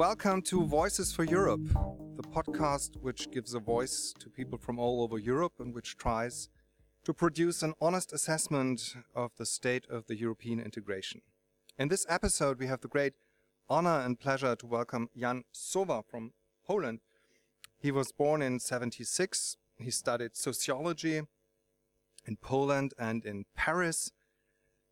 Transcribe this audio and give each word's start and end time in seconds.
Welcome 0.00 0.40
to 0.44 0.64
Voices 0.64 1.12
for 1.12 1.24
Europe, 1.24 1.60
the 2.16 2.22
podcast 2.22 2.96
which 3.02 3.30
gives 3.30 3.52
a 3.52 3.60
voice 3.60 4.14
to 4.18 4.30
people 4.30 4.56
from 4.56 4.78
all 4.78 5.02
over 5.02 5.18
Europe 5.18 5.52
and 5.58 5.74
which 5.74 5.98
tries 5.98 6.48
to 7.04 7.12
produce 7.12 7.62
an 7.62 7.74
honest 7.82 8.10
assessment 8.10 8.94
of 9.14 9.32
the 9.36 9.44
state 9.44 9.84
of 9.90 10.06
the 10.06 10.16
European 10.16 10.58
integration. 10.58 11.20
In 11.78 11.88
this 11.88 12.06
episode, 12.08 12.58
we 12.58 12.66
have 12.66 12.80
the 12.80 12.88
great 12.88 13.12
honor 13.68 14.00
and 14.00 14.18
pleasure 14.18 14.56
to 14.56 14.66
welcome 14.66 15.10
Jan 15.14 15.44
Sowa 15.52 16.02
from 16.02 16.32
Poland. 16.66 17.00
He 17.78 17.90
was 17.90 18.10
born 18.10 18.40
in 18.40 18.58
76. 18.58 19.58
He 19.76 19.90
studied 19.90 20.34
sociology 20.34 21.20
in 22.24 22.36
Poland 22.40 22.94
and 22.98 23.26
in 23.26 23.44
Paris. 23.54 24.12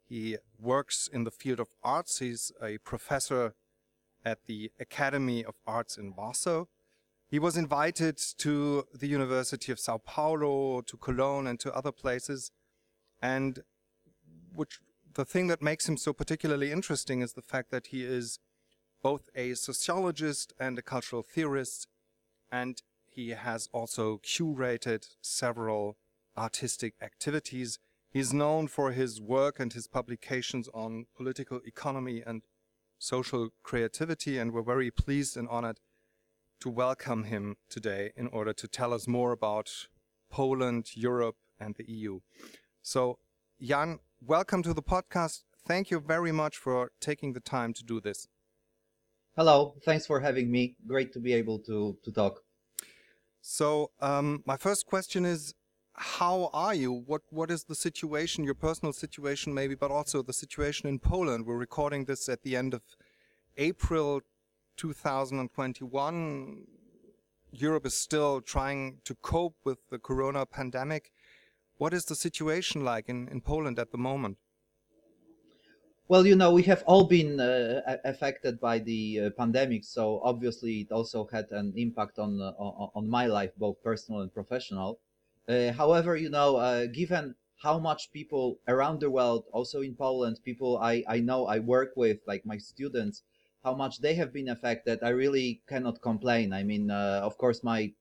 He 0.06 0.36
works 0.60 1.08
in 1.10 1.24
the 1.24 1.30
field 1.30 1.60
of 1.60 1.68
arts. 1.82 2.18
He's 2.18 2.52
a 2.62 2.76
professor 2.84 3.54
at 4.24 4.46
the 4.46 4.70
Academy 4.78 5.44
of 5.44 5.54
Arts 5.66 5.96
in 5.96 6.14
Warsaw. 6.14 6.64
He 7.30 7.38
was 7.38 7.56
invited 7.56 8.18
to 8.38 8.86
the 8.94 9.06
University 9.06 9.70
of 9.70 9.78
Sao 9.78 9.98
Paulo, 9.98 10.80
to 10.80 10.96
Cologne, 10.96 11.46
and 11.46 11.60
to 11.60 11.74
other 11.74 11.92
places. 11.92 12.50
And 13.20 13.62
which 14.54 14.80
the 15.14 15.24
thing 15.24 15.48
that 15.48 15.60
makes 15.60 15.88
him 15.88 15.96
so 15.96 16.12
particularly 16.12 16.72
interesting 16.72 17.20
is 17.20 17.34
the 17.34 17.42
fact 17.42 17.70
that 17.70 17.88
he 17.88 18.04
is 18.04 18.38
both 19.02 19.28
a 19.34 19.54
sociologist 19.54 20.52
and 20.58 20.78
a 20.78 20.82
cultural 20.82 21.22
theorist, 21.22 21.86
and 22.50 22.82
he 23.10 23.30
has 23.30 23.68
also 23.72 24.18
curated 24.18 25.06
several 25.20 25.96
artistic 26.36 26.94
activities. 27.02 27.78
He's 28.10 28.32
known 28.32 28.68
for 28.68 28.92
his 28.92 29.20
work 29.20 29.60
and 29.60 29.72
his 29.72 29.86
publications 29.86 30.68
on 30.72 31.06
political 31.16 31.60
economy 31.66 32.22
and 32.26 32.42
social 32.98 33.50
creativity, 33.62 34.38
and 34.38 34.52
we're 34.52 34.62
very 34.62 34.90
pleased 34.90 35.36
and 35.36 35.48
honored 35.48 35.78
to 36.60 36.68
welcome 36.68 37.24
him 37.24 37.56
today 37.70 38.10
in 38.16 38.26
order 38.28 38.52
to 38.52 38.66
tell 38.66 38.92
us 38.92 39.06
more 39.06 39.30
about 39.32 39.70
Poland, 40.30 40.90
Europe, 40.94 41.36
and 41.60 41.76
the 41.76 41.84
EU. 41.84 42.20
So, 42.82 43.18
Jan, 43.60 44.00
welcome 44.20 44.62
to 44.64 44.74
the 44.74 44.82
podcast. 44.82 45.42
Thank 45.66 45.90
you 45.90 46.00
very 46.00 46.32
much 46.32 46.56
for 46.56 46.90
taking 47.00 47.32
the 47.32 47.40
time 47.40 47.72
to 47.74 47.84
do 47.84 48.00
this. 48.00 48.26
Hello, 49.36 49.76
thanks 49.84 50.04
for 50.04 50.18
having 50.18 50.50
me. 50.50 50.74
Great 50.86 51.12
to 51.12 51.20
be 51.20 51.32
able 51.32 51.60
to, 51.60 51.96
to 52.02 52.10
talk. 52.10 52.42
So, 53.40 53.92
um, 54.00 54.42
my 54.44 54.56
first 54.56 54.86
question 54.86 55.24
is 55.24 55.54
how 55.98 56.50
are 56.52 56.74
you? 56.74 56.92
What 56.92 57.22
what 57.30 57.50
is 57.50 57.64
the 57.64 57.74
situation, 57.74 58.44
your 58.44 58.54
personal 58.54 58.92
situation 58.92 59.52
maybe, 59.52 59.74
but 59.74 59.90
also 59.90 60.22
the 60.22 60.32
situation 60.32 60.88
in 60.88 60.98
Poland? 60.98 61.46
We're 61.46 61.56
recording 61.56 62.04
this 62.04 62.28
at 62.28 62.42
the 62.42 62.56
end 62.56 62.72
of 62.74 62.82
April 63.56 64.22
2021. 64.76 66.66
Europe 67.50 67.86
is 67.86 67.94
still 67.94 68.40
trying 68.40 69.00
to 69.04 69.14
cope 69.16 69.56
with 69.64 69.78
the 69.90 69.98
corona 69.98 70.46
pandemic. 70.46 71.10
What 71.78 71.94
is 71.94 72.04
the 72.04 72.14
situation 72.14 72.84
like 72.84 73.08
in, 73.08 73.28
in 73.28 73.40
Poland 73.40 73.78
at 73.78 73.90
the 73.90 73.98
moment? 73.98 74.38
Well, 76.08 76.26
you 76.26 76.36
know, 76.36 76.52
we 76.52 76.62
have 76.64 76.82
all 76.86 77.04
been 77.04 77.38
uh, 77.40 77.98
affected 78.04 78.60
by 78.60 78.78
the 78.78 79.20
uh, 79.20 79.30
pandemic, 79.36 79.84
so 79.84 80.20
obviously 80.22 80.80
it 80.80 80.92
also 80.92 81.26
had 81.30 81.50
an 81.50 81.74
impact 81.76 82.18
on 82.18 82.40
uh, 82.40 82.52
on 82.94 83.08
my 83.08 83.26
life, 83.26 83.52
both 83.56 83.82
personal 83.82 84.20
and 84.20 84.32
professional. 84.32 85.00
Uh, 85.48 85.72
however, 85.72 86.14
you 86.14 86.28
know, 86.28 86.56
uh, 86.56 86.86
given 86.86 87.34
how 87.62 87.78
much 87.78 88.12
people 88.12 88.60
around 88.68 89.00
the 89.00 89.10
world, 89.10 89.44
also 89.52 89.80
in 89.80 89.94
Poland, 89.94 90.38
people 90.44 90.78
I, 90.78 91.02
I 91.08 91.20
know 91.20 91.46
I 91.46 91.58
work 91.58 91.92
with, 91.96 92.18
like 92.26 92.44
my 92.44 92.58
students, 92.58 93.22
how 93.64 93.74
much 93.74 94.00
they 94.00 94.14
have 94.14 94.32
been 94.32 94.48
affected, 94.48 94.98
I 95.02 95.08
really 95.08 95.62
cannot 95.66 96.02
complain. 96.02 96.52
I 96.52 96.62
mean, 96.62 96.90
uh, 96.90 97.20
of 97.24 97.38
course, 97.38 97.64
my 97.64 97.92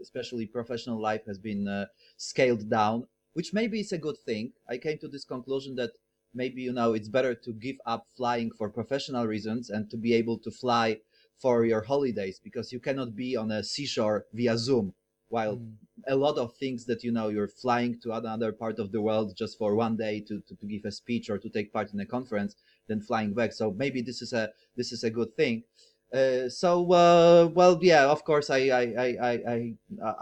especially 0.00 0.46
professional 0.46 1.00
life 1.00 1.24
has 1.26 1.38
been 1.38 1.68
uh, 1.68 1.86
scaled 2.16 2.68
down, 2.68 3.06
which 3.32 3.54
maybe 3.54 3.80
is 3.80 3.92
a 3.92 3.98
good 3.98 4.18
thing. 4.18 4.52
I 4.68 4.76
came 4.76 4.98
to 4.98 5.08
this 5.08 5.24
conclusion 5.24 5.76
that 5.76 5.92
maybe, 6.34 6.62
you 6.62 6.72
know, 6.72 6.92
it's 6.94 7.08
better 7.08 7.34
to 7.34 7.52
give 7.52 7.76
up 7.86 8.06
flying 8.16 8.50
for 8.50 8.68
professional 8.68 9.26
reasons 9.26 9.70
and 9.70 9.88
to 9.90 9.96
be 9.96 10.12
able 10.14 10.38
to 10.38 10.50
fly 10.50 10.98
for 11.38 11.64
your 11.64 11.82
holidays 11.82 12.40
because 12.42 12.72
you 12.72 12.80
cannot 12.80 13.14
be 13.14 13.36
on 13.36 13.50
a 13.50 13.64
seashore 13.64 14.26
via 14.32 14.58
Zoom 14.58 14.94
while 15.32 15.56
mm. 15.56 15.72
a 16.08 16.14
lot 16.14 16.36
of 16.36 16.54
things 16.56 16.84
that 16.84 17.02
you 17.02 17.10
know 17.10 17.28
you're 17.28 17.48
flying 17.64 17.98
to 18.02 18.12
another 18.12 18.52
part 18.52 18.78
of 18.78 18.92
the 18.92 19.00
world 19.00 19.34
just 19.36 19.56
for 19.56 19.74
one 19.74 19.96
day 19.96 20.20
to, 20.20 20.40
to, 20.46 20.54
to 20.54 20.66
give 20.66 20.84
a 20.84 20.92
speech 20.92 21.30
or 21.30 21.38
to 21.38 21.48
take 21.48 21.72
part 21.72 21.92
in 21.92 22.00
a 22.00 22.06
conference 22.06 22.54
then 22.88 23.00
flying 23.00 23.32
back. 23.32 23.52
So 23.52 23.72
maybe 23.72 24.02
this 24.02 24.20
is 24.20 24.32
a 24.32 24.50
this 24.76 24.92
is 24.92 25.02
a 25.04 25.10
good 25.10 25.34
thing. 25.34 25.64
Uh, 26.12 26.48
so 26.50 26.92
uh, 26.92 27.48
well 27.54 27.78
yeah 27.80 28.04
of 28.04 28.22
course 28.24 28.50
I, 28.50 28.62
I 28.80 28.84
I 29.06 29.30
I 29.54 29.58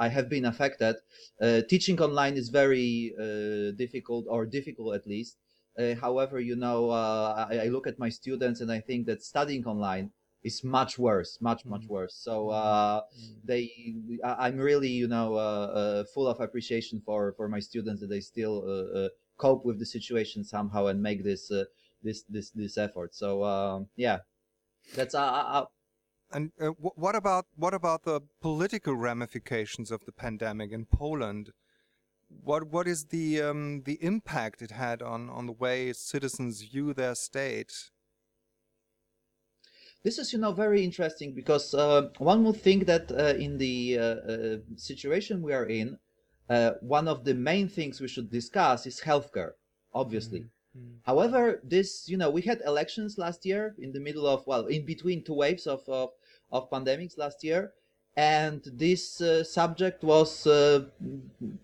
I 0.05 0.09
have 0.09 0.29
been 0.29 0.45
affected. 0.45 0.95
Uh, 1.43 1.63
teaching 1.69 2.01
online 2.01 2.37
is 2.37 2.49
very 2.49 3.13
uh, 3.19 3.73
difficult 3.77 4.27
or 4.29 4.47
difficult 4.47 4.95
at 4.95 5.07
least. 5.07 5.37
Uh, 5.79 5.95
however 5.95 6.39
you 6.41 6.57
know 6.57 6.91
uh, 6.91 7.47
I, 7.51 7.55
I 7.65 7.69
look 7.75 7.87
at 7.89 7.99
my 7.99 8.11
students 8.11 8.61
and 8.61 8.71
I 8.71 8.81
think 8.81 9.07
that 9.07 9.23
studying 9.23 9.65
online 9.67 10.13
is 10.43 10.65
much 10.65 10.99
worse, 10.99 11.39
much 11.41 11.65
much 11.65 11.83
mm-hmm. 11.83 11.93
worse. 11.93 12.15
So 12.15 12.47
mm-hmm. 12.47 12.55
uh, 12.55 13.01
mm-hmm. 13.01 13.35
they, 13.45 13.71
I'm 14.25 14.59
really 14.59 14.89
you 14.89 15.09
know 15.09 15.35
uh, 15.35 15.39
uh, 15.39 16.05
full 16.15 16.27
of 16.27 16.41
appreciation 16.41 17.03
for 17.05 17.35
for 17.37 17.49
my 17.49 17.61
students 17.61 18.01
that 18.01 18.09
they 18.09 18.21
still 18.21 18.65
uh, 18.67 18.99
uh, 18.99 19.09
cope 19.37 19.65
with 19.65 19.79
the 19.79 19.87
situation 19.87 20.45
somehow 20.45 20.87
and 20.87 21.03
make 21.03 21.25
this 21.25 21.51
uh, 21.51 21.65
this 22.03 22.25
this 22.29 22.51
this 22.51 22.79
effort. 22.79 23.15
So 23.15 23.45
um, 23.45 23.89
yeah, 23.97 24.19
that's 24.95 25.15
uh, 25.15 25.65
and 26.33 26.53
uh, 26.61 26.69
what 26.69 27.17
about 27.17 27.47
what 27.57 27.75
about 27.75 28.05
the 28.05 28.21
political 28.41 28.95
ramifications 28.95 29.91
of 29.91 30.05
the 30.05 30.13
pandemic 30.13 30.73
in 30.73 30.87
Poland? 30.87 31.51
What 32.29 32.69
what 32.69 32.87
is 32.87 33.07
the 33.07 33.43
um, 33.43 33.83
the 33.85 33.99
impact 34.03 34.63
it 34.63 34.71
had 34.71 35.03
on 35.03 35.29
on 35.29 35.47
the 35.47 35.53
way 35.53 35.93
citizens 35.93 36.63
view 36.63 36.95
their 36.95 37.15
state? 37.15 37.91
This 40.03 40.19
is 40.19 40.33
you 40.33 40.39
know 40.39 40.53
very 40.53 40.83
interesting 40.83 41.35
because 41.35 41.75
uh, 41.75 42.09
one 42.19 42.45
would 42.45 42.57
think 42.57 42.87
that 42.87 43.11
uh, 43.13 43.35
in 43.39 43.59
the 43.59 43.99
uh, 43.99 44.03
uh 44.03 44.57
situation 44.77 45.43
we 45.43 45.53
are 45.53 45.67
in 45.67 45.99
uh, 46.49 46.73
one 46.81 47.07
of 47.07 47.25
the 47.25 47.35
main 47.35 47.69
things 47.69 48.01
we 48.01 48.09
should 48.09 48.31
discuss 48.31 48.87
is 48.87 49.01
healthcare 49.01 49.53
obviously. 49.95 50.41
Mm-hmm. 50.41 51.03
however 51.03 51.61
this 51.65 52.09
you 52.09 52.17
know 52.17 52.31
we 52.31 52.43
had 52.43 52.61
elections 52.65 53.19
last 53.19 53.45
year 53.45 53.75
in 53.79 53.93
the 53.93 54.01
middle 54.01 54.27
of 54.27 54.47
well 54.47 54.67
in 54.67 54.87
between 54.87 55.25
two 55.25 55.35
waves 55.35 55.67
of 55.67 55.81
of, 55.89 56.11
of 56.53 56.71
pandemics 56.71 57.19
last 57.19 57.43
year 57.43 57.73
and 58.21 58.61
this 58.75 59.23
uh, 59.23 59.43
subject 59.43 60.05
was 60.05 60.47
uh, 60.47 60.85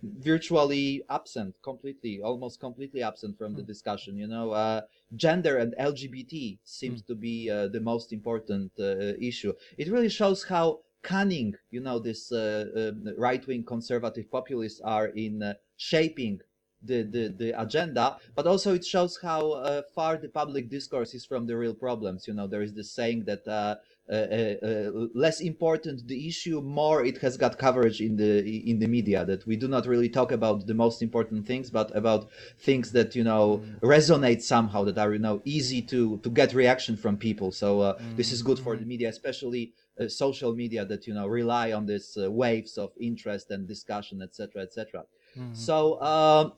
virtually 0.03 1.03
absent 1.11 1.55
completely 1.63 2.23
almost 2.23 2.59
completely 2.61 3.03
absent 3.03 3.37
from 3.37 3.55
the 3.55 3.61
hmm. 3.61 3.73
discussion 3.73 4.17
you 4.17 4.27
know 4.27 4.53
uh, 4.53 4.81
gender 5.15 5.59
and 5.59 5.75
lgbt 5.93 6.59
seems 6.65 7.03
mm. 7.03 7.07
to 7.07 7.15
be 7.15 7.51
uh, 7.51 7.69
the 7.69 7.81
most 7.93 8.09
important 8.19 8.73
uh, 8.81 9.13
issue 9.31 9.53
it 9.77 9.91
really 9.95 10.09
shows 10.09 10.45
how 10.45 10.81
cunning 11.03 11.55
you 11.71 11.81
know 11.87 11.99
this 11.99 12.33
uh, 12.33 12.93
right-wing 13.19 13.63
conservative 13.75 14.27
populists 14.31 14.81
are 14.81 15.09
in 15.09 15.35
shaping 15.77 16.41
the, 16.83 17.03
the, 17.03 17.35
the 17.37 17.61
agenda, 17.61 18.17
but 18.35 18.47
also 18.47 18.75
it 18.75 18.85
shows 18.85 19.19
how 19.21 19.53
uh, 19.53 19.83
far 19.95 20.17
the 20.17 20.29
public 20.29 20.69
discourse 20.69 21.15
is 21.15 21.25
from 21.25 21.47
the 21.47 21.57
real 21.57 21.75
problems. 21.75 22.29
You 22.29 22.35
know, 22.35 22.47
there 22.47 22.63
is 22.63 22.75
this 22.75 22.93
saying 22.93 23.25
that 23.25 23.47
uh, 23.49 23.77
less 24.09 25.41
important 25.41 26.07
the 26.07 26.29
issue, 26.29 26.61
more 26.61 27.05
it 27.05 27.19
has 27.19 27.37
got 27.37 27.59
coverage 27.59 28.01
in 28.01 28.17
the 28.17 28.71
in 28.71 28.79
the 28.79 28.87
media. 28.87 29.25
That 29.25 29.47
we 29.47 29.57
do 29.57 29.69
not 29.69 29.87
really 29.87 30.09
talk 30.09 30.33
about 30.33 30.67
the 30.67 30.75
most 30.75 31.03
important 31.03 31.47
things, 31.47 31.71
but 31.71 31.95
about 31.97 32.31
things 32.59 32.93
that 32.93 33.15
you 33.15 33.25
know 33.25 33.59
mm. 33.59 33.81
resonate 33.81 34.43
somehow, 34.43 34.85
that 34.85 34.99
are 34.99 35.13
you 35.13 35.19
know 35.19 35.43
easy 35.45 35.83
to 35.83 36.19
to 36.19 36.31
get 36.31 36.55
reaction 36.55 36.97
from 36.97 37.17
people. 37.17 37.51
So 37.51 37.79
mm. 37.79 38.17
this 38.17 38.33
is 38.33 38.43
good 38.43 38.59
for 38.59 38.75
the 38.75 38.81
mm-hmm. 38.81 38.89
media, 38.89 39.09
especially 39.09 39.73
uh, 39.99 40.09
social 40.09 40.55
media 40.55 40.85
that 40.85 41.07
you 41.07 41.15
know 41.15 41.27
rely 41.27 41.73
on 41.73 41.87
these 41.87 42.19
uh, 42.19 42.31
waves 42.31 42.77
of 42.77 42.91
interest 43.01 43.51
and 43.51 43.67
discussion 43.67 44.21
etc 44.21 44.63
etc 44.63 45.03
mm-hmm. 45.35 45.55
so 45.55 45.95
uh, 45.95 46.51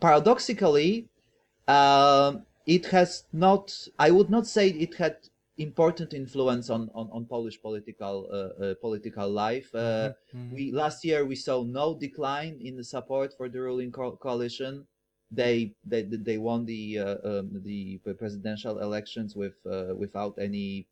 paradoxically 0.00 1.06
um, 1.68 2.42
it 2.66 2.86
has 2.86 3.24
not 3.34 3.86
i 3.98 4.10
would 4.10 4.30
not 4.30 4.46
say 4.46 4.70
it 4.70 4.94
had 4.94 5.16
important 5.58 6.12
influence 6.12 6.70
on, 6.70 6.90
on, 6.94 7.08
on 7.12 7.24
Polish 7.24 7.60
political 7.60 8.28
uh, 8.30 8.64
uh, 8.64 8.74
political 8.80 9.28
life. 9.28 9.68
Uh, 9.74 9.78
mm-hmm. 9.78 10.38
mm-hmm. 10.38 10.54
We 10.54 10.72
last 10.72 11.04
year 11.04 11.24
we 11.24 11.36
saw 11.36 11.62
no 11.62 11.96
decline 11.98 12.58
in 12.62 12.76
the 12.76 12.84
support 12.84 13.34
for 13.36 13.48
the 13.48 13.60
ruling 13.60 13.92
co- 13.92 14.16
coalition. 14.16 14.86
They 15.30 15.72
they 15.84 16.02
they 16.02 16.38
won 16.38 16.66
the 16.66 16.98
uh, 16.98 17.16
um, 17.24 17.50
the 17.64 17.98
presidential 18.18 18.78
elections 18.78 19.34
with 19.34 19.56
uh, 19.66 19.94
without 19.96 20.38
any 20.38 20.86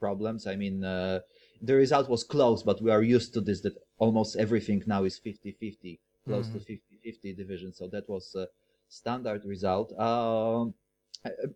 problems. 0.00 0.46
I 0.46 0.56
mean, 0.56 0.84
uh, 0.84 1.20
the 1.60 1.74
result 1.74 2.08
was 2.08 2.24
close, 2.24 2.62
but 2.62 2.80
we 2.80 2.90
are 2.90 3.02
used 3.02 3.34
to 3.34 3.40
this. 3.42 3.60
That 3.60 3.74
almost 3.98 4.36
everything 4.36 4.82
now 4.86 5.04
is 5.04 5.20
50-50, 5.20 5.98
close 6.26 6.48
mm-hmm. 6.48 6.58
to 6.58 6.80
50-50 7.06 7.36
division. 7.36 7.72
So 7.72 7.86
that 7.88 8.08
was 8.08 8.34
a 8.34 8.48
standard 8.88 9.44
result. 9.44 9.92
Um, 9.98 10.74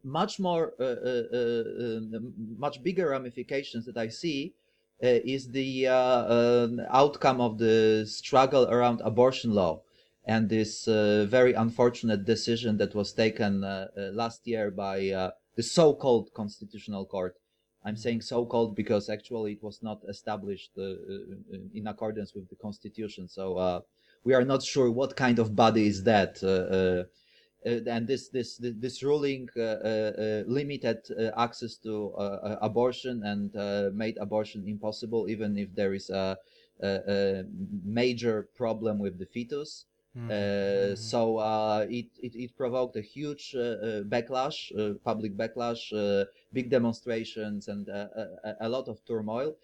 much 0.03 0.39
more, 0.39 0.73
uh, 0.81 0.85
uh, 0.85 2.21
much 2.57 2.83
bigger 2.83 3.11
ramifications 3.11 3.85
that 3.87 3.97
I 3.97 4.09
see 4.09 4.55
is 5.01 5.51
the 5.51 5.87
um, 5.87 6.81
outcome 6.91 7.41
of 7.41 7.59
the 7.59 8.05
struggle 8.07 8.69
around 8.69 9.01
abortion 9.05 9.53
law 9.55 9.83
and 10.25 10.49
this 10.49 10.87
uh, 10.87 11.27
very 11.29 11.55
unfortunate 11.55 12.25
decision 12.25 12.77
that 12.77 12.95
was 12.95 13.13
taken 13.13 13.65
uh, 13.65 13.89
uh, 13.97 14.01
last 14.13 14.47
year 14.47 14.71
by 14.71 14.99
the 15.57 15.63
so-called 15.63 16.31
constitutional 16.35 17.05
court. 17.07 17.37
I'm 17.85 17.97
saying 17.97 18.21
so-called 18.21 18.77
because 18.77 19.09
actually 19.09 19.53
it 19.53 19.63
was 19.63 19.83
not 19.83 20.03
established 20.09 20.73
in 20.77 21.87
accordance 21.87 22.35
with 22.35 22.49
the 22.51 22.57
constitution. 22.57 23.29
So 23.29 23.83
we 24.25 24.35
are 24.35 24.45
not 24.45 24.63
sure 24.63 24.91
what 24.91 25.17
kind 25.17 25.39
of 25.39 25.57
body 25.57 25.87
is 25.87 26.05
that. 26.05 26.43
Uh, 26.43 27.09
Uh, 27.69 27.81
and 27.87 28.07
this 28.07 28.29
this 28.29 28.59
this 28.61 29.03
ruling 29.03 29.49
uh, 29.57 29.61
uh, 29.61 30.13
uh 30.17 30.43
limited 30.47 30.99
uh, 31.11 31.31
access 31.37 31.77
to 31.77 32.15
abortion 32.63 33.23
and 33.25 33.53
made 33.95 34.17
abortion 34.19 34.67
impossible, 34.67 35.29
even 35.29 35.59
if 35.59 35.69
there 35.75 35.93
is 35.93 36.09
a, 36.11 36.37
a, 36.83 36.89
a 36.89 37.45
major 37.85 38.49
problem 38.57 38.99
with 38.99 39.19
the 39.19 39.27
fetus. 39.27 39.85
Mm-hmm. 40.17 40.31
mm-hmm. 40.31 40.95
so 40.95 41.37
uh, 41.37 41.87
it, 41.91 42.07
it, 42.23 42.35
it 42.35 42.57
provoked 42.57 42.97
a 42.97 43.03
huge 43.03 43.55
uh, 43.55 44.03
backlash, 44.09 44.73
public 45.05 45.37
backlash, 45.37 45.93
big 46.53 46.71
demonstrations, 46.71 47.69
and 47.69 47.89
a, 47.89 48.57
a 48.61 48.69
lot 48.69 48.89
of 48.89 49.05
turmoil 49.05 49.55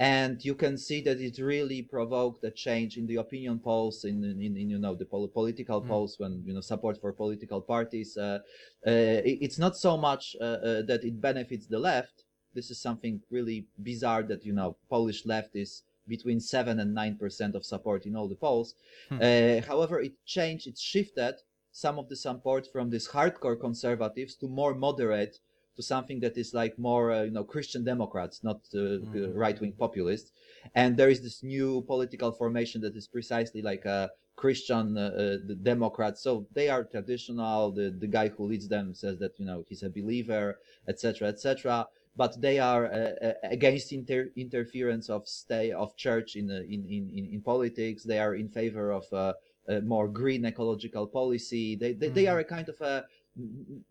and 0.00 0.44
you 0.44 0.54
can 0.54 0.76
see 0.76 1.00
that 1.00 1.20
it 1.20 1.38
really 1.38 1.82
provoked 1.82 2.42
a 2.44 2.50
change 2.50 2.96
in 2.96 3.06
the 3.06 3.16
opinion 3.16 3.60
polls 3.60 4.04
in, 4.04 4.24
in, 4.24 4.56
in 4.56 4.70
you 4.70 4.78
know 4.78 4.94
the 4.94 5.04
pol- 5.04 5.28
political 5.28 5.80
mm. 5.80 5.86
polls 5.86 6.16
when 6.18 6.42
you 6.44 6.52
know 6.52 6.60
support 6.60 7.00
for 7.00 7.12
political 7.12 7.60
parties 7.60 8.16
uh, 8.16 8.38
uh, 8.86 9.22
it's 9.24 9.58
not 9.58 9.76
so 9.76 9.96
much 9.96 10.34
uh, 10.40 10.44
uh, 10.44 10.82
that 10.82 11.04
it 11.04 11.20
benefits 11.20 11.66
the 11.66 11.78
left 11.78 12.24
this 12.54 12.70
is 12.70 12.80
something 12.80 13.20
really 13.30 13.66
bizarre 13.82 14.24
that 14.24 14.44
you 14.44 14.52
know 14.52 14.76
polish 14.90 15.24
left 15.26 15.54
is 15.54 15.82
between 16.08 16.40
7 16.40 16.80
and 16.80 16.92
9 16.92 17.16
percent 17.16 17.54
of 17.54 17.64
support 17.64 18.04
in 18.04 18.14
all 18.14 18.28
the 18.28 18.34
polls. 18.34 18.74
Uh, 19.10 19.60
however 19.66 20.00
it 20.00 20.12
changed 20.26 20.66
it 20.66 20.76
shifted 20.76 21.36
some 21.72 21.98
of 21.98 22.08
the 22.08 22.16
support 22.16 22.66
from 22.70 22.90
these 22.90 23.08
hardcore 23.08 23.58
conservatives 23.58 24.34
to 24.34 24.46
more 24.48 24.74
moderate 24.74 25.38
to 25.76 25.82
something 25.82 26.20
that 26.20 26.36
is 26.36 26.54
like 26.54 26.78
more 26.78 27.12
uh, 27.12 27.22
you 27.22 27.30
know 27.30 27.44
Christian 27.44 27.84
Democrats, 27.84 28.42
not 28.42 28.60
uh, 28.74 28.78
mm. 28.78 29.32
right 29.34 29.60
wing 29.60 29.72
populists. 29.72 30.32
And 30.74 30.96
there 30.96 31.10
is 31.10 31.20
this 31.22 31.42
new 31.42 31.82
political 31.82 32.32
formation 32.32 32.80
that 32.82 32.96
is 32.96 33.06
precisely 33.06 33.62
like 33.62 33.84
a 33.84 34.10
Christian 34.36 34.96
uh, 34.96 35.00
uh, 35.00 35.36
the 35.46 35.56
Democrats. 35.60 36.22
So 36.22 36.46
they 36.52 36.68
are 36.68 36.84
traditional. 36.84 37.72
The 37.72 37.90
the 37.90 38.06
guy 38.06 38.28
who 38.28 38.44
leads 38.46 38.68
them 38.68 38.94
says 38.94 39.18
that 39.18 39.38
you 39.38 39.46
know 39.46 39.64
he's 39.68 39.82
a 39.82 39.90
believer, 39.90 40.58
etc., 40.88 41.28
etc. 41.28 41.86
But 42.16 42.40
they 42.40 42.58
are 42.60 42.86
uh, 42.86 43.26
uh, 43.26 43.32
against 43.42 43.92
inter- 43.92 44.30
interference 44.36 45.10
of 45.10 45.26
stay 45.26 45.72
of 45.72 45.96
church 45.96 46.36
in, 46.36 46.50
in 46.50 46.86
in 46.88 47.28
in 47.32 47.40
politics. 47.42 48.04
They 48.04 48.18
are 48.18 48.34
in 48.34 48.48
favor 48.48 48.92
of 48.92 49.06
a 49.12 49.34
more 49.82 50.08
green 50.08 50.44
ecological 50.44 51.06
policy. 51.06 51.76
They 51.76 51.92
they, 51.92 52.10
mm. 52.10 52.14
they 52.14 52.26
are 52.26 52.38
a 52.38 52.44
kind 52.44 52.68
of 52.68 52.80
a 52.80 53.04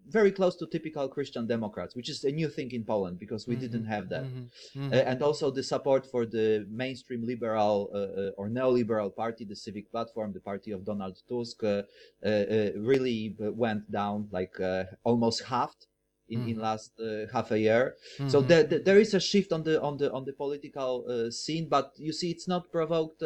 very 0.07 0.31
close 0.31 0.56
to 0.56 0.66
typical 0.68 1.07
Christian 1.07 1.48
Democrats, 1.48 1.95
which 1.95 2.10
is 2.10 2.24
a 2.24 2.31
new 2.31 2.50
thing 2.50 2.72
in 2.72 2.84
Poland 2.86 3.19
because 3.19 3.45
we 3.45 3.56
mm-hmm, 3.56 3.62
didn't 3.62 3.86
have 3.86 4.10
that. 4.10 4.24
Mm-hmm, 4.24 4.80
mm-hmm. 4.80 4.94
Uh, 4.94 4.95
and 4.95 5.22
also 5.22 5.51
the 5.51 5.63
support 5.63 6.06
for 6.10 6.25
the 6.25 6.66
mainstream 6.69 7.25
liberal 7.25 7.90
uh, 7.94 7.98
uh 7.98 8.31
or 8.38 8.50
neoliberal 8.50 9.13
party, 9.13 9.44
the 9.44 9.56
Civic 9.56 9.92
Platform, 9.92 10.31
the 10.31 10.40
party 10.40 10.72
of 10.72 10.86
Donald 10.86 11.18
Tusk, 11.28 11.63
uh, 11.63 11.68
uh, 11.68 12.28
uh 12.28 12.69
really 12.78 13.36
went 13.40 13.92
down 13.92 14.30
like 14.31 14.56
almost 15.04 15.44
halved. 15.44 15.88
In, 16.30 16.48
in 16.48 16.56
mm-hmm. 16.56 16.62
last 16.62 16.94
half 17.34 17.51
a 17.51 17.60
year, 17.60 17.95
so 18.30 18.40
mm-hmm. 18.40 18.48
there, 18.48 18.63
there 18.63 18.98
is 18.98 19.13
a 19.13 19.19
shift 19.19 19.51
on 19.51 19.62
the 19.62 19.80
on 19.81 19.98
the 19.98 20.10
on 20.13 20.24
the 20.24 20.31
political 20.31 21.06
scene, 21.30 21.68
but 21.68 21.92
you 21.98 22.13
see, 22.13 22.31
it's 22.31 22.48
not 22.48 22.72
provoked. 22.72 23.22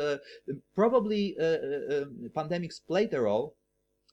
probably 0.73 1.37
um, 1.37 2.31
pandemics 2.35 2.81
played 2.85 3.13
a 3.13 3.21
role, 3.21 3.55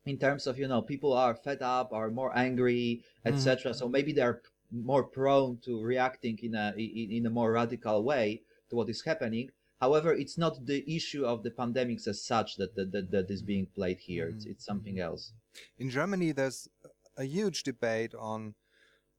in 0.06 0.18
terms 0.18 0.46
of 0.46 0.58
you 0.58 0.68
know 0.68 0.82
people 0.82 1.12
are 1.12 1.34
fed 1.34 1.62
up 1.62 1.92
are 1.92 2.10
more 2.10 2.36
angry 2.36 3.02
etc 3.24 3.70
mm-hmm. 3.70 3.78
so 3.78 3.88
maybe 3.88 4.12
they're 4.12 4.42
more 4.74 5.04
prone 5.04 5.58
to 5.64 5.80
reacting 5.80 6.38
in 6.42 6.54
a 6.54 6.74
in, 6.76 7.10
in, 7.10 7.26
a 7.26 7.30
more 7.30 7.52
radical 7.52 8.02
way 8.02 8.42
to 8.68 8.76
what 8.76 8.88
is 8.88 9.02
happening. 9.04 9.50
However 9.80 10.12
it's 10.12 10.38
not 10.38 10.66
the 10.66 10.82
issue 10.92 11.24
of 11.24 11.42
the 11.42 11.50
pandemics 11.50 12.06
as 12.08 12.24
such 12.24 12.56
that 12.56 12.74
that, 12.74 12.92
that, 12.92 13.10
that 13.10 13.30
is 13.30 13.42
being 13.42 13.66
played 13.74 13.98
here. 13.98 14.26
Mm-hmm. 14.26 14.36
it's, 14.36 14.46
it's 14.46 14.64
something 14.64 14.98
else. 14.98 15.32
In 15.78 15.90
germany 15.90 16.32
there's 16.32 16.68
a 17.16 17.24
huge 17.24 17.62
debate 17.62 18.14
on 18.14 18.54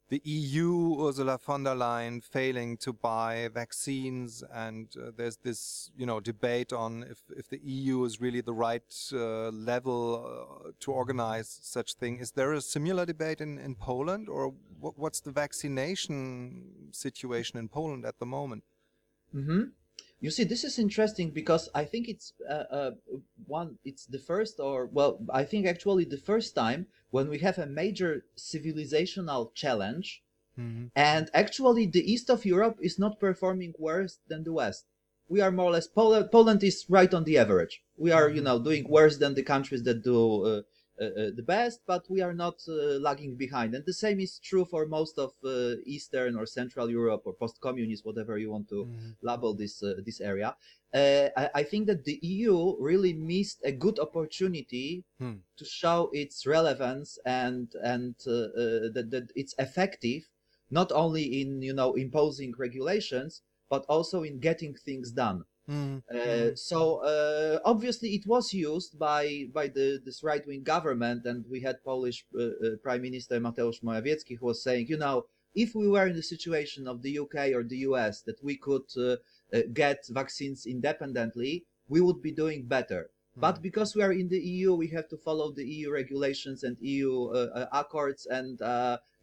the 0.09 0.21
EU, 0.23 0.97
Ursula 0.99 1.37
von 1.39 1.63
der 1.63 1.75
Leyen, 1.75 2.21
failing 2.21 2.77
to 2.77 2.93
buy 2.93 3.49
vaccines, 3.51 4.43
and 4.53 4.87
uh, 4.97 5.11
there's 5.17 5.37
this, 5.37 5.91
you 5.97 6.05
know, 6.05 6.19
debate 6.19 6.71
on 6.71 7.03
if, 7.09 7.23
if 7.35 7.49
the 7.49 7.59
EU 7.63 8.03
is 8.05 8.21
really 8.21 8.41
the 8.41 8.53
right 8.53 8.83
uh, 9.13 9.49
level 9.49 10.23
uh, 10.23 10.71
to 10.79 10.91
organize 10.91 11.59
such 11.61 11.93
thing. 11.95 12.19
Is 12.19 12.31
there 12.31 12.53
a 12.53 12.61
similar 12.61 13.05
debate 13.05 13.41
in, 13.41 13.57
in 13.57 13.75
Poland, 13.75 14.29
or 14.29 14.53
what, 14.79 14.97
what's 14.97 15.21
the 15.21 15.31
vaccination 15.31 16.91
situation 16.91 17.57
in 17.57 17.67
Poland 17.67 18.05
at 18.05 18.19
the 18.19 18.25
moment? 18.25 18.63
Mm 19.33 19.45
-hmm. 19.47 19.71
You 20.25 20.31
see, 20.31 20.43
this 20.43 20.63
is 20.63 20.79
interesting 20.79 21.29
because 21.29 21.69
I 21.75 21.85
think 21.85 22.09
it's 22.09 22.33
uh, 22.49 22.65
uh, 22.79 22.91
one. 23.45 23.77
It's 23.85 24.07
the 24.07 24.17
first, 24.17 24.59
or 24.59 24.87
well, 24.87 25.19
I 25.29 25.43
think 25.43 25.67
actually 25.67 26.05
the 26.05 26.17
first 26.17 26.55
time 26.55 26.87
when 27.11 27.29
we 27.29 27.37
have 27.45 27.59
a 27.59 27.67
major 27.67 28.25
civilizational 28.35 29.53
challenge, 29.53 30.23
mm-hmm. 30.57 30.85
and 30.95 31.29
actually 31.31 31.85
the 31.85 32.11
east 32.11 32.31
of 32.31 32.43
Europe 32.43 32.77
is 32.81 32.97
not 32.97 33.19
performing 33.19 33.75
worse 33.77 34.17
than 34.27 34.43
the 34.43 34.53
west. 34.53 34.85
We 35.27 35.41
are 35.41 35.51
more 35.51 35.67
or 35.67 35.73
less 35.73 35.87
Poland. 35.87 36.31
Poland 36.31 36.63
is 36.63 36.85
right 36.89 37.13
on 37.13 37.25
the 37.25 37.37
average. 37.37 37.83
We 37.95 38.09
are, 38.09 38.25
mm-hmm. 38.25 38.37
you 38.37 38.41
know, 38.41 38.57
doing 38.57 38.89
worse 38.89 39.17
than 39.17 39.35
the 39.35 39.43
countries 39.43 39.83
that 39.83 40.03
do 40.03 40.19
uh, 40.43 40.61
Uh, 40.97 41.03
uh, 41.03 41.31
the 41.35 41.43
best, 41.43 41.81
but 41.85 42.09
we 42.09 42.21
are 42.21 42.33
not 42.33 42.55
uh, 42.69 42.97
lagging 43.01 43.35
behind. 43.35 43.75
And 43.75 43.83
the 43.85 43.91
same 43.91 44.21
is 44.21 44.39
true 44.39 44.63
for 44.63 44.85
most 44.85 45.19
of 45.19 45.33
uh, 45.43 45.75
Eastern 45.85 46.37
or 46.37 46.45
Central 46.45 46.89
Europe 46.89 47.23
or 47.25 47.33
post-communist, 47.33 48.05
whatever 48.05 48.37
you 48.37 48.49
want 48.49 48.69
to 48.69 48.85
mm-hmm. 48.85 49.09
label 49.21 49.53
this 49.53 49.83
this 50.05 50.21
area. 50.21 50.55
I, 50.93 51.49
I, 51.53 51.63
think 51.63 51.87
that 51.87 52.05
the 52.05 52.17
EU 52.21 52.77
really 52.79 53.11
missed 53.11 53.59
a 53.65 53.73
good 53.73 53.99
opportunity 53.99 55.03
hmm. 55.19 55.33
to 55.57 55.65
show 55.65 56.09
its 56.13 56.47
relevance 56.47 57.19
and 57.25 57.67
and 57.83 58.15
that, 58.23 59.07
that 59.11 59.27
it's 59.35 59.53
effective 59.59 60.23
not 60.71 60.93
only 60.93 61.41
in 61.41 61.61
you 61.61 61.73
know 61.73 61.95
imposing 61.95 62.53
regulations 62.57 63.41
but 63.69 63.83
also 63.89 64.23
in 64.23 64.39
getting 64.39 64.73
things 64.73 65.11
done 65.11 65.43
Mm, 65.69 66.03
uh. 66.13 66.55
So 66.55 66.97
uh, 66.97 67.59
obviously 67.65 68.09
it 68.09 68.27
was 68.27 68.53
used 68.53 68.99
by 68.99 69.45
by 69.51 69.67
the 69.67 69.99
this 70.05 70.23
right 70.23 70.45
wing 70.45 70.63
government, 70.63 71.25
and 71.25 71.43
we 71.49 71.61
had 71.61 71.83
Polish 71.83 72.25
uh, 72.37 72.43
uh 72.43 72.75
Prime 72.83 73.01
Minister 73.01 73.39
Mateusz 73.39 73.81
Morawiecki 73.81 74.37
who 74.37 74.45
was 74.45 74.61
saying, 74.61 74.87
you 74.89 74.97
know, 74.97 75.25
if 75.55 75.73
we 75.73 75.87
were 75.87 76.05
in 76.05 76.15
the 76.15 76.21
situation 76.21 76.87
of 76.87 77.01
the 77.01 77.17
UK 77.17 77.51
or 77.55 77.63
the 77.63 77.77
US 77.89 78.21
that 78.21 78.43
we 78.43 78.57
could 78.57 78.85
uh, 78.95 79.15
uh, 79.53 79.61
get 79.73 80.05
vaccines 80.09 80.67
independently, 80.67 81.65
we 81.87 81.99
would 81.99 82.21
be 82.21 82.31
doing 82.31 82.67
better. 82.67 83.09
Mm. 83.35 83.41
But 83.41 83.61
because 83.63 83.95
we 83.95 84.03
are 84.03 84.13
in 84.13 84.27
the 84.29 84.39
EU, 84.39 84.75
we 84.75 84.89
have 84.89 85.07
to 85.09 85.17
follow 85.17 85.51
the 85.51 85.65
EU 85.65 85.91
regulations 85.91 86.63
and 86.63 86.77
EU 86.79 87.31
accords, 87.71 88.27
and 88.27 88.59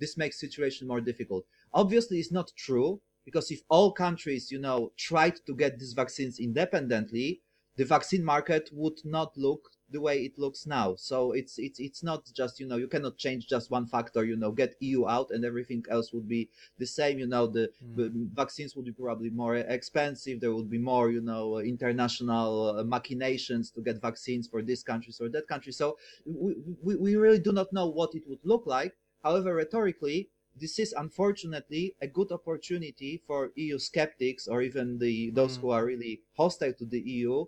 this 0.00 0.16
makes 0.16 0.40
situation 0.40 0.88
more 0.88 1.00
difficult. 1.00 1.44
Obviously, 1.72 2.18
it's 2.18 2.32
not 2.32 2.50
true 2.56 3.00
because 3.25 3.50
if 3.50 3.61
all 3.69 3.93
countries 3.93 4.50
you 4.50 4.59
know 4.59 4.93
tried 4.97 5.37
to 5.47 5.55
get 5.55 5.79
these 5.79 5.93
vaccines 5.93 6.38
independently 6.38 7.41
the 7.76 7.85
vaccine 7.85 8.25
market 8.25 8.69
would 8.73 8.99
not 9.05 9.37
look 9.37 9.71
the 9.93 10.00
way 10.00 10.25
it 10.25 10.38
looks 10.38 10.67
now. 10.67 10.95
So 10.97 11.33
it's 11.33 11.59
it's 11.59 11.79
it's 11.79 12.02
not 12.02 12.25
just 12.35 12.59
you 12.59 12.67
know 12.67 12.76
you 12.76 12.88
cannot 12.88 13.19
change 13.19 13.47
just 13.47 13.71
one 13.71 13.87
factor 13.87 14.25
you 14.25 14.37
know 14.37 14.50
get 14.50 14.75
eu 14.81 15.07
out 15.07 15.31
and 15.31 15.45
everything 15.45 15.85
else 15.91 16.12
would 16.12 16.26
be 16.26 16.49
the 16.79 16.87
same 16.87 17.19
you 17.19 17.26
know 17.26 17.47
the, 17.47 17.71
mm. 17.85 17.97
the 17.97 18.11
vaccines 18.33 18.75
would 18.75 18.87
be 18.87 18.93
probably 18.93 19.31
more 19.31 19.57
expensive 19.57 20.41
there 20.41 20.55
would 20.55 20.71
be 20.71 20.79
more 20.79 21.11
you 21.11 21.21
know 21.21 21.59
international 21.59 22.79
uh, 22.79 22.83
machinations 22.83 23.71
to 23.71 23.81
get 23.81 24.00
vaccines 24.00 24.49
for 24.49 24.62
this 24.62 24.83
country 24.83 25.12
or 25.21 25.29
that 25.29 25.47
country. 25.47 25.73
So 25.73 25.99
we, 26.25 26.55
we, 26.83 26.97
we 26.97 27.17
really 27.17 27.38
do 27.38 27.52
not 27.52 27.73
know 27.73 27.87
what 27.87 28.14
it 28.14 28.23
would 28.26 28.41
look 28.45 28.67
like. 28.67 28.95
However 29.23 29.55
rhetorically 29.55 30.31
this 30.54 30.78
is 30.78 30.92
unfortunately 30.92 31.94
a 32.00 32.06
good 32.06 32.30
opportunity 32.32 33.23
for 33.26 33.50
EU 33.56 33.78
skeptics 33.78 34.47
or 34.47 34.62
even 34.62 34.99
the 34.99 35.30
those 35.30 35.59
mm. 35.59 35.62
who 35.62 35.71
are 35.71 35.85
really 35.85 36.21
hostile 36.37 36.73
to 36.75 36.85
the 36.85 37.00
EU 37.00 37.44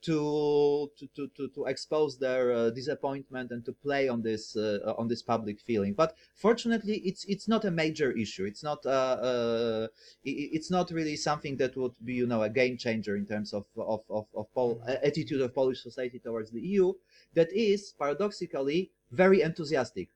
to 0.00 0.90
to 0.96 1.06
to 1.16 1.28
to, 1.36 1.48
to 1.48 1.64
expose 1.64 2.18
their 2.18 2.52
uh, 2.52 2.70
disappointment 2.70 3.50
and 3.50 3.64
to 3.64 3.72
play 3.72 4.08
on 4.08 4.22
this 4.22 4.56
uh, 4.56 4.94
on 4.96 5.08
this 5.08 5.22
public 5.22 5.60
feeling. 5.60 5.92
But 5.92 6.14
fortunately, 6.34 6.98
it's 7.04 7.24
it's 7.24 7.48
not 7.48 7.64
a 7.64 7.70
major 7.70 8.12
issue. 8.12 8.44
It's 8.44 8.62
not 8.62 8.84
uh, 8.86 9.18
uh 9.20 9.86
it's 10.24 10.70
not 10.70 10.90
really 10.90 11.16
something 11.16 11.56
that 11.56 11.76
would 11.76 11.94
be 12.04 12.14
you 12.14 12.26
know 12.26 12.42
a 12.42 12.50
game 12.50 12.76
changer 12.76 13.16
in 13.16 13.26
terms 13.26 13.52
of 13.52 13.64
of 13.76 14.02
of, 14.08 14.26
of 14.34 14.52
Pol- 14.54 14.80
mm. 14.86 14.98
attitude 15.02 15.40
of 15.40 15.54
Polish 15.54 15.82
society 15.82 16.18
towards 16.18 16.50
the 16.50 16.60
EU. 16.60 16.92
That 17.34 17.52
is 17.52 17.92
paradoxically 17.98 18.92
very 19.10 19.42
enthusiastic 19.42 20.08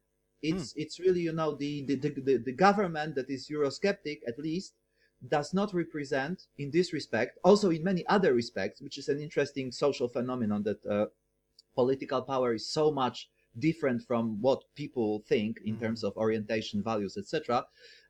It's 0.42 0.74
it's 0.76 0.98
really 0.98 1.20
you 1.20 1.32
know 1.32 1.54
the 1.54 1.84
the, 1.86 1.96
the 1.96 2.36
the 2.38 2.52
government 2.52 3.14
that 3.14 3.30
is 3.30 3.48
Eurosceptic 3.48 4.18
at 4.26 4.38
least 4.38 4.74
does 5.28 5.54
not 5.54 5.72
represent 5.72 6.46
in 6.58 6.70
this 6.72 6.92
respect, 6.92 7.38
also 7.44 7.70
in 7.70 7.84
many 7.84 8.04
other 8.08 8.34
respects, 8.34 8.80
which 8.80 8.98
is 8.98 9.08
an 9.08 9.20
interesting 9.20 9.70
social 9.70 10.08
phenomenon 10.08 10.64
that 10.64 10.84
uh, 10.84 11.06
political 11.74 12.22
power 12.22 12.54
is 12.54 12.68
so 12.68 12.90
much 12.90 13.28
different 13.58 14.02
from 14.02 14.40
what 14.40 14.64
people 14.74 15.22
think 15.28 15.58
in 15.64 15.78
terms 15.78 16.02
of 16.02 16.16
orientation, 16.16 16.82
values, 16.82 17.16
etc. 17.16 17.64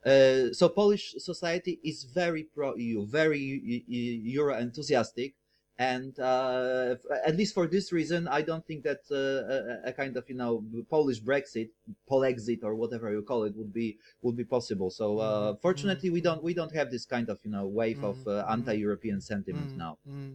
Uh, 0.06 0.52
so 0.52 0.68
Polish 0.68 1.14
society 1.18 1.80
is 1.84 2.04
very 2.04 2.44
pro-EU, 2.44 3.06
very 3.06 3.84
Euro 3.88 4.56
enthusiastic, 4.56 5.34
and 5.78 6.18
uh, 6.18 6.96
at 7.24 7.36
least 7.36 7.54
for 7.54 7.66
this 7.66 7.92
reason, 7.92 8.28
I 8.28 8.42
don't 8.42 8.64
think 8.66 8.84
that 8.84 9.00
uh, 9.10 9.86
a, 9.86 9.90
a, 9.90 9.92
kind 9.92 10.16
of 10.16 10.28
you 10.28 10.36
know 10.36 10.64
Polish 10.90 11.20
Brexit, 11.20 11.70
Polexit, 12.10 12.62
or 12.62 12.74
whatever 12.74 13.10
you 13.10 13.22
call 13.22 13.44
it, 13.44 13.56
would 13.56 13.72
be 13.72 13.98
would 14.20 14.36
be 14.36 14.44
possible. 14.44 14.90
So 14.90 15.18
uh, 15.18 15.24
mm-hmm. 15.24 15.60
fortunately, 15.60 16.10
we 16.10 16.20
don't 16.20 16.42
we 16.42 16.54
don't 16.54 16.74
have 16.74 16.90
this 16.90 17.06
kind 17.06 17.28
of 17.28 17.38
you 17.44 17.50
know 17.50 17.66
wave 17.66 17.98
mm-hmm. 17.98 18.26
of 18.26 18.28
uh, 18.28 18.44
anti-European 18.50 19.20
sentiment 19.20 19.68
mm-hmm. 19.68 19.78
now. 19.78 19.98
Mm-hmm. 20.08 20.34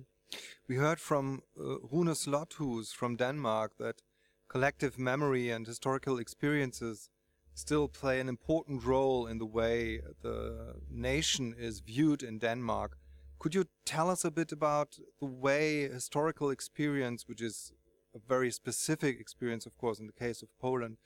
We 0.67 0.75
heard 0.75 0.99
from 0.99 1.43
uh, 1.57 1.77
Rune 1.91 2.13
Slåtthuus 2.13 2.93
from 2.93 3.15
Denmark 3.15 3.77
that 3.77 4.01
collective 4.49 4.97
memory 4.97 5.49
and 5.49 5.65
historical 5.67 6.17
experiences 6.19 7.09
still 7.53 7.87
play 7.87 8.19
an 8.19 8.29
important 8.29 8.83
role 8.83 9.25
in 9.25 9.37
the 9.39 9.45
way 9.45 10.01
the 10.21 10.75
nation 10.91 11.55
is 11.57 11.79
viewed 11.79 12.21
in 12.21 12.39
Denmark. 12.39 12.97
Could 13.39 13.53
you 13.53 13.65
tell 13.85 14.09
us 14.09 14.25
a 14.25 14.31
bit 14.31 14.51
about 14.51 14.97
the 15.19 15.25
way 15.25 15.87
historical 15.87 16.49
experience, 16.49 17.27
which 17.27 17.41
is 17.41 17.71
a 18.15 18.19
very 18.27 18.51
specific 18.51 19.19
experience, 19.19 19.65
of 19.65 19.77
course, 19.77 19.99
in 19.99 20.07
the 20.07 20.13
case 20.13 20.41
of 20.41 20.49
Poland, 20.59 20.97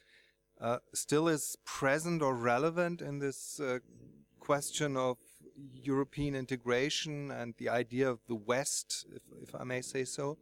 uh, 0.59 0.77
still 0.93 1.27
is 1.27 1.57
present 1.65 2.21
or 2.21 2.33
relevant 2.33 3.01
in 3.01 3.19
this 3.19 3.59
uh, 3.59 3.79
question 4.39 4.95
of 4.95 5.17
European 5.73 6.35
integration 6.35 7.31
and 7.31 7.53
the 7.57 7.67
idea 7.67 8.09
of 8.09 8.19
the 8.27 8.35
West, 8.35 9.05
if, 9.13 9.23
if 9.41 9.53
I 9.53 9.63
may 9.63 9.81
say 9.81 10.05
so? 10.05 10.38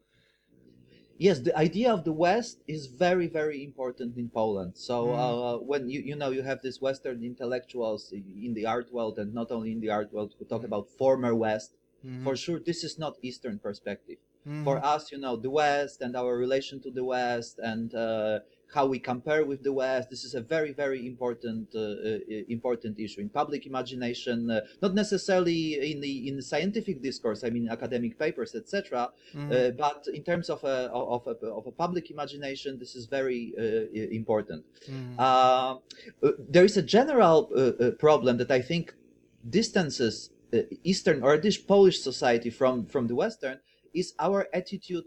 yes 1.19 1.39
the 1.39 1.55
idea 1.57 1.93
of 1.93 2.05
the 2.05 2.13
west 2.13 2.63
is 2.67 2.87
very 2.87 3.27
very 3.27 3.61
important 3.63 4.17
in 4.17 4.29
poland 4.29 4.71
so 4.75 5.07
mm. 5.07 5.19
uh, 5.19 5.57
when 5.59 5.89
you 5.89 5.99
you 5.99 6.15
know 6.15 6.29
you 6.29 6.41
have 6.41 6.61
these 6.63 6.81
western 6.81 7.21
intellectuals 7.23 8.11
in 8.13 8.53
the 8.53 8.65
art 8.65 8.91
world 8.91 9.19
and 9.19 9.33
not 9.33 9.51
only 9.51 9.71
in 9.71 9.81
the 9.81 9.89
art 9.89 10.11
world 10.13 10.33
who 10.39 10.45
talk 10.45 10.63
about 10.63 10.87
former 10.97 11.35
west 11.35 11.75
mm. 12.05 12.23
for 12.23 12.35
sure 12.35 12.59
this 12.59 12.83
is 12.83 12.97
not 12.97 13.15
eastern 13.21 13.59
perspective 13.59 14.17
mm. 14.47 14.63
for 14.63 14.83
us 14.83 15.11
you 15.11 15.17
know 15.17 15.35
the 15.35 15.49
west 15.49 16.01
and 16.01 16.15
our 16.15 16.37
relation 16.37 16.79
to 16.81 16.91
the 16.91 17.03
west 17.03 17.59
and 17.59 17.93
uh, 17.95 18.39
how 18.73 18.85
we 18.85 18.99
compare 18.99 19.45
with 19.45 19.63
the 19.63 19.73
West. 19.73 20.09
This 20.09 20.23
is 20.23 20.35
a 20.35 20.41
very, 20.41 20.73
very 20.73 21.05
important 21.07 21.69
uh, 21.75 21.79
uh, 21.79 22.19
important 22.49 22.99
issue 22.99 23.21
in 23.21 23.29
public 23.29 23.65
imagination, 23.65 24.49
uh, 24.49 24.61
not 24.81 24.93
necessarily 24.93 25.91
in 25.91 26.01
the 26.01 26.27
in 26.27 26.35
the 26.35 26.41
scientific 26.41 27.01
discourse. 27.01 27.43
I 27.43 27.49
mean, 27.49 27.69
academic 27.69 28.17
papers, 28.17 28.55
etc. 28.55 29.09
Mm. 29.35 29.51
Uh, 29.51 29.71
but 29.71 30.05
in 30.13 30.23
terms 30.23 30.49
of 30.49 30.63
a 30.63 30.89
of 30.91 31.25
a, 31.27 31.47
of 31.47 31.67
a 31.67 31.71
public 31.71 32.11
imagination, 32.11 32.77
this 32.79 32.95
is 32.95 33.05
very 33.05 33.53
uh, 33.57 33.63
important. 34.11 34.63
Mm. 34.89 35.81
There 36.49 36.65
is 36.65 36.77
a 36.77 36.83
general 36.83 37.49
problem 37.99 38.37
that 38.37 38.51
I 38.51 38.61
think 38.61 38.93
distances 39.49 40.29
Eastern 40.83 41.23
or 41.23 41.37
this 41.37 41.57
Polish 41.57 42.01
society 42.01 42.49
from 42.49 42.85
from 42.85 43.07
the 43.07 43.15
Western 43.15 43.59
is 43.93 44.13
our 44.19 44.47
attitude 44.53 45.05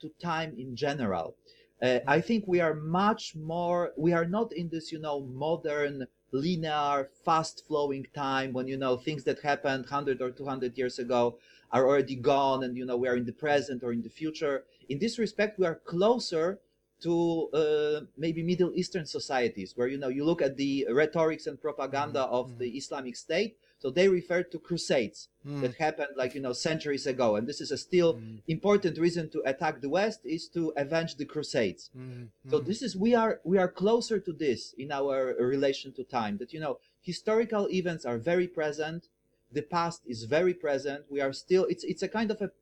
to 0.00 0.10
time 0.20 0.54
in 0.58 0.76
general. 0.76 1.36
Uh, 1.82 1.98
I 2.06 2.20
think 2.20 2.44
we 2.46 2.60
are 2.60 2.74
much 2.74 3.34
more, 3.34 3.92
we 3.96 4.12
are 4.12 4.24
not 4.24 4.52
in 4.52 4.68
this, 4.68 4.92
you 4.92 5.00
know, 5.00 5.20
modern, 5.20 6.06
linear, 6.30 7.08
fast 7.24 7.64
flowing 7.66 8.06
time 8.14 8.52
when, 8.52 8.68
you 8.68 8.76
know, 8.76 8.96
things 8.96 9.24
that 9.24 9.40
happened 9.40 9.84
100 9.84 10.22
or 10.22 10.30
200 10.30 10.78
years 10.78 11.00
ago 11.00 11.38
are 11.72 11.88
already 11.88 12.14
gone 12.14 12.62
and, 12.62 12.76
you 12.76 12.86
know, 12.86 12.96
we 12.96 13.08
are 13.08 13.16
in 13.16 13.24
the 13.24 13.32
present 13.32 13.82
or 13.82 13.92
in 13.92 14.02
the 14.02 14.08
future. 14.08 14.64
In 14.88 15.00
this 15.00 15.18
respect, 15.18 15.58
we 15.58 15.66
are 15.66 15.80
closer 15.84 16.60
to 17.02 17.48
uh, 17.52 18.00
maybe 18.16 18.42
Middle 18.42 18.72
Eastern 18.74 19.06
societies 19.06 19.72
where, 19.76 19.88
you 19.88 19.98
know, 19.98 20.08
you 20.08 20.24
look 20.24 20.42
at 20.42 20.56
the 20.56 20.86
rhetorics 20.90 21.46
and 21.46 21.60
propaganda 21.60 22.20
mm-hmm. 22.20 22.34
of 22.34 22.58
the 22.58 22.70
Islamic 22.70 23.16
State 23.16 23.56
so 23.82 23.90
they 23.90 24.08
refer 24.08 24.44
to 24.44 24.60
crusades 24.60 25.28
mm. 25.44 25.60
that 25.60 25.74
happened 25.74 26.10
like 26.14 26.36
you 26.36 26.40
know 26.40 26.52
centuries 26.52 27.04
ago, 27.04 27.34
and 27.34 27.48
this 27.48 27.60
is 27.60 27.72
a 27.72 27.76
still 27.76 28.14
mm. 28.14 28.40
important 28.46 28.96
reason 28.96 29.28
to 29.30 29.42
attack 29.44 29.80
the 29.80 29.88
West 29.88 30.20
is 30.24 30.46
to 30.50 30.72
avenge 30.76 31.16
the 31.16 31.24
crusades. 31.24 31.90
Mm. 31.98 32.28
So 32.48 32.60
this 32.60 32.80
is 32.80 32.94
we 32.94 33.16
are 33.16 33.40
we 33.42 33.58
are 33.58 33.66
closer 33.66 34.20
to 34.20 34.32
this 34.32 34.72
in 34.78 34.92
our 34.92 35.34
relation 35.34 35.90
to 35.94 36.04
time. 36.04 36.38
That 36.38 36.52
you 36.52 36.60
know 36.60 36.78
historical 37.00 37.68
events 37.70 38.04
are 38.04 38.18
very 38.18 38.46
present, 38.46 39.08
the 39.50 39.62
past 39.62 40.02
is 40.06 40.24
very 40.36 40.54
present. 40.54 41.06
We 41.10 41.20
are 41.20 41.32
still 41.32 41.64
it's 41.64 41.82
it's 41.82 42.04
a 42.04 42.08
kind 42.08 42.30
of 42.30 42.40
a 42.40 42.52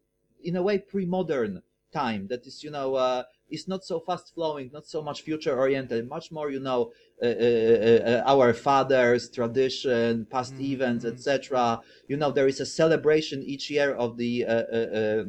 in 0.43 0.57
a 0.57 0.63
way 0.63 0.79
pre-modern 0.79 1.63
time 1.93 2.29
that 2.29 2.47
is 2.47 2.65
you 2.65 2.71
know 2.71 2.95
uh, 2.95 3.25
is 3.51 3.69
not 3.69 3.85
so 3.85 4.01
fast 4.01 4.35
flowing, 4.35 4.71
not 4.73 4.87
so 4.87 5.03
much 5.03 5.23
future 5.23 5.57
oriented, 5.57 6.09
much 6.09 6.31
more, 6.33 6.51
you 6.51 6.61
know, 6.61 6.93
uh, 7.23 7.27
uh, 7.27 7.29
uh, 7.29 8.23
our 8.27 8.55
fathers, 8.55 9.29
tradition, 9.29 10.27
past 10.31 10.55
mm-hmm. 10.55 10.73
events, 10.73 11.05
etc. 11.05 11.81
You 12.09 12.17
know, 12.17 12.31
there 12.31 12.49
is 12.49 12.61
a 12.61 12.67
celebration 12.67 13.43
each 13.43 13.71
year 13.71 13.93
of 13.95 14.17
the 14.17 14.47
uh, 14.47 14.53
uh, 14.53 15.25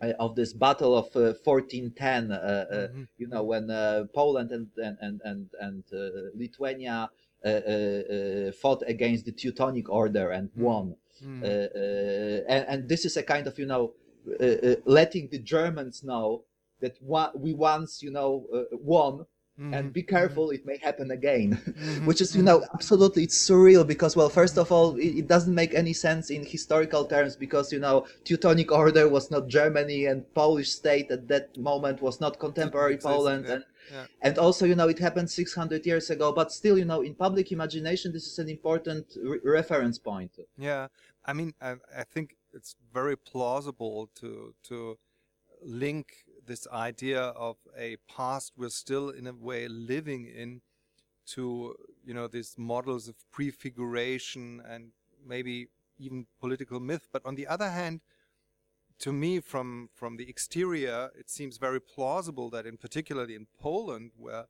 uh, 0.00 0.12
of 0.18 0.36
this 0.36 0.54
battle 0.54 0.96
of 0.96 1.14
1410. 1.14 2.28
Mm-hmm. 2.28 3.02
You 3.18 3.28
know, 3.28 3.42
when 3.42 3.68
Poland 4.14 4.52
and 4.52 4.68
and 4.78 5.20
and 5.22 5.50
and, 5.60 5.84
Lithuania 6.34 7.10
fought 8.62 8.82
against 8.86 9.26
the 9.26 9.32
Teutonic 9.32 9.90
Order 9.90 10.30
and 10.30 10.48
mm-hmm. 10.48 10.62
won. 10.62 10.96
Mm-hmm. 11.22 11.44
And, 12.48 12.64
and, 12.68 12.88
this 12.88 13.04
is 13.04 13.16
a 13.16 13.24
kind 13.24 13.46
of, 13.48 13.58
you 13.58 13.66
know, 13.66 13.92
letting 14.86 15.28
the 15.30 15.40
Germans 15.40 16.04
know 16.04 16.44
that 16.80 16.96
we 17.34 17.54
once, 17.54 18.02
you 18.02 18.10
know, 18.10 18.46
uh, 18.54 18.64
won. 18.72 19.26
Mm-hmm. 19.58 19.74
And 19.74 19.92
be 19.92 20.04
careful, 20.04 20.46
mm-hmm. 20.46 20.54
it 20.54 20.66
may 20.66 20.78
happen 20.78 21.10
again. 21.10 21.60
Mm-hmm. 21.78 22.06
Which 22.06 22.20
is, 22.20 22.34
you 22.34 22.42
know, 22.42 22.64
absolutely, 22.74 23.22
it's 23.22 23.38
surreal 23.38 23.86
because, 23.86 24.16
well, 24.16 24.28
first 24.28 24.58
of 24.58 24.72
all, 24.72 24.96
it, 24.96 25.18
it, 25.20 25.26
doesn't 25.28 25.54
make 25.54 25.74
any 25.74 25.92
sense 25.92 26.30
in 26.30 26.44
historical 26.44 27.04
terms 27.04 27.36
because, 27.36 27.72
you 27.72 27.78
know, 27.78 28.06
Teutonic 28.24 28.72
Order 28.72 29.08
was 29.08 29.30
not 29.30 29.46
Germany 29.46 30.06
and 30.06 30.22
Polish 30.34 30.70
state 30.70 31.10
at 31.10 31.28
that 31.28 31.56
moment 31.56 32.02
was 32.02 32.20
not 32.20 32.40
contemporary 32.40 32.98
Poland. 32.98 33.44
Yeah. 33.46 33.54
And, 33.54 33.64
yeah. 33.92 34.06
and 34.22 34.38
also, 34.38 34.66
you 34.66 34.74
know, 34.74 34.88
it 34.88 34.98
happened 34.98 35.30
600 35.30 35.86
years 35.86 36.10
ago, 36.10 36.32
but 36.32 36.50
still, 36.52 36.76
you 36.76 36.84
know, 36.84 37.02
in 37.02 37.14
public 37.14 37.52
imagination, 37.52 38.12
this 38.12 38.26
is 38.26 38.38
an 38.40 38.48
important 38.48 39.06
re- 39.22 39.38
reference 39.44 39.98
point. 39.98 40.32
Yeah. 40.56 40.88
I 41.24 41.32
mean, 41.32 41.54
I, 41.60 41.76
I 41.96 42.04
think 42.04 42.36
it's 42.52 42.74
very 42.92 43.16
plausible 43.16 44.10
to, 44.16 44.52
to 44.64 44.98
link 45.62 46.06
this 46.48 46.66
idea 46.72 47.20
of 47.20 47.56
a 47.76 47.96
past 48.08 48.52
we're 48.56 48.70
still 48.70 49.10
in 49.10 49.26
a 49.26 49.32
way 49.32 49.68
living 49.68 50.26
in 50.26 50.60
to 51.26 51.76
you 52.04 52.14
know 52.14 52.26
these 52.26 52.54
models 52.58 53.06
of 53.06 53.14
prefiguration 53.30 54.60
and 54.66 54.92
maybe 55.24 55.68
even 55.98 56.26
political 56.40 56.80
myth. 56.80 57.08
But 57.12 57.22
on 57.24 57.34
the 57.34 57.46
other 57.46 57.70
hand 57.70 58.00
to 58.98 59.12
me 59.12 59.40
from 59.40 59.90
from 59.94 60.16
the 60.16 60.28
exterior 60.28 61.10
it 61.16 61.30
seems 61.30 61.58
very 61.58 61.80
plausible 61.80 62.50
that 62.50 62.66
in 62.66 62.76
particularly 62.76 63.34
in 63.34 63.46
Poland 63.60 64.10
where 64.16 64.46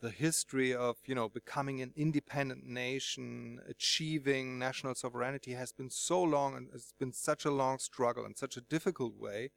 the 0.00 0.10
history 0.10 0.74
of 0.74 0.96
you 1.06 1.14
know 1.14 1.28
becoming 1.28 1.80
an 1.80 1.92
independent 1.96 2.64
nation 2.64 3.60
achieving 3.68 4.58
national 4.58 4.94
sovereignty 4.94 5.52
has 5.52 5.72
been 5.72 5.90
so 5.90 6.22
long 6.22 6.56
and 6.56 6.68
it's 6.74 6.94
been 6.98 7.12
such 7.12 7.44
a 7.44 7.50
long 7.50 7.78
struggle 7.78 8.24
and 8.24 8.36
such 8.36 8.56
a 8.56 8.60
difficult 8.60 9.14
way 9.16 9.50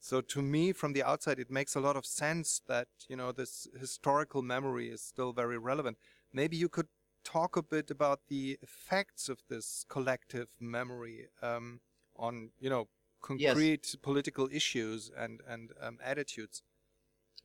so 0.00 0.22
to 0.22 0.40
me, 0.40 0.72
from 0.72 0.94
the 0.94 1.02
outside, 1.02 1.38
it 1.38 1.50
makes 1.50 1.74
a 1.74 1.80
lot 1.80 1.94
of 1.94 2.06
sense 2.06 2.62
that 2.66 2.88
you 3.08 3.16
know 3.16 3.32
this 3.32 3.68
historical 3.78 4.40
memory 4.40 4.88
is 4.88 5.02
still 5.02 5.32
very 5.32 5.58
relevant. 5.58 5.98
Maybe 6.32 6.56
you 6.56 6.70
could 6.70 6.88
talk 7.22 7.54
a 7.54 7.62
bit 7.62 7.90
about 7.90 8.20
the 8.28 8.58
effects 8.62 9.28
of 9.28 9.40
this 9.50 9.84
collective 9.88 10.48
memory 10.58 11.26
um, 11.42 11.80
on 12.16 12.50
you 12.58 12.70
know 12.70 12.88
concrete 13.20 13.84
yes. 13.84 13.96
political 14.00 14.48
issues 14.50 15.10
and 15.14 15.42
and 15.46 15.72
um, 15.80 15.98
attitudes. 16.02 16.62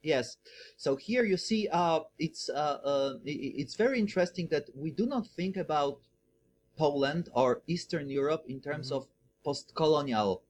Yes. 0.02 0.38
So 0.78 0.96
here 0.96 1.26
you 1.26 1.36
see, 1.36 1.68
uh, 1.68 2.02
it's 2.20 2.48
uh, 2.50 2.80
uh, 2.84 3.14
it's 3.26 3.76
very 3.76 4.00
interesting 4.00 4.48
that 4.52 4.70
we 4.74 4.92
do 4.92 5.06
not 5.06 5.28
think 5.28 5.58
about 5.58 6.00
Poland 6.78 7.30
or 7.34 7.64
Eastern 7.68 8.10
Europe 8.10 8.44
in 8.48 8.62
terms 8.62 8.92
mm 8.92 8.94
-hmm. 8.94 8.98
of 8.98 9.08
post-colonial. 9.44 10.42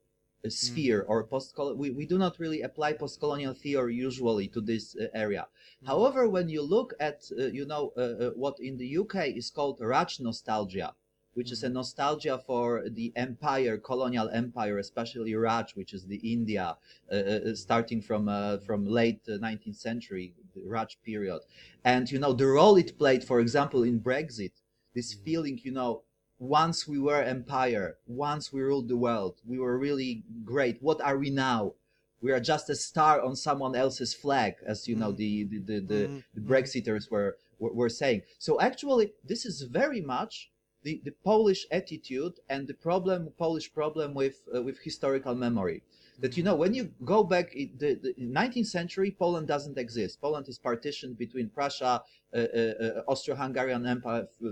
Sphere 0.49 1.03
mm. 1.03 1.09
or 1.09 1.23
post 1.23 1.55
we, 1.75 1.89
we 1.91 2.05
do 2.05 2.17
not 2.17 2.39
really 2.39 2.61
apply 2.61 2.93
post-colonial 2.93 3.53
theory 3.53 3.95
usually 3.95 4.47
to 4.47 4.61
this 4.61 4.95
uh, 4.95 5.07
area 5.13 5.47
mm. 5.83 5.87
however 5.87 6.27
when 6.29 6.49
you 6.49 6.61
look 6.61 6.93
at 6.99 7.23
uh, 7.39 7.45
you 7.45 7.65
know 7.65 7.93
uh, 7.97 8.01
uh 8.01 8.29
what 8.31 8.59
in 8.59 8.77
the 8.77 8.97
uk 8.97 9.15
is 9.15 9.49
called 9.49 9.79
raj 9.81 10.19
nostalgia 10.19 10.93
which 11.35 11.51
is 11.51 11.63
a 11.63 11.69
nostalgia 11.69 12.37
for 12.47 12.83
the 12.89 13.11
empire, 13.15 13.77
colonial 13.77 14.29
empire, 14.29 14.79
especially 14.79 15.35
Raj, 15.35 15.75
which 15.75 15.93
is 15.93 16.07
the 16.07 16.15
India, 16.17 16.77
uh, 17.11 17.15
uh, 17.15 17.55
starting 17.55 18.01
from 18.01 18.29
uh, 18.29 18.57
from 18.59 18.85
late 18.85 19.23
19th 19.25 19.75
century, 19.75 20.33
the 20.55 20.61
Raj 20.65 20.97
period, 21.03 21.41
and 21.83 22.09
you 22.09 22.19
know 22.19 22.33
the 22.33 22.47
role 22.47 22.77
it 22.77 22.97
played, 22.97 23.23
for 23.23 23.41
example, 23.41 23.83
in 23.83 23.99
Brexit, 23.99 24.53
this 24.95 25.13
feeling, 25.13 25.59
you 25.61 25.71
know, 25.71 26.03
once 26.45 26.87
we 26.87 26.99
were 26.99 27.21
empire, 27.21 27.97
once 28.07 28.53
we 28.53 28.61
ruled 28.61 28.87
the 28.87 28.97
world, 28.97 29.41
we 29.45 29.59
were 29.59 29.77
really 29.77 30.23
great. 30.43 30.81
What 30.81 31.01
are 31.01 31.17
we 31.17 31.29
now? 31.29 31.73
We 32.21 32.31
are 32.31 32.39
just 32.39 32.69
a 32.69 32.75
star 32.75 33.21
on 33.21 33.35
someone 33.35 33.75
else's 33.75 34.13
flag, 34.13 34.55
as 34.65 34.87
you 34.87 34.95
know, 34.95 35.11
mm. 35.11 35.17
the 35.17 35.43
the 35.43 35.59
the, 35.59 35.79
the, 35.79 35.95
mm-hmm. 35.95 36.19
the 36.33 36.41
mm-hmm. 36.41 36.51
Brexiters 36.51 37.11
were, 37.11 37.37
were 37.59 37.73
were 37.73 37.89
saying. 37.89 38.21
So 38.39 38.59
actually, 38.59 39.13
this 39.23 39.45
is 39.45 39.61
very 39.63 40.01
much 40.01 40.49
the, 40.83 41.01
the 41.03 41.11
Polish 41.23 41.65
attitude 41.71 42.33
and 42.47 42.67
the 42.67 42.73
problem, 42.73 43.29
Polish 43.37 43.73
problem 43.73 44.13
with 44.13 44.37
uh, 44.55 44.61
with 44.61 44.79
historical 44.79 45.35
memory. 45.35 45.83
That 46.19 46.37
you 46.37 46.43
know, 46.43 46.55
when 46.55 46.73
you 46.73 46.91
go 47.03 47.23
back, 47.23 47.51
the, 47.51 47.95
the 47.95 48.13
19th 48.19 48.67
century, 48.67 49.11
Poland 49.11 49.47
doesn't 49.47 49.77
exist. 49.77 50.21
Poland 50.21 50.47
is 50.47 50.57
partitioned 50.57 51.17
between 51.17 51.49
Prussia, 51.49 52.01
uh, 52.33 52.37
uh, 52.37 52.59
uh, 52.59 53.01
Austro-Hungarian 53.07 53.85
Empire, 53.85 54.27
uh, 54.45 54.49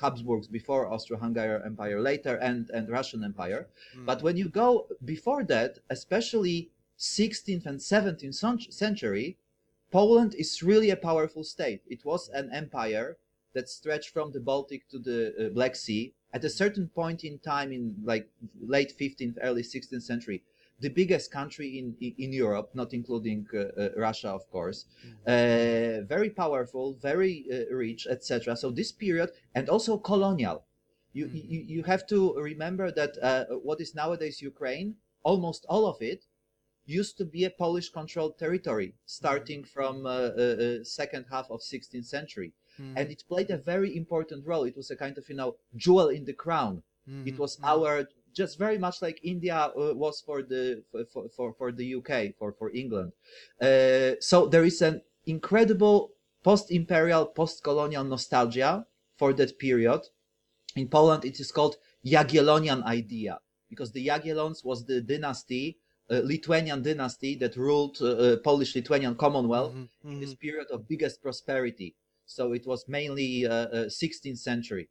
Habsburgs 0.00 0.48
before, 0.48 0.92
Austro-Hungarian 0.92 1.62
Empire 1.64 2.00
later, 2.00 2.36
and 2.36 2.70
and 2.70 2.88
Russian 2.88 3.24
Empire. 3.24 3.68
Mm. 3.96 4.06
But 4.06 4.22
when 4.22 4.36
you 4.36 4.48
go 4.48 4.86
before 5.04 5.44
that, 5.44 5.78
especially 5.90 6.70
16th 6.98 7.66
and 7.66 7.78
17th 7.78 8.72
century, 8.72 9.38
Poland 9.90 10.34
is 10.34 10.62
really 10.62 10.90
a 10.90 10.96
powerful 10.96 11.42
state. 11.42 11.82
It 11.88 12.04
was 12.04 12.28
an 12.28 12.50
empire 12.52 13.16
that 13.54 13.68
stretched 13.68 14.10
from 14.10 14.32
the 14.32 14.40
Baltic 14.40 14.88
to 14.90 14.98
the 14.98 15.34
uh, 15.34 15.48
Black 15.50 15.74
Sea. 15.74 16.14
At 16.32 16.44
a 16.44 16.50
certain 16.50 16.88
point 16.88 17.24
in 17.24 17.38
time, 17.40 17.72
in 17.72 17.96
like 18.04 18.28
late 18.60 18.92
15th, 18.96 19.38
early 19.42 19.62
16th 19.62 20.02
century, 20.02 20.44
the 20.80 20.88
biggest 20.88 21.30
country 21.30 21.78
in 21.78 21.94
in 22.00 22.32
Europe, 22.32 22.70
not 22.74 22.92
including 22.92 23.46
uh, 23.52 23.58
uh, 23.58 23.88
Russia, 23.96 24.30
of 24.30 24.48
course, 24.50 24.86
mm-hmm. 25.04 25.16
uh, 25.26 26.06
very 26.06 26.30
powerful, 26.30 26.94
very 27.00 27.46
uh, 27.52 27.74
rich, 27.74 28.06
etc. 28.06 28.56
So 28.56 28.70
this 28.70 28.92
period, 28.92 29.30
and 29.54 29.68
also 29.68 29.98
colonial. 29.98 30.64
You, 31.12 31.26
mm. 31.26 31.34
you, 31.34 31.60
you 31.66 31.82
have 31.82 32.06
to 32.06 32.34
remember 32.34 32.92
that 32.92 33.18
uh, 33.20 33.44
what 33.66 33.80
is 33.80 33.96
nowadays 33.96 34.40
Ukraine, 34.40 34.94
almost 35.24 35.66
all 35.68 35.86
of 35.86 36.00
it, 36.00 36.24
used 36.86 37.18
to 37.18 37.24
be 37.24 37.44
a 37.44 37.50
Polish-controlled 37.50 38.38
territory, 38.38 38.94
starting 39.06 39.64
from 39.64 40.06
uh, 40.06 40.84
second 40.84 41.26
half 41.28 41.50
of 41.50 41.62
16th 41.62 42.06
century 42.06 42.52
mm. 42.80 42.92
and 42.96 43.10
it 43.10 43.24
played 43.28 43.50
a 43.50 43.58
very 43.58 43.96
important 43.96 44.46
role. 44.46 44.64
It 44.64 44.76
was 44.76 44.90
a 44.90 44.96
kind 44.96 45.16
of 45.18 45.28
you 45.28 45.36
know 45.36 45.56
jewel 45.76 46.08
in 46.08 46.24
the 46.24 46.32
crown. 46.32 46.82
Mm-hmm. 47.08 47.28
It 47.28 47.38
was 47.38 47.56
mm-hmm. 47.56 47.66
our 47.66 48.08
just 48.34 48.58
very 48.58 48.78
much 48.78 49.02
like 49.02 49.20
India 49.22 49.56
uh, 49.56 49.94
was 49.94 50.20
for 50.20 50.42
the 50.42 50.82
for, 51.12 51.28
for, 51.36 51.52
for 51.54 51.72
the 51.72 51.94
UK 51.94 52.34
for 52.38 52.52
for 52.52 52.70
England. 52.70 53.12
Uh, 53.60 54.12
so 54.20 54.46
there 54.46 54.64
is 54.64 54.82
an 54.82 55.02
incredible 55.26 56.12
post-imperial, 56.42 57.26
post-colonial 57.26 58.04
nostalgia 58.04 58.86
for 59.16 59.32
that 59.34 59.58
period. 59.58 60.00
In 60.76 60.88
Poland, 60.88 61.24
it 61.24 61.38
is 61.40 61.52
called 61.52 61.76
Jagiellonian 62.04 62.82
idea 62.84 63.38
because 63.68 63.92
the 63.92 64.06
Jagiellons 64.06 64.64
was 64.64 64.86
the 64.86 65.00
dynasty, 65.00 65.78
uh, 66.10 66.20
Lithuanian 66.24 66.82
dynasty 66.82 67.36
that 67.36 67.56
ruled 67.56 67.98
uh, 68.00 68.06
uh 68.06 68.36
Polish-Lithuanian 68.38 69.16
Commonwealth 69.16 69.74
mm-hmm. 69.74 70.12
in 70.12 70.20
this 70.20 70.30
mm-hmm. 70.30 70.46
period 70.46 70.68
of 70.70 70.88
biggest 70.88 71.22
prosperity. 71.22 71.94
So 72.26 72.52
it 72.52 72.66
was 72.66 72.84
mainly 72.88 73.46
uh, 73.46 73.90
16th 74.02 74.32
uh, 74.32 74.36
century. 74.36 74.88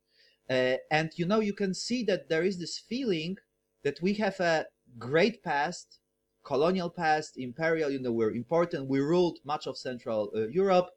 Uh, 0.50 0.76
and 0.92 1.12
you 1.16 1.26
know, 1.26 1.40
you 1.40 1.54
can 1.54 1.74
see 1.74 2.04
that 2.04 2.30
there 2.30 2.44
is 2.44 2.58
this 2.58 2.78
feeling 2.78 3.38
that 3.84 4.02
we 4.02 4.14
have 4.16 4.40
a 4.40 4.66
great 4.98 5.44
past, 5.44 6.00
colonial 6.44 6.90
past, 6.90 7.38
imperial, 7.38 7.90
you 7.90 8.00
know, 8.00 8.12
we're 8.12 8.32
important, 8.32 8.90
we 8.90 9.00
ruled 9.00 9.38
much 9.46 9.68
of 9.68 9.78
Central 9.78 10.32
uh, 10.36 10.48
Europe. 10.48 10.90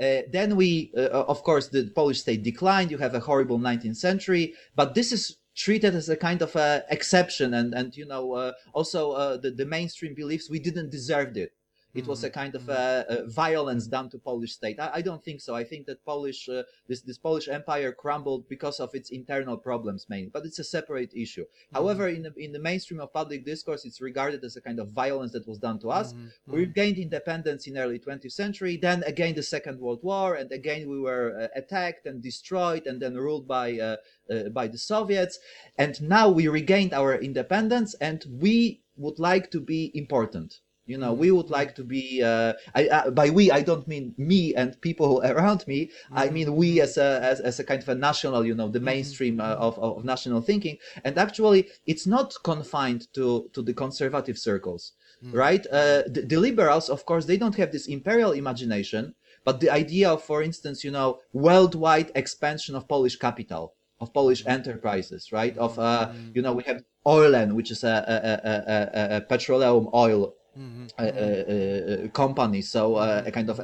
Uh, 0.00 0.22
then 0.32 0.56
we, 0.56 0.92
uh, 0.96 1.08
of 1.10 1.42
course, 1.42 1.68
the 1.68 1.90
Polish 1.94 2.20
state 2.20 2.42
declined. 2.42 2.90
You 2.90 2.98
have 2.98 3.14
a 3.14 3.20
horrible 3.20 3.58
19th 3.58 3.96
century, 3.96 4.54
but 4.74 4.94
this 4.94 5.12
is 5.12 5.36
treated 5.56 5.94
as 5.94 6.08
a 6.08 6.16
kind 6.16 6.40
of 6.40 6.56
a 6.56 6.84
exception, 6.88 7.52
and 7.52 7.74
and 7.74 7.94
you 7.94 8.06
know, 8.06 8.54
also 8.72 9.36
the 9.36 9.50
the 9.50 9.66
mainstream 9.66 10.14
beliefs 10.14 10.48
we 10.48 10.58
didn't 10.58 10.90
deserve 10.90 11.36
it. 11.36 11.52
It 11.94 12.06
was 12.06 12.22
a 12.22 12.28
mm-hmm. 12.28 12.40
kind 12.40 12.54
of 12.54 12.62
mm-hmm. 12.62 13.12
a, 13.12 13.24
a 13.24 13.26
violence 13.28 13.86
done 13.86 14.08
to 14.10 14.18
Polish 14.18 14.52
state. 14.52 14.78
I, 14.78 14.90
I, 14.94 15.02
don't 15.02 15.24
think 15.24 15.40
so. 15.40 15.54
I 15.54 15.64
think 15.64 15.86
that 15.86 16.04
Polish 16.04 16.48
uh, 16.48 16.62
this 16.86 17.02
this 17.02 17.18
Polish 17.18 17.48
empire 17.48 17.92
crumbled 17.92 18.48
because 18.48 18.78
of 18.78 18.94
its 18.94 19.10
internal 19.10 19.56
problems 19.56 20.06
mainly, 20.08 20.30
but 20.32 20.46
it's 20.46 20.58
a 20.60 20.64
separate 20.64 21.12
issue. 21.14 21.42
Mm-hmm. 21.42 21.76
However, 21.76 22.08
in 22.08 22.22
the 22.22 22.32
in 22.36 22.52
the 22.52 22.60
mainstream 22.60 23.00
of 23.00 23.12
public 23.12 23.44
discourse, 23.44 23.84
it's 23.84 24.00
regarded 24.00 24.44
as 24.44 24.56
a 24.56 24.60
kind 24.60 24.78
of 24.78 24.90
violence 24.90 25.32
that 25.32 25.48
was 25.48 25.58
done 25.58 25.78
to 25.80 25.90
us. 25.90 26.12
Mm-hmm. 26.12 26.52
We 26.52 26.66
gained 26.66 26.98
independence 26.98 27.66
in 27.66 27.76
early 27.76 27.98
20th 27.98 28.32
century, 28.32 28.76
then 28.76 29.02
again 29.04 29.34
the 29.34 29.42
Second 29.42 29.80
World 29.80 30.00
War, 30.02 30.34
and 30.34 30.50
again 30.52 30.88
we 30.88 31.00
were 31.00 31.26
uh, 31.40 31.48
attacked 31.58 32.06
and 32.06 32.22
destroyed, 32.22 32.86
and 32.86 33.02
then 33.02 33.14
ruled 33.16 33.48
by 33.48 33.78
uh, 33.78 33.96
uh 34.30 34.48
by 34.50 34.68
the 34.68 34.78
Soviets. 34.78 35.38
And 35.76 36.00
now 36.00 36.28
we 36.28 36.46
regained 36.46 36.92
our 36.94 37.16
independence, 37.16 37.94
and 38.00 38.24
we 38.30 38.82
would 38.96 39.18
like 39.18 39.50
to 39.50 39.60
be 39.60 39.90
important 39.94 40.60
you 40.86 40.98
know 40.98 41.12
we 41.12 41.30
would 41.30 41.50
like 41.50 41.74
to 41.76 41.84
be 41.84 42.22
uh, 42.22 42.52
I, 42.74 42.88
uh, 42.88 43.10
by 43.10 43.30
we 43.30 43.50
i 43.50 43.62
don't 43.62 43.86
mean 43.86 44.14
me 44.16 44.54
and 44.54 44.78
people 44.80 45.22
around 45.24 45.66
me 45.66 45.86
mm-hmm. 45.86 46.18
i 46.18 46.30
mean 46.30 46.56
we 46.56 46.80
as 46.80 46.96
a 46.96 47.20
as, 47.22 47.40
as 47.40 47.60
a 47.60 47.64
kind 47.64 47.82
of 47.82 47.88
a 47.88 47.94
national 47.94 48.44
you 48.44 48.54
know 48.54 48.68
the 48.68 48.78
mm-hmm. 48.78 48.86
mainstream 48.86 49.40
uh, 49.40 49.66
of, 49.66 49.78
of 49.78 50.04
national 50.04 50.40
thinking 50.40 50.76
and 51.04 51.16
actually 51.18 51.68
it's 51.86 52.06
not 52.06 52.34
confined 52.42 53.12
to 53.14 53.48
to 53.52 53.62
the 53.62 53.74
conservative 53.74 54.38
circles 54.38 54.92
mm-hmm. 55.24 55.36
right 55.36 55.66
uh, 55.66 56.02
the, 56.06 56.24
the 56.26 56.36
liberals 56.36 56.88
of 56.88 57.04
course 57.06 57.24
they 57.26 57.36
don't 57.36 57.56
have 57.56 57.72
this 57.72 57.86
imperial 57.86 58.32
imagination 58.32 59.14
but 59.44 59.60
the 59.60 59.70
idea 59.70 60.10
of 60.10 60.22
for 60.22 60.42
instance 60.42 60.82
you 60.82 60.90
know 60.90 61.18
worldwide 61.32 62.10
expansion 62.14 62.74
of 62.74 62.88
polish 62.88 63.16
capital 63.16 63.74
of 64.00 64.12
polish 64.12 64.40
mm-hmm. 64.40 64.58
enterprises 64.58 65.30
right 65.30 65.56
of 65.58 65.78
uh, 65.78 66.08
mm-hmm. 66.08 66.30
you 66.34 66.42
know 66.42 66.52
we 66.52 66.64
have 66.64 66.82
Orlen, 67.06 67.54
which 67.54 67.70
is 67.70 67.82
a, 67.82 67.88
a, 67.88 69.14
a, 69.14 69.16
a 69.16 69.20
petroleum 69.22 69.88
oil 69.94 70.34
Mm-hmm. 70.58 70.86
Uh, 70.98 71.02
uh, 71.02 72.06
uh, 72.06 72.08
company 72.08 72.60
so 72.60 72.96
uh, 72.96 73.22
a 73.24 73.30
kind 73.30 73.48
of 73.48 73.60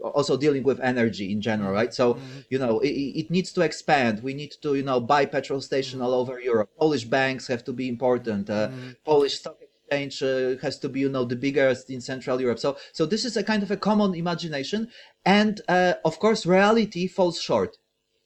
also 0.00 0.36
dealing 0.36 0.62
with 0.62 0.78
energy 0.78 1.32
in 1.32 1.40
general 1.40 1.72
right? 1.72 1.92
So 1.92 2.14
mm-hmm. 2.14 2.38
you 2.50 2.58
know 2.60 2.78
it, 2.78 2.90
it, 2.90 3.30
needs 3.32 3.50
to 3.54 3.62
expand. 3.62 4.22
We 4.22 4.32
need 4.32 4.52
to 4.62 4.76
you 4.76 4.84
know 4.84 5.00
buy 5.00 5.26
petrol 5.26 5.60
station 5.60 6.00
all 6.00 6.14
over 6.14 6.38
europe. 6.40 6.70
Polish 6.78 7.02
banks 7.04 7.48
have 7.48 7.64
to 7.64 7.72
be 7.72 7.88
important. 7.88 8.48
Uh, 8.48 8.68
mm-hmm. 8.68 8.90
polish 9.04 9.40
stock 9.40 9.56
exchange 9.60 10.22
uh, 10.22 10.56
has 10.62 10.78
to 10.78 10.88
be 10.88 11.00
you 11.00 11.08
know 11.08 11.24
the 11.24 11.34
biggest 11.34 11.90
in 11.90 12.00
central 12.00 12.40
europe. 12.40 12.60
So 12.60 12.76
so 12.92 13.04
this 13.04 13.24
is 13.24 13.36
a 13.36 13.42
kind 13.42 13.64
of 13.64 13.72
a 13.72 13.76
common 13.76 14.14
imagination. 14.14 14.86
And 15.24 15.62
of 15.68 16.20
course 16.20 16.46
reality 16.46 17.08
falls 17.08 17.40
short. 17.40 17.76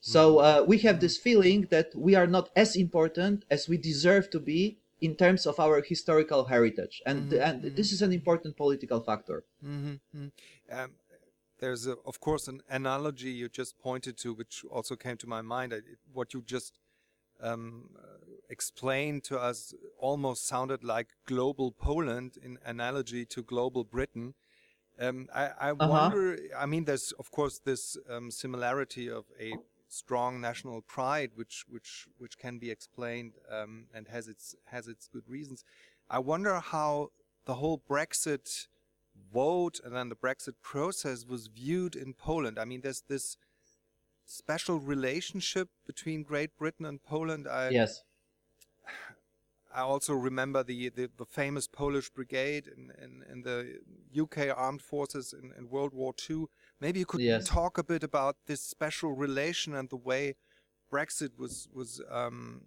So 0.03 0.63
we 0.65 0.77
have 0.81 1.01
this 1.01 1.17
feeling 1.17 1.69
that 1.71 1.89
we 1.97 2.15
are 2.15 2.27
not 2.27 2.51
as 2.55 2.77
important 2.77 3.47
as 3.51 3.67
we 3.67 3.79
deserve 3.79 4.29
to 4.31 4.41
be 4.41 4.80
in 5.01 5.15
terms 5.15 5.47
of 5.47 5.59
our 5.59 5.83
historical 5.83 6.45
heritage 6.45 7.03
and 7.07 7.33
mm-hmm. 7.33 7.43
and 7.43 7.77
this 7.77 7.93
is 7.93 8.03
an 8.03 8.13
important 8.13 8.57
political 8.57 9.01
factor 9.01 9.45
mm-hmm. 9.65 9.95
mm-hmm. 10.17 10.79
um, 10.79 10.91
there's 11.59 11.87
a, 11.87 11.97
of 12.07 12.21
course 12.21 12.49
an 12.49 12.63
analogy 12.69 13.31
you 13.31 13.49
just 13.49 13.79
pointed 13.79 14.17
to 14.17 14.33
which 14.33 14.65
also 14.71 14.97
came 14.97 15.17
to 15.17 15.27
my 15.27 15.43
mind 15.43 15.75
what 16.13 16.33
you 16.35 16.43
just 16.43 16.79
um, 17.43 17.91
explained 18.49 19.25
to 19.25 19.39
us 19.39 19.73
almost 19.99 20.47
sounded 20.47 20.85
like 20.85 21.09
global 21.27 21.71
Poland 21.71 22.37
in 22.43 22.59
analogy 22.65 23.25
to 23.27 23.43
global 23.43 23.85
Britain. 23.85 24.35
Um, 24.99 25.29
I, 25.35 25.45
I 25.59 25.71
uh-huh. 25.71 25.89
wonder. 25.89 26.39
I 26.59 26.67
mean, 26.67 26.85
there's 26.85 27.13
of 27.13 27.31
course 27.31 27.61
this 27.65 27.97
um, 28.09 28.31
similarity 28.31 29.09
of 29.09 29.25
a 29.41 29.55
strong 29.91 30.41
national 30.41 30.81
pride, 30.83 31.33
which 31.35 31.65
which 31.69 32.07
which 32.17 32.39
can 32.39 32.59
be 32.59 32.71
explained 32.71 33.35
um, 33.51 33.87
and 33.93 34.09
has 34.09 34.29
its 34.29 34.55
has 34.67 34.89
its 34.89 35.09
good 35.09 35.29
reasons. 35.29 35.65
I 36.09 36.19
wonder 36.21 36.61
how 36.61 37.11
the 37.45 37.55
whole 37.55 37.83
Brexit 37.89 38.69
vote 39.33 39.81
and 39.85 39.95
then 39.95 40.09
the 40.09 40.17
Brexit 40.17 40.55
process 40.63 41.27
was 41.27 41.49
viewed 41.49 41.95
in 41.97 42.15
Poland. 42.15 42.59
I 42.59 42.65
mean, 42.65 42.81
there's 42.81 43.03
this 43.09 43.37
special 44.25 44.79
relationship 44.79 45.69
between 45.87 46.23
Great 46.23 46.57
Britain 46.57 46.87
and 46.87 47.03
Poland. 47.03 47.49
I, 47.49 47.71
yes. 47.71 48.03
I 49.75 49.83
also 49.83 50.15
remember 50.15 50.63
the, 50.63 50.89
the, 50.89 51.11
the 51.17 51.25
famous 51.25 51.69
Polish 51.69 52.11
brigade 52.11 52.67
in, 52.67 52.93
in, 53.03 53.25
in, 53.31 53.43
the 53.43 53.79
UK 54.21 54.57
armed 54.57 54.83
forces 54.83 55.33
in, 55.33 55.53
in 55.57 55.71
World 55.71 55.95
War 55.95 56.13
II 56.29 56.47
Maybe 56.81 56.99
you 56.99 57.07
could 57.07 57.21
yes. 57.21 57.47
talk 57.47 57.77
a 57.77 57.85
bit 57.85 58.03
about 58.03 58.37
this 58.47 58.63
special 58.63 59.13
relation 59.13 59.75
and 59.75 59.91
the 59.91 59.97
way 59.97 60.37
Brexit 60.91 61.39
was 61.39 61.69
was 61.73 62.01
um, 62.11 62.63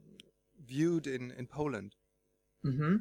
viewed 0.65 1.07
in 1.07 1.31
in 1.31 1.47
Poland. 1.47 1.95
Mm-hmm. 2.65 2.97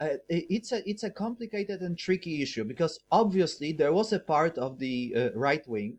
Uh, 0.00 0.16
it's 0.28 0.72
a 0.72 0.88
it's 0.88 1.04
a 1.04 1.10
complicated 1.10 1.80
and 1.80 1.96
tricky 1.96 2.42
issue 2.42 2.64
because 2.64 2.98
obviously 3.10 3.72
there 3.72 3.92
was 3.92 4.12
a 4.12 4.18
part 4.18 4.58
of 4.58 4.78
the 4.78 5.14
uh, 5.16 5.28
right 5.34 5.66
wing 5.68 5.98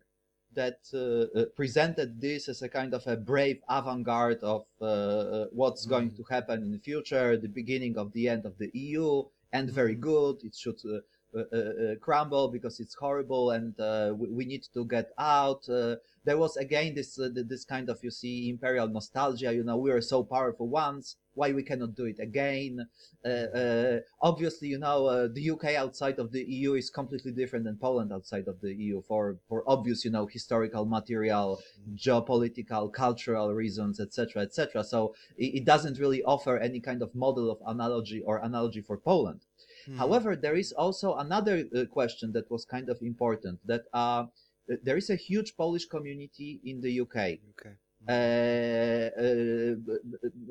that 0.52 0.80
uh, 0.92 1.38
uh, 1.38 1.46
presented 1.56 2.20
this 2.20 2.48
as 2.48 2.62
a 2.62 2.68
kind 2.68 2.94
of 2.94 3.04
a 3.06 3.16
brave 3.16 3.60
avant-garde 3.68 4.38
of 4.42 4.64
uh, 4.80 4.84
uh 4.84 5.46
what's 5.52 5.84
going 5.86 6.10
mm. 6.10 6.16
to 6.16 6.22
happen 6.30 6.62
in 6.62 6.70
the 6.70 6.78
future, 6.78 7.36
the 7.36 7.48
beginning 7.48 7.96
of 7.96 8.12
the 8.12 8.28
end 8.28 8.44
of 8.44 8.56
the 8.58 8.70
EU, 8.74 9.24
and 9.52 9.70
very 9.70 9.96
mm. 9.96 10.00
good. 10.00 10.44
It 10.44 10.54
should 10.54 10.80
Uh, 11.34 11.42
uh, 11.52 11.56
uh, 11.56 11.94
crumble 11.96 12.46
because 12.46 12.78
it's 12.78 12.94
horrible 12.94 13.50
and 13.50 13.74
we, 14.16 14.28
we, 14.28 14.44
need 14.44 14.62
to 14.72 14.84
get 14.84 15.10
out. 15.18 15.66
there 15.66 16.38
was 16.38 16.56
again 16.56 16.94
this 16.94 17.18
this 17.50 17.64
kind 17.64 17.90
of 17.90 17.98
you 18.04 18.10
see 18.10 18.48
imperial 18.48 18.86
nostalgia. 18.86 19.52
You 19.52 19.64
know, 19.64 19.76
we 19.76 19.90
were 19.90 20.00
so 20.00 20.22
powerful 20.22 20.68
once. 20.68 21.16
Why 21.34 21.50
we 21.50 21.64
cannot 21.64 21.96
do 21.96 22.04
it 22.04 22.20
again? 22.20 22.86
obviously, 24.22 24.68
you 24.68 24.78
know, 24.78 25.26
the 25.26 25.50
UK 25.50 25.64
outside 25.74 26.20
of 26.20 26.30
the 26.30 26.44
EU 26.44 26.74
is 26.74 26.88
completely 26.88 27.32
different 27.32 27.64
than 27.64 27.78
Poland 27.78 28.12
outside 28.12 28.46
of 28.46 28.60
the 28.60 28.72
EU 28.72 29.02
for 29.02 29.36
for 29.48 29.64
obvious, 29.66 30.04
you 30.04 30.12
know, 30.12 30.26
historical, 30.26 30.84
material, 30.84 31.58
mm-hmm. 31.58 31.96
geopolitical, 31.96 32.92
cultural 32.92 33.52
reasons, 33.52 33.98
etc., 33.98 34.42
etc. 34.42 34.84
So 34.84 35.16
it, 35.36 35.50
it 35.58 35.64
doesn't 35.64 35.98
really 35.98 36.22
offer 36.22 36.58
any 36.58 36.78
kind 36.78 37.02
of 37.02 37.12
model 37.12 37.50
of 37.50 37.58
analogy 37.66 38.22
or 38.22 38.38
analogy 38.38 38.82
for 38.82 38.96
Poland. 38.96 39.40
Hmm. 39.86 39.96
However, 39.98 40.36
there 40.36 40.56
is 40.56 40.72
also 40.72 41.16
another 41.16 41.64
uh, 41.74 41.84
question 41.86 42.32
that 42.32 42.50
was 42.50 42.64
kind 42.64 42.88
of 42.88 43.00
important 43.02 43.60
that 43.66 43.82
uh, 43.92 44.26
there 44.82 44.96
is 44.96 45.10
a 45.10 45.16
huge 45.16 45.56
Polish 45.56 45.86
community 45.86 46.60
in 46.64 46.80
the 46.80 47.00
UK. 47.00 47.16
Okay. 47.52 47.74
Uh, 48.06 49.08
uh, 49.18 49.74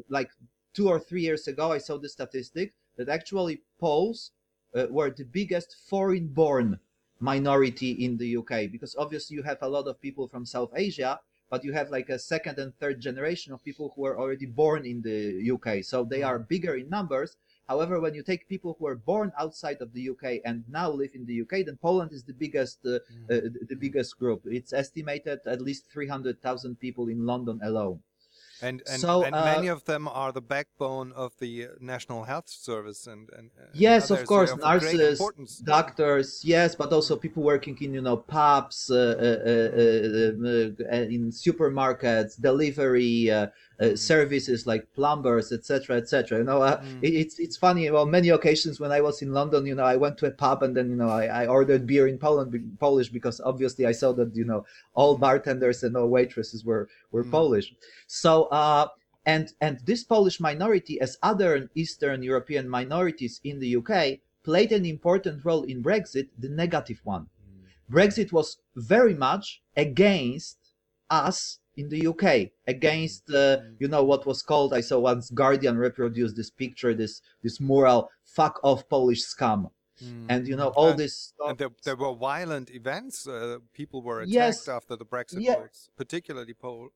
like 0.09 0.29
two 0.73 0.89
or 0.89 0.99
three 0.99 1.21
years 1.21 1.47
ago, 1.47 1.71
I 1.71 1.77
saw 1.77 1.97
the 1.97 2.09
statistic 2.09 2.73
that 2.97 3.09
actually 3.09 3.61
Poles 3.79 4.31
uh, 4.75 4.87
were 4.89 5.11
the 5.11 5.25
biggest 5.25 5.75
foreign-born 5.87 6.79
minority 7.19 7.91
in 7.91 8.17
the 8.17 8.37
UK 8.37 8.71
because 8.71 8.95
obviously 8.97 9.35
you 9.35 9.43
have 9.43 9.59
a 9.61 9.67
lot 9.67 9.87
of 9.87 10.01
people 10.01 10.27
from 10.27 10.45
South 10.45 10.71
Asia, 10.75 11.19
but 11.49 11.63
you 11.63 11.71
have 11.73 11.89
like 11.89 12.09
a 12.09 12.19
second 12.19 12.57
and 12.57 12.75
third 12.75 12.99
generation 12.99 13.53
of 13.53 13.63
people 13.63 13.93
who 13.95 14.05
are 14.05 14.19
already 14.19 14.47
born 14.47 14.85
in 14.85 15.01
the 15.01 15.51
UK, 15.51 15.83
so 15.83 16.03
they 16.03 16.21
hmm. 16.21 16.27
are 16.27 16.39
bigger 16.39 16.75
in 16.75 16.89
numbers 16.89 17.37
However, 17.67 17.99
when 17.99 18.13
you 18.13 18.23
take 18.23 18.47
people 18.49 18.75
who 18.77 18.87
are 18.87 18.95
born 18.95 19.31
outside 19.39 19.81
of 19.81 19.93
the 19.93 20.09
UK 20.09 20.41
and 20.43 20.63
now 20.69 20.89
live 20.91 21.11
in 21.13 21.25
the 21.25 21.41
UK, 21.41 21.65
then 21.65 21.77
Poland 21.81 22.11
is 22.11 22.23
the 22.23 22.33
biggest 22.33 22.79
uh, 22.85 22.89
mm. 22.89 23.31
uh, 23.31 23.49
the 23.69 23.75
biggest 23.75 24.19
group. 24.19 24.41
It's 24.45 24.73
estimated 24.73 25.39
at 25.45 25.61
least 25.61 25.89
300,000 25.91 26.79
people 26.79 27.07
in 27.07 27.25
London 27.25 27.59
alone. 27.63 27.99
And 28.61 28.81
and, 28.89 29.01
so, 29.01 29.23
and 29.23 29.35
uh, 29.35 29.43
many 29.43 29.67
of 29.67 29.83
them 29.83 30.07
are 30.07 30.31
the 30.31 30.41
backbone 30.41 31.11
of 31.13 31.33
the 31.39 31.67
National 31.81 32.23
Health 32.23 32.47
Service 32.47 33.07
and, 33.07 33.29
and 33.37 33.49
yes, 33.73 34.09
of 34.09 34.25
course, 34.25 34.55
nurses, 34.55 35.19
doctors, 35.65 36.41
yes, 36.45 36.73
but 36.73 36.93
also 36.93 37.17
people 37.17 37.43
working 37.43 37.77
in 37.81 37.93
you 37.93 38.01
know 38.01 38.15
pubs, 38.15 38.89
uh, 38.89 38.95
uh, 38.95 39.49
uh, 39.49 40.95
in 41.15 41.31
supermarkets, 41.31 42.39
delivery, 42.39 43.29
uh, 43.83 43.95
services 43.95 44.65
like 44.65 44.87
plumbers, 44.93 45.51
etc., 45.51 45.97
etc. 45.97 46.37
You 46.37 46.43
know, 46.45 46.61
uh, 46.61 46.81
mm. 46.81 46.99
it, 47.01 47.13
it's 47.13 47.39
it's 47.39 47.57
funny. 47.57 47.89
Well, 47.91 48.05
many 48.05 48.29
occasions 48.29 48.79
when 48.79 48.91
I 48.91 49.01
was 49.01 49.21
in 49.21 49.33
London, 49.33 49.65
you 49.65 49.75
know, 49.75 49.83
I 49.83 49.97
went 49.97 50.17
to 50.19 50.27
a 50.27 50.31
pub 50.31 50.63
and 50.63 50.75
then 50.75 50.89
you 50.89 50.95
know 50.95 51.09
I, 51.09 51.25
I 51.43 51.47
ordered 51.47 51.85
beer 51.85 52.07
in 52.07 52.17
Poland, 52.17 52.77
Polish 52.79 53.09
because 53.09 53.41
obviously 53.41 53.85
I 53.85 53.91
saw 53.91 54.13
that 54.13 54.35
you 54.35 54.45
know 54.45 54.65
all 54.93 55.17
bartenders 55.17 55.83
and 55.83 55.97
all 55.97 56.07
waitresses 56.07 56.63
were 56.63 56.87
were 57.11 57.23
mm. 57.23 57.31
Polish. 57.31 57.73
So. 58.07 58.45
Uh, 58.45 58.87
and 59.25 59.53
and 59.61 59.79
this 59.85 60.03
Polish 60.03 60.41
minority, 60.41 60.99
as 60.99 61.17
other 61.23 61.69
Eastern 61.75 62.23
European 62.23 62.67
minorities 62.67 63.39
in 63.45 63.57
the 63.59 63.77
UK, 63.77 64.19
played 64.43 64.73
an 64.73 64.85
important 64.85 65.45
role 65.45 65.63
in 65.63 65.81
Brexit, 65.81 66.27
the 66.37 66.49
negative 66.49 66.99
one. 67.05 67.23
Mm. 67.23 67.95
Brexit 67.95 68.33
was 68.33 68.57
very 68.75 69.13
much 69.13 69.61
against 69.77 70.57
us 71.09 71.59
in 71.77 71.89
the 71.89 72.07
UK 72.07 72.51
against 72.67 73.29
uh, 73.31 73.57
you 73.79 73.87
know 73.87 74.03
what 74.03 74.25
was 74.25 74.41
called 74.41 74.73
I 74.73 74.81
saw 74.81 74.99
once 74.99 75.29
Guardian 75.31 75.77
reproduced 75.77 76.35
this 76.35 76.49
picture 76.49 76.93
this 76.93 77.21
this 77.41 77.59
mural 77.59 78.09
fuck 78.23 78.59
off 78.63 78.87
Polish 78.89 79.21
scum 79.21 79.69
mm. 80.01 80.25
and 80.29 80.47
you 80.47 80.55
know 80.55 80.69
all 80.69 80.89
and, 80.89 80.99
this 80.99 81.33
and 81.39 81.57
there, 81.57 81.69
there, 81.83 81.95
were 81.95 82.13
violent 82.13 82.69
events 82.71 83.27
uh, 83.27 83.57
people 83.73 84.01
were 84.03 84.21
attacked 84.21 84.33
yes. 84.33 84.67
after 84.67 84.95
the 84.95 85.05
Brexit 85.05 85.37
yeah. 85.39 85.55
particularly 85.97 86.53
Poles 86.53 86.91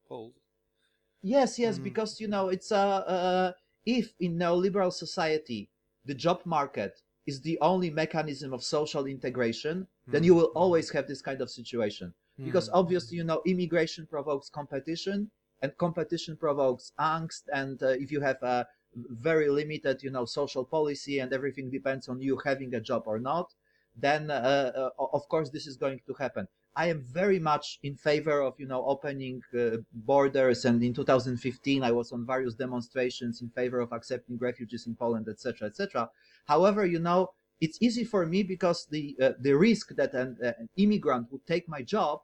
yes 1.21 1.57
yes 1.57 1.79
mm. 1.79 1.83
because 1.83 2.21
you 2.21 2.27
know 2.27 2.49
it's 2.49 2.71
uh, 2.71 2.77
uh 2.77 3.51
if 3.85 4.13
in 4.19 4.37
neoliberal 4.37 4.93
society 4.93 5.69
the 6.05 6.13
job 6.13 6.41
market 6.45 7.01
is 7.25 7.41
the 7.41 7.57
only 7.61 7.89
mechanism 7.89 8.53
of 8.53 8.63
social 8.63 9.05
integration 9.05 9.87
then 10.07 10.21
mm. 10.21 10.25
you 10.25 10.35
will 10.35 10.51
always 10.55 10.89
have 10.91 11.07
this 11.07 11.21
kind 11.21 11.41
of 11.41 11.49
situation 11.49 12.13
because 12.43 12.67
hmm. 12.67 12.75
obviously 12.75 13.17
you 13.17 13.23
know 13.23 13.41
immigration 13.45 14.05
provokes 14.05 14.49
competition 14.49 15.29
and 15.61 15.75
competition 15.77 16.37
provokes 16.37 16.91
angst 16.99 17.43
and 17.53 17.81
uh, 17.83 17.89
if 17.89 18.11
you 18.11 18.21
have 18.21 18.41
a 18.43 18.65
very 18.95 19.49
limited 19.49 20.01
you 20.03 20.09
know 20.09 20.25
social 20.25 20.63
policy 20.63 21.19
and 21.19 21.33
everything 21.33 21.69
depends 21.69 22.07
on 22.07 22.21
you 22.21 22.37
having 22.43 22.73
a 22.75 22.79
job 22.79 23.03
or 23.05 23.19
not 23.19 23.53
then 23.95 24.29
uh, 24.29 24.71
uh, 24.75 25.05
of 25.13 25.27
course 25.29 25.49
this 25.49 25.67
is 25.67 25.77
going 25.77 25.99
to 26.05 26.13
happen 26.13 26.47
i 26.75 26.85
am 26.87 27.03
very 27.11 27.39
much 27.39 27.79
in 27.83 27.95
favor 27.95 28.41
of 28.41 28.53
you 28.57 28.67
know 28.67 28.85
opening 28.85 29.41
uh, 29.57 29.77
borders 29.93 30.65
and 30.65 30.83
in 30.83 30.93
2015 30.93 31.83
i 31.83 31.91
was 31.91 32.11
on 32.11 32.25
various 32.25 32.53
demonstrations 32.53 33.41
in 33.41 33.49
favor 33.49 33.79
of 33.79 33.91
accepting 33.91 34.37
refugees 34.37 34.87
in 34.87 34.95
poland 34.95 35.27
etc 35.27 35.67
etc 35.67 36.09
however 36.45 36.85
you 36.85 36.99
know 36.99 37.29
it's 37.59 37.77
easy 37.81 38.03
for 38.03 38.25
me 38.25 38.43
because 38.43 38.85
the 38.85 39.15
uh, 39.21 39.31
the 39.39 39.53
risk 39.53 39.95
that 39.95 40.13
an, 40.13 40.37
uh, 40.43 40.53
an 40.59 40.69
immigrant 40.77 41.31
would 41.31 41.45
take 41.45 41.67
my 41.67 41.81
job 41.81 42.21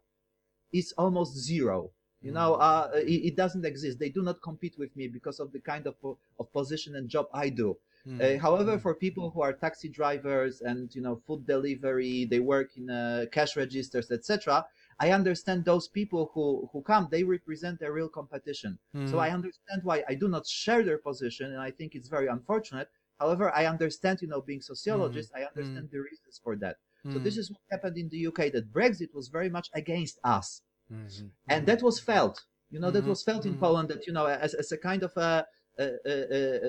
is 0.72 0.94
almost 0.98 1.38
zero. 1.38 1.92
You 2.22 2.32
know, 2.32 2.54
mm. 2.54 2.62
uh, 2.62 2.88
it, 3.00 3.26
it, 3.28 3.36
doesn't 3.36 3.66
exist. 3.66 4.00
They 4.00 4.08
do 4.08 4.22
not 4.22 4.42
compete 4.42 4.76
with 4.78 4.96
me 4.96 5.10
because 5.10 5.42
of 5.42 5.52
the 5.52 5.60
kind 5.60 5.86
of 5.88 5.96
of 6.40 6.54
position 6.54 6.96
and 6.96 7.10
job 7.10 7.28
I 7.34 7.50
do. 7.50 7.78
Mm. 8.08 8.22
Uh, 8.22 8.40
however, 8.40 8.78
mm. 8.78 8.82
for 8.82 8.96
people 8.96 9.30
who 9.30 9.42
are 9.42 9.54
taxi 9.54 9.90
drivers 9.90 10.62
and 10.62 10.94
you 10.96 11.02
know 11.02 11.22
food 11.28 11.46
delivery, 11.46 12.26
they 12.26 12.40
work 12.40 12.70
in 12.78 12.90
uh, 12.90 13.26
cash 13.32 13.58
registers, 13.58 14.10
etc. 14.10 14.66
I 15.00 15.12
understand 15.12 15.66
those 15.66 15.88
people 15.88 16.32
who 16.34 16.70
who 16.72 16.82
come. 16.82 17.10
They 17.12 17.24
represent 17.24 17.82
a 17.82 17.92
real 17.92 18.10
competition. 18.10 18.80
Mm. 18.96 19.10
So 19.10 19.20
I 19.20 19.30
understand 19.32 19.82
why 19.84 20.04
I 20.08 20.16
do 20.16 20.30
not 20.30 20.48
share 20.48 20.84
their 20.84 21.00
position, 21.00 21.52
and 21.52 21.62
I 21.62 21.72
think 21.72 21.94
it's 21.94 22.08
very 22.08 22.28
unfortunate. 22.28 22.90
However, 23.24 23.46
I 23.56 23.64
understand, 23.74 24.16
you 24.22 24.30
know, 24.32 24.42
being 24.42 24.62
sociologist, 24.62 25.30
mm. 25.32 25.40
I 25.40 25.42
understand 25.52 25.88
mm. 25.88 25.92
the 25.92 26.02
reasons 26.10 26.36
for 26.44 26.54
that. 26.58 26.76
So 27.12 27.20
this 27.20 27.36
hmm. 27.36 27.42
is 27.42 27.52
what 27.52 27.60
happened 27.70 27.98
in 27.98 28.08
the 28.08 28.28
UK 28.28 28.42
that 28.54 28.72
Brexit 28.72 29.14
was 29.14 29.28
very 29.28 29.50
much 29.50 29.68
against 29.74 30.20
us. 30.24 30.62
Mm-hmm. 30.90 31.28
And 31.50 31.66
that 31.66 31.82
was 31.84 32.00
felt, 32.00 32.46
you 32.72 32.80
know, 32.80 32.88
mm-hmm. 32.88 32.96
that 32.96 33.06
was 33.06 33.22
felt 33.24 33.46
in 33.46 33.52
mm-hmm. 33.52 33.60
Poland 33.60 33.90
that, 33.90 34.08
you 34.08 34.14
know, 34.14 34.26
as, 34.26 34.54
as 34.54 34.72
a 34.72 34.78
kind 34.78 35.04
of 35.04 35.12
a, 35.18 35.46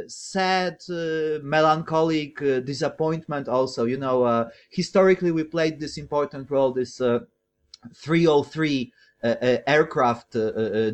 sad, 0.08 0.76
uh, 0.90 1.38
melancholic 1.56 2.42
uh, 2.42 2.58
disappointment 2.72 3.46
also, 3.48 3.84
you 3.84 3.98
know, 4.04 4.24
uh, 4.24 4.48
historically 4.70 5.30
we 5.30 5.44
played 5.44 5.78
this 5.78 5.98
important 5.98 6.50
role, 6.50 6.72
this 6.72 7.00
uh, 7.00 7.20
303 7.94 8.66
uh, 8.66 8.74
uh, 8.74 9.13
aircraft 9.24 10.32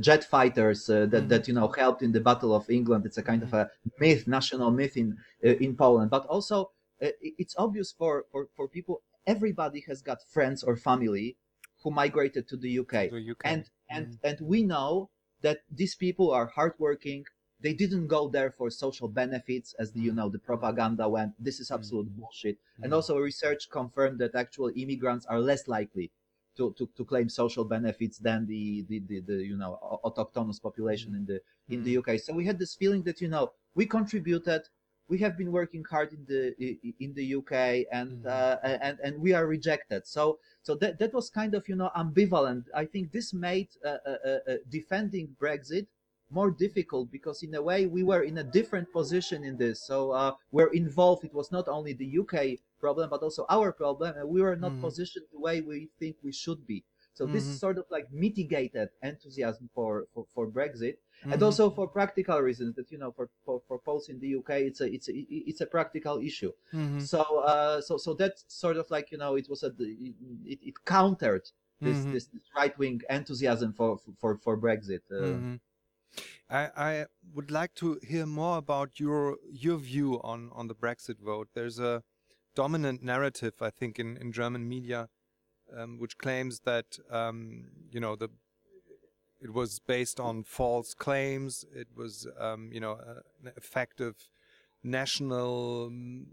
jet 0.01 0.25
fighters 0.25 0.87
that, 0.87 1.11
mm-hmm. 1.11 1.29
that, 1.29 1.49
you 1.49 1.55
know, 1.55 1.69
helped 1.69 2.03
in 2.03 2.13
the 2.13 2.21
Battle 2.21 2.55
of 2.55 2.71
England. 2.71 3.07
It's 3.07 3.19
a 3.19 3.23
kind 3.23 3.43
of 3.43 3.51
mm-hmm. 3.51 3.57
a 3.57 4.01
myth, 4.01 4.27
national 4.27 4.71
myth 4.71 4.97
in, 4.97 5.17
in 5.43 5.77
Poland, 5.77 6.11
but 6.11 6.27
also 6.27 6.71
it's 7.01 7.55
obvious 7.59 7.93
for, 7.93 8.27
for, 8.31 8.49
for 8.55 8.69
people 8.69 9.03
everybody 9.27 9.85
has 9.89 10.03
got 10.03 10.19
friends 10.23 10.63
or 10.63 10.77
family 10.77 11.37
who 11.83 11.91
migrated 11.91 12.49
to 12.49 12.57
the 12.57 12.79
UK. 12.81 13.11
The 13.11 13.31
UK. 13.31 13.45
And 13.45 13.65
and 13.89 14.07
mm. 14.07 14.19
and 14.25 14.39
we 14.41 14.63
know 14.63 15.11
that 15.43 15.59
these 15.71 15.95
people 15.95 16.31
are 16.31 16.47
hardworking. 16.47 17.25
They 17.63 17.75
didn't 17.75 18.07
go 18.07 18.29
there 18.29 18.51
for 18.51 18.71
social 18.71 19.09
benefits, 19.09 19.75
as 19.79 19.93
the, 19.93 20.01
you 20.01 20.13
know 20.13 20.29
the 20.31 20.39
propaganda 20.39 21.07
went. 21.09 21.33
This 21.39 21.61
is 21.61 21.71
absolute 21.71 22.09
mm. 22.11 22.17
bullshit. 22.19 22.57
Mm. 22.57 22.85
And 22.85 22.95
also, 22.95 23.19
research 23.19 23.69
confirmed 23.71 24.19
that 24.21 24.35
actual 24.35 24.71
immigrants 24.75 25.27
are 25.27 25.41
less 25.41 25.69
likely 25.69 26.11
to, 26.57 26.75
to, 26.79 26.89
to 26.97 27.05
claim 27.05 27.29
social 27.29 27.65
benefits 27.65 28.19
than 28.19 28.47
the, 28.47 28.85
the, 28.89 29.01
the, 29.09 29.21
the 29.21 29.35
you 29.45 29.57
know 29.57 29.79
autochthonous 30.05 30.61
population 30.61 31.15
in 31.15 31.25
the 31.27 31.41
in 31.75 31.85
the 31.85 31.99
UK. 31.99 32.19
So 32.21 32.33
we 32.33 32.45
had 32.45 32.59
this 32.59 32.75
feeling 32.75 33.03
that 33.05 33.21
you 33.21 33.29
know 33.29 33.53
we 33.75 33.87
contributed 33.87 34.63
we 35.11 35.19
have 35.19 35.37
been 35.37 35.51
working 35.51 35.85
hard 35.91 36.13
in 36.13 36.25
the 36.27 36.55
in 37.01 37.13
the 37.15 37.35
UK 37.35 37.53
and 37.93 38.23
mm-hmm. 38.23 38.29
uh, 38.29 38.79
and 38.87 38.99
and 39.03 39.21
we 39.21 39.33
are 39.35 39.47
rejected. 39.47 40.07
So 40.07 40.39
so 40.63 40.77
that 40.77 40.99
that 41.01 41.13
was 41.13 41.29
kind 41.29 41.55
of 41.55 41.69
you 41.69 41.75
know 41.75 41.91
ambivalent. 41.97 42.65
I 42.75 42.85
think 42.85 43.11
this 43.11 43.35
made 43.35 43.69
uh, 43.85 43.89
uh, 43.89 44.17
uh, 44.25 44.29
uh 44.29 44.57
defending 44.71 45.37
Brexit 45.43 45.89
more 46.31 46.51
difficult 46.51 47.11
because 47.11 47.43
in 47.43 47.55
a 47.55 47.63
way 47.63 47.87
we 47.87 48.03
were 48.03 48.23
in 48.23 48.39
a 48.39 48.45
different 48.45 48.93
position 48.93 49.45
in 49.45 49.57
this. 49.57 49.83
So 49.83 50.13
uh, 50.13 50.33
we're 50.53 50.73
involved. 50.73 51.25
It 51.25 51.35
was 51.35 51.51
not 51.51 51.69
only 51.69 51.93
the 51.93 52.19
UK 52.19 52.61
problem 52.79 53.11
but 53.11 53.23
also 53.23 53.47
our 53.51 53.73
problem, 53.73 54.17
and 54.17 54.29
we 54.29 54.41
were 54.41 54.57
not 54.57 54.73
mm-hmm. 54.73 54.83
positioned 54.83 55.27
the 55.33 55.41
way 55.41 55.61
we 55.61 55.89
think 55.99 56.17
we 56.23 56.33
should 56.33 56.67
be. 56.67 56.85
So 57.15 57.25
mm-hmm. 57.25 57.35
this 57.35 57.61
sort 57.61 57.77
of 57.79 57.85
like 57.91 58.11
mitigated 58.13 58.89
enthusiasm 59.03 59.69
for, 59.75 60.07
for, 60.15 60.25
for 60.33 60.47
Brexit 60.47 60.97
mm-hmm. 61.21 61.33
and 61.33 61.43
also 61.43 61.69
for 61.69 61.87
practical 61.89 62.39
reasons 62.39 62.77
that 62.77 62.91
you 62.91 62.99
know 62.99 63.13
for, 63.13 63.29
for, 63.45 63.61
for 63.67 63.79
Poles 63.79 64.09
in 64.09 64.19
the 64.21 64.37
UK 64.37 64.51
it's 64.71 64.81
a 64.81 64.87
it's 64.87 65.09
a 65.09 65.13
it's 65.29 65.61
a 65.61 65.67
practical 65.67 66.19
issue. 66.19 66.53
Mm-hmm. 66.73 67.01
So 67.01 67.21
uh, 67.41 67.81
so 67.81 67.97
so 67.97 68.15
that 68.15 68.35
sort 68.47 68.77
of 68.77 68.91
like 68.91 69.11
you 69.11 69.19
know 69.19 69.35
it 69.35 69.49
was 69.49 69.63
a 69.63 69.73
it, 69.79 70.61
it 70.63 70.85
countered 70.85 71.43
this, 71.81 71.99
mm-hmm. 71.99 72.13
this 72.13 72.29
right 72.57 72.77
wing 72.79 73.01
enthusiasm 73.11 73.73
for 73.73 73.99
for 74.21 74.39
for 74.39 74.57
Brexit. 74.57 75.01
Uh. 75.11 75.59
I, 76.49 76.69
I 76.77 77.07
would 77.35 77.51
like 77.51 77.75
to 77.77 77.99
hear 78.03 78.27
more 78.27 78.59
about 78.59 78.99
your 78.99 79.37
your 79.51 79.79
view 79.79 80.21
on 80.23 80.51
on 80.53 80.69
the 80.69 80.75
Brexit 80.75 81.21
vote. 81.21 81.49
There's 81.55 81.79
a 81.79 82.03
dominant 82.55 83.03
narrative, 83.03 83.55
I 83.61 83.71
think, 83.71 83.99
in 83.99 84.17
in 84.17 84.33
German 84.33 84.69
media, 84.69 85.09
um, 85.77 85.99
which 85.99 86.19
claims 86.19 86.61
that 86.61 86.99
um, 87.11 87.71
you 87.91 88.01
know 88.01 88.17
the 88.17 88.29
it 89.41 89.53
was 89.53 89.79
based 89.79 90.21
on 90.21 90.45
false 90.45 90.95
claims. 90.95 91.65
It 91.75 91.89
was 91.97 92.27
um, 92.39 92.71
you 92.73 92.81
know 92.81 92.99
an 93.45 93.53
effective 93.57 94.29
national 94.83 95.87
um, 95.87 96.27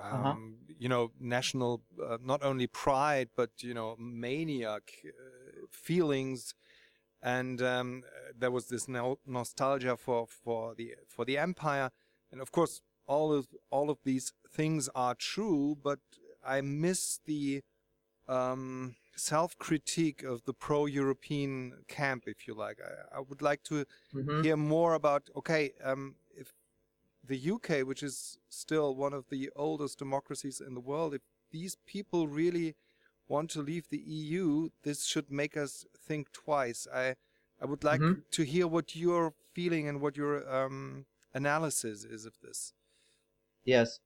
uh-huh. 0.00 0.34
you 0.78 0.88
know, 0.88 1.10
national, 1.20 1.82
uh, 2.02 2.18
not 2.22 2.42
only 2.42 2.66
pride, 2.66 3.28
but, 3.36 3.50
you 3.58 3.74
know, 3.74 3.96
maniac 3.98 4.92
uh, 5.06 5.66
feelings. 5.70 6.54
And 7.22 7.62
um, 7.62 8.02
there 8.36 8.50
was 8.50 8.66
this 8.66 8.88
no 8.88 9.18
nostalgia 9.26 9.96
for, 9.96 10.26
for 10.26 10.74
the, 10.74 10.94
for 11.08 11.24
the 11.24 11.38
empire. 11.38 11.90
And 12.30 12.40
of 12.40 12.50
course, 12.50 12.80
all 13.06 13.32
of, 13.32 13.46
all 13.70 13.90
of 13.90 13.98
these 14.04 14.32
things 14.50 14.88
are 14.94 15.14
true, 15.14 15.76
but 15.82 16.00
I 16.44 16.60
miss 16.60 17.20
the, 17.24 17.62
um, 18.28 18.96
self-critique 19.14 20.22
of 20.22 20.42
the 20.44 20.54
pro-European 20.54 21.84
camp, 21.86 22.24
if 22.26 22.48
you 22.48 22.54
like. 22.54 22.78
I, 22.80 23.18
I 23.18 23.20
would 23.20 23.42
like 23.42 23.62
to 23.64 23.74
mm 23.74 24.24
-hmm. 24.24 24.42
hear 24.42 24.56
more 24.56 24.94
about. 24.94 25.30
Okay, 25.34 25.72
um, 25.84 26.16
the 27.24 27.50
UK, 27.50 27.86
which 27.86 28.02
is 28.02 28.38
still 28.48 28.96
one 28.96 29.16
of 29.16 29.28
the 29.28 29.50
oldest 29.54 29.98
democracies 29.98 30.60
in 30.60 30.74
the 30.74 30.80
world, 30.80 31.14
if 31.14 31.22
these 31.50 31.76
people 31.86 32.26
really 32.26 32.74
want 33.28 33.50
to 33.50 33.62
leave 33.62 33.88
the 33.88 34.02
EU, 34.04 34.70
this 34.82 35.06
should 35.06 35.30
make 35.30 35.56
us 35.56 35.86
think 36.06 36.32
twice. 36.32 36.86
I 36.92 37.16
I 37.60 37.66
would 37.66 37.84
like 37.84 38.02
mm 38.02 38.14
-hmm. 38.14 38.22
to 38.30 38.42
hear 38.42 38.66
what 38.68 38.94
you're 38.94 39.32
feeling 39.54 39.88
and 39.88 40.00
what 40.00 40.16
your 40.16 40.34
um, 40.58 41.06
analysis 41.32 42.04
is 42.04 42.26
of 42.26 42.38
this. 42.38 42.74
Yes. 43.64 44.00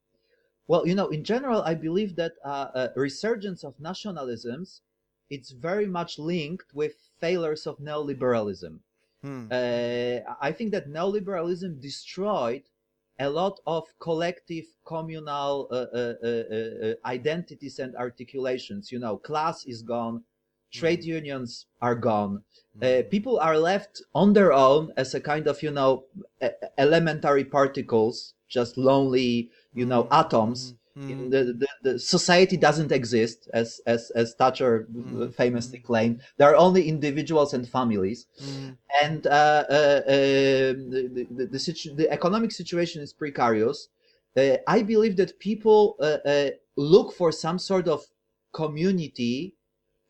Well, 0.67 0.87
you 0.87 0.95
know, 0.95 1.09
in 1.11 1.25
general, 1.25 1.63
I 1.73 1.75
believe 1.75 2.15
that 2.15 2.33
uh, 2.45 2.69
a 2.75 3.01
resurgence 3.01 3.67
of 3.67 3.79
nationalisms 3.79 4.83
it's 5.31 5.51
very 5.51 5.87
much 5.87 6.19
linked 6.19 6.75
with 6.75 6.95
failures 7.21 7.67
of 7.67 7.79
neoliberalism. 7.79 8.79
Hmm. 9.23 9.47
Uh, 9.51 10.19
I 10.41 10.53
think 10.53 10.73
that 10.73 10.89
neoliberalism 10.89 11.81
destroyed 11.81 12.63
a 13.19 13.29
lot 13.29 13.59
of 13.67 13.85
collective 13.99 14.67
communal 14.85 15.69
uh, 15.71 15.87
uh, 15.93 16.15
uh, 16.23 16.27
uh, 16.27 16.95
identities 17.07 17.79
and 17.79 17.97
articulations. 17.97 18.93
You 18.93 18.99
know, 18.99 19.17
class 19.17 19.65
is 19.65 19.83
gone, 19.83 20.23
trade 20.73 21.01
mm. 21.01 21.07
unions 21.07 21.67
are 21.81 21.95
gone. 21.95 22.43
Mm. 22.79 23.11
people 23.11 23.39
are 23.41 23.57
left 23.57 24.03
on 24.15 24.35
their 24.35 24.53
own 24.53 24.93
as 24.97 25.15
a 25.15 25.21
kind 25.21 25.47
of, 25.47 25.63
you 25.63 25.71
know, 25.71 26.05
elementary 26.77 27.45
particles, 27.45 28.35
just 28.49 28.77
lonely, 28.77 29.51
you 29.73 29.87
know, 29.87 30.05
mm. 30.05 30.09
atoms 30.13 30.75
Mm. 30.99 31.31
The, 31.31 31.45
the, 31.53 31.69
the, 31.83 31.99
society 31.99 32.57
doesn't 32.57 32.91
exist, 32.91 33.51
as 33.53 33.83
as 33.87 34.11
as 34.13 34.33
Thatcher 34.35 34.89
mm. 34.91 35.35
famously 35.35 35.79
claimed. 35.79 36.23
There 36.39 36.49
are 36.49 36.57
only 36.57 36.89
individuals 36.89 37.53
and 37.53 37.69
families, 37.69 38.27
mm. 38.43 38.77
and 39.03 39.27
uh, 39.27 39.65
uh, 39.69 40.03
uh, 40.07 40.09
the 40.09 41.27
the, 41.31 41.47
the, 41.47 41.59
situ- 41.59 41.95
the, 41.95 42.11
economic 42.11 42.51
situation 42.51 43.03
is 43.03 43.13
precarious. 43.13 43.89
Uh, 44.35 44.57
I 44.67 44.81
believe 44.83 45.17
that 45.17 45.39
people 45.39 45.97
uh, 46.01 46.19
uh, 46.25 46.51
look 46.77 47.13
for 47.13 47.31
some 47.31 47.59
sort 47.59 47.89
of 47.89 48.07
community 48.55 49.55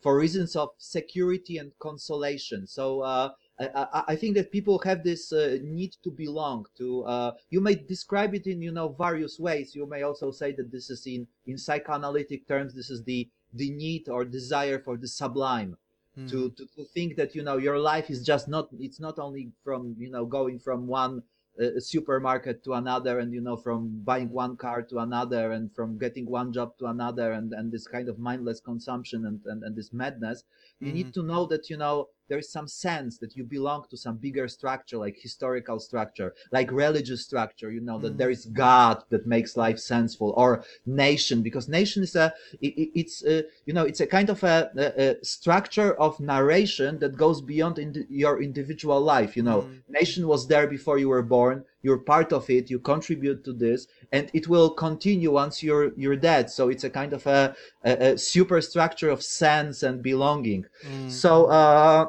for 0.02 0.18
reasons 0.18 0.56
of 0.56 0.70
security 0.78 1.58
and 1.58 1.72
consolation. 1.78 2.66
So 2.66 3.30
I, 3.58 4.04
I, 4.08 4.16
think 4.16 4.34
that 4.36 4.52
people 4.52 4.78
have 4.80 5.02
this 5.02 5.32
uh, 5.32 5.58
need 5.62 5.96
to 6.04 6.10
belong 6.10 6.66
to 6.76 7.04
uh, 7.04 7.32
you 7.48 7.60
may 7.60 7.74
describe 7.74 8.34
it 8.34 8.46
in 8.46 8.60
you 8.60 8.70
know 8.70 8.88
various 8.88 9.38
ways 9.38 9.74
you 9.74 9.86
may 9.86 10.02
also 10.02 10.30
say 10.30 10.52
that 10.52 10.70
this 10.70 10.90
is 10.90 11.06
in 11.06 11.26
in 11.46 11.56
psychoanalytic 11.56 12.46
terms 12.46 12.74
this 12.74 12.90
is 12.90 13.02
the 13.04 13.28
the 13.54 13.70
need 13.70 14.08
or 14.10 14.24
desire 14.24 14.78
for 14.78 14.98
the 14.98 15.08
sublime 15.08 15.76
mm. 16.18 16.28
to, 16.28 16.50
to 16.50 16.66
to 16.74 16.84
think 16.84 17.16
that 17.16 17.34
you 17.34 17.42
know 17.42 17.56
your 17.56 17.78
life 17.78 18.10
is 18.10 18.22
just 18.22 18.46
not 18.46 18.68
it's 18.78 19.00
not 19.00 19.18
only 19.18 19.50
from 19.64 19.94
you 19.98 20.10
know 20.10 20.26
going 20.26 20.58
from 20.58 20.86
one 20.86 21.22
uh, 21.62 21.80
supermarket 21.80 22.62
to 22.64 22.74
another 22.74 23.18
and 23.18 23.32
you 23.32 23.40
know 23.40 23.56
from 23.56 24.00
buying 24.04 24.30
one 24.30 24.56
car 24.56 24.82
to 24.82 24.98
another 24.98 25.52
and 25.52 25.74
from 25.74 25.98
getting 25.98 26.26
one 26.26 26.52
job 26.52 26.76
to 26.78 26.86
another 26.86 27.32
and 27.32 27.52
and 27.52 27.72
this 27.72 27.86
kind 27.86 28.08
of 28.08 28.18
mindless 28.18 28.60
consumption 28.60 29.26
and 29.26 29.40
and, 29.46 29.62
and 29.62 29.74
this 29.76 29.92
madness 29.92 30.44
you 30.80 30.90
mm. 30.90 30.94
need 30.94 31.14
to 31.14 31.22
know 31.22 31.46
that 31.46 31.70
you 31.70 31.76
know 31.76 32.08
there 32.28 32.38
is 32.38 32.50
some 32.50 32.66
sense 32.66 33.18
that 33.18 33.36
you 33.36 33.44
belong 33.44 33.84
to 33.88 33.96
some 33.96 34.16
bigger 34.16 34.48
structure 34.48 34.98
like 34.98 35.16
historical 35.20 35.78
structure 35.78 36.34
like 36.52 36.70
religious 36.70 37.24
structure 37.24 37.70
you 37.70 37.80
know 37.80 37.98
that 37.98 38.14
mm. 38.14 38.18
there 38.18 38.30
is 38.30 38.46
god 38.46 39.02
that 39.10 39.26
makes 39.26 39.56
life 39.56 39.78
senseful 39.78 40.34
or 40.36 40.64
nation 40.84 41.42
because 41.42 41.68
nation 41.68 42.02
is 42.02 42.16
a 42.16 42.32
it, 42.60 42.90
it's 42.94 43.24
a, 43.24 43.44
you 43.64 43.72
know 43.72 43.84
it's 43.84 44.00
a 44.00 44.06
kind 44.06 44.28
of 44.28 44.42
a, 44.42 44.70
a, 44.76 45.24
structure 45.24 45.94
of 46.00 46.18
narration 46.20 46.98
that 46.98 47.16
goes 47.16 47.40
beyond 47.40 47.78
in 47.78 48.06
your 48.08 48.42
individual 48.42 49.00
life 49.00 49.36
you 49.36 49.42
know 49.42 49.62
mm. 49.62 49.80
nation 49.88 50.26
was 50.26 50.46
there 50.48 50.66
before 50.66 50.98
you 50.98 51.08
were 51.08 51.22
born 51.22 51.64
you're 51.82 51.98
part 51.98 52.32
of 52.32 52.48
it 52.50 52.70
you 52.70 52.78
contribute 52.78 53.44
to 53.44 53.52
this 53.52 53.86
and 54.12 54.30
it 54.34 54.48
will 54.48 54.70
continue 54.70 55.30
once 55.30 55.62
you're 55.62 55.92
you're 55.96 56.16
dead 56.16 56.50
so 56.50 56.68
it's 56.68 56.84
a 56.84 56.90
kind 56.90 57.12
of 57.12 57.26
a, 57.26 57.54
a, 57.84 58.12
a 58.12 58.18
superstructure 58.18 59.10
of 59.10 59.22
sense 59.22 59.82
and 59.82 60.02
belonging 60.02 60.64
mm. 60.84 61.10
so 61.10 61.46
uh 61.46 62.06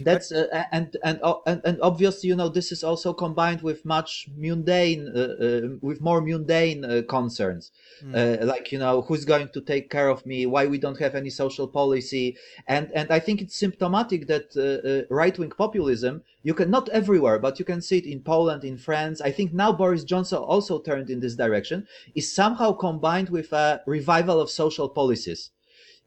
that's 0.00 0.32
uh, 0.32 0.64
and, 0.72 0.96
and 1.04 1.20
uh, 1.22 1.36
and 1.46 1.62
and 1.64 1.80
obviously 1.80 2.28
you 2.28 2.36
know 2.36 2.48
this 2.48 2.72
is 2.72 2.82
also 2.82 3.12
combined 3.12 3.62
with 3.62 3.84
much 3.84 4.28
mundane 4.36 5.08
uh, 5.14 5.20
uh, 5.20 5.60
with 5.80 6.00
more 6.00 6.20
mundane 6.20 6.84
uh, 6.84 7.02
concerns. 7.08 7.70
Mm. 8.02 8.44
like 8.44 8.72
you 8.72 8.78
know 8.78 9.02
who's 9.02 9.24
going 9.24 9.48
to 9.50 9.60
take 9.60 9.88
care 9.90 10.08
of 10.08 10.26
me? 10.26 10.44
Why 10.44 10.66
we 10.66 10.78
don't 10.78 10.98
have 10.98 11.14
any 11.14 11.30
social 11.30 11.68
policy? 11.68 12.36
And 12.66 12.90
and 12.94 13.10
i 13.10 13.18
think 13.18 13.40
it's 13.40 13.56
symptomatic 13.56 14.26
that 14.26 15.06
right-wing 15.10 15.50
populism 15.50 16.22
you 16.42 16.54
can 16.54 16.70
not 16.70 16.88
everywhere 16.90 17.38
but 17.38 17.58
you 17.58 17.64
can 17.64 17.80
see 17.80 17.98
it 17.98 18.06
in 18.06 18.20
poland 18.20 18.64
in 18.64 18.76
france. 18.76 19.20
I 19.20 19.30
think 19.30 19.52
now 19.52 19.72
boris 19.72 20.04
johnson 20.04 20.38
also 20.38 20.80
turned 20.80 21.10
in 21.10 21.20
this 21.20 21.36
direction 21.36 21.86
is 22.14 22.32
somehow 22.32 22.72
combined 22.72 23.30
with 23.30 23.52
a 23.52 23.82
revival 23.86 24.40
of 24.40 24.50
social 24.50 24.88
policies 24.88 25.50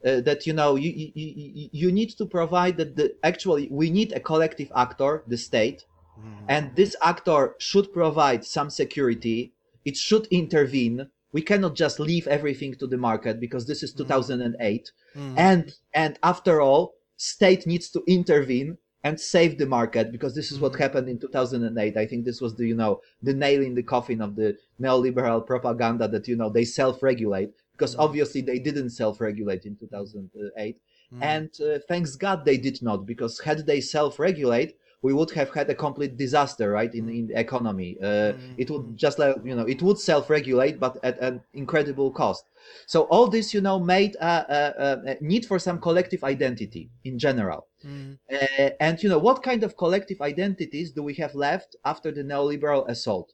uh, 0.06 0.22
that 0.22 0.48
you 0.48 0.54
know 0.54 0.76
you, 0.76 1.12
you 1.14 1.70
you 1.72 1.92
need 1.92 2.10
to 2.12 2.26
provide 2.26 2.78
that 2.78 2.96
the 2.96 3.14
actually 3.24 3.68
we 3.70 3.90
need 3.90 4.14
a 4.14 4.20
collective 4.20 4.72
actor 4.76 5.24
the 5.28 5.38
state 5.38 5.86
mm. 6.18 6.46
and 6.48 6.76
this 6.76 6.96
actor 7.04 7.56
should 7.60 7.92
provide 7.92 8.46
some 8.46 8.70
security. 8.70 9.54
It 9.86 9.98
should 9.98 10.28
intervene. 10.28 11.08
We 11.32 11.42
cannot 11.42 11.76
just 11.76 12.00
leave 12.00 12.28
everything 12.28 12.76
to 12.76 12.88
the 12.88 12.98
market 12.98 13.40
because 13.40 13.68
this 13.68 13.84
is 13.84 13.94
2008 13.94 14.92
mm. 15.16 15.34
and 15.38 15.74
and 15.94 16.18
after 16.24 16.62
all 16.62 16.96
state 17.18 17.68
needs 17.68 17.90
to 17.90 18.04
intervene 18.08 18.78
and 19.04 19.20
save 19.20 19.58
the 19.58 19.66
market 19.66 20.12
because 20.12 20.36
this 20.36 20.52
is 20.52 20.60
what 20.60 20.76
happened 20.76 21.08
in 21.08 21.20
2008 21.20 21.96
i 21.98 22.06
think 22.06 22.26
this 22.26 22.42
was 22.42 22.56
the 22.56 22.66
you 22.68 22.76
know 22.76 23.00
the 23.22 23.34
nail 23.34 23.62
in 23.62 23.76
the 23.76 23.84
coffin 23.84 24.22
of 24.22 24.36
the 24.36 24.58
neoliberal 24.82 25.46
propaganda 25.46 26.08
that 26.08 26.28
you 26.28 26.36
know 26.36 26.50
they 26.50 26.66
self-regulate 26.66 27.52
because 27.80 27.96
mm. 27.96 28.00
obviously 28.00 28.42
they 28.42 28.60
didn't 28.60 28.90
self-regulate 28.90 29.66
in 29.66 29.76
2008 29.78 30.78
mm. 31.14 31.24
and 31.24 31.50
uh, 31.62 31.80
thanks 31.88 32.16
god 32.16 32.44
they 32.46 32.58
did 32.58 32.82
not 32.82 33.06
because 33.06 33.40
had 33.40 33.66
they 33.66 33.80
self-regulate 33.80 34.76
we 35.02 35.14
would 35.14 35.32
have 35.32 35.50
had 35.54 35.70
a 35.70 35.76
complete 35.76 36.18
disaster 36.18 36.72
right 36.72 36.94
in, 36.94 37.08
in 37.08 37.28
the 37.28 37.40
economy 37.40 37.98
uh, 38.02 38.34
mm. 38.34 38.54
it 38.58 38.70
would 38.70 38.98
just 38.98 39.18
like 39.18 39.36
you 39.46 39.56
know 39.56 39.66
it 39.66 39.82
would 39.82 39.98
self-regulate 39.98 40.80
but 40.80 40.98
at 41.04 41.18
an 41.20 41.42
incredible 41.54 42.12
cost 42.12 42.44
so 42.86 43.04
all 43.04 43.28
this 43.28 43.54
you 43.54 43.62
know 43.62 43.80
made 43.80 44.16
a, 44.16 44.26
a, 44.28 45.12
a 45.12 45.18
need 45.22 45.46
for 45.46 45.58
some 45.58 45.80
collective 45.80 46.24
identity 46.24 46.90
in 47.06 47.18
general 47.18 47.68
mm. 47.86 48.18
uh, 48.32 48.70
and 48.82 49.02
you 49.02 49.10
know 49.10 49.18
what 49.18 49.42
kind 49.42 49.64
of 49.64 49.78
collective 49.78 50.22
identities 50.22 50.92
do 50.92 51.02
we 51.02 51.14
have 51.14 51.34
left 51.34 51.78
after 51.86 52.12
the 52.12 52.24
neoliberal 52.24 52.88
assault 52.90 53.34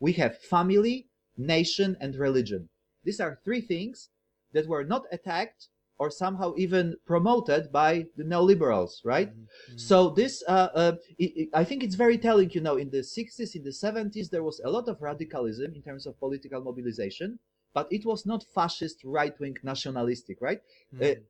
we 0.00 0.12
have 0.12 0.36
family 0.38 1.06
nation 1.36 1.96
and 2.00 2.16
religion 2.16 2.68
these 3.04 3.20
are 3.20 3.38
three 3.44 3.60
things 3.60 4.08
that 4.52 4.66
were 4.66 4.84
not 4.84 5.04
attacked 5.12 5.68
or 5.98 6.10
somehow 6.10 6.52
even 6.56 6.96
promoted 7.06 7.70
by 7.70 8.06
the 8.16 8.24
neoliberals, 8.24 9.04
right? 9.04 9.30
Mm-hmm. 9.30 9.76
So 9.76 10.10
this, 10.10 10.42
uh, 10.48 10.68
uh, 10.74 10.92
it, 11.18 11.32
it, 11.36 11.48
I 11.54 11.62
think 11.62 11.84
it's 11.84 11.94
very 11.94 12.18
telling. 12.18 12.50
You 12.50 12.60
know, 12.60 12.76
in 12.76 12.90
the 12.90 12.98
60s, 12.98 13.54
in 13.54 13.62
the 13.62 13.70
70s, 13.70 14.28
there 14.30 14.42
was 14.42 14.60
a 14.64 14.70
lot 14.70 14.88
of 14.88 15.00
radicalism 15.00 15.72
in 15.74 15.82
terms 15.82 16.06
of 16.06 16.18
political 16.18 16.60
mobilization, 16.62 17.38
but 17.74 17.86
it 17.90 18.04
was 18.04 18.26
not 18.26 18.44
fascist, 18.54 19.02
right-wing, 19.04 19.56
nationalistic, 19.62 20.38
right? 20.40 20.60
Mm-hmm. 20.94 21.20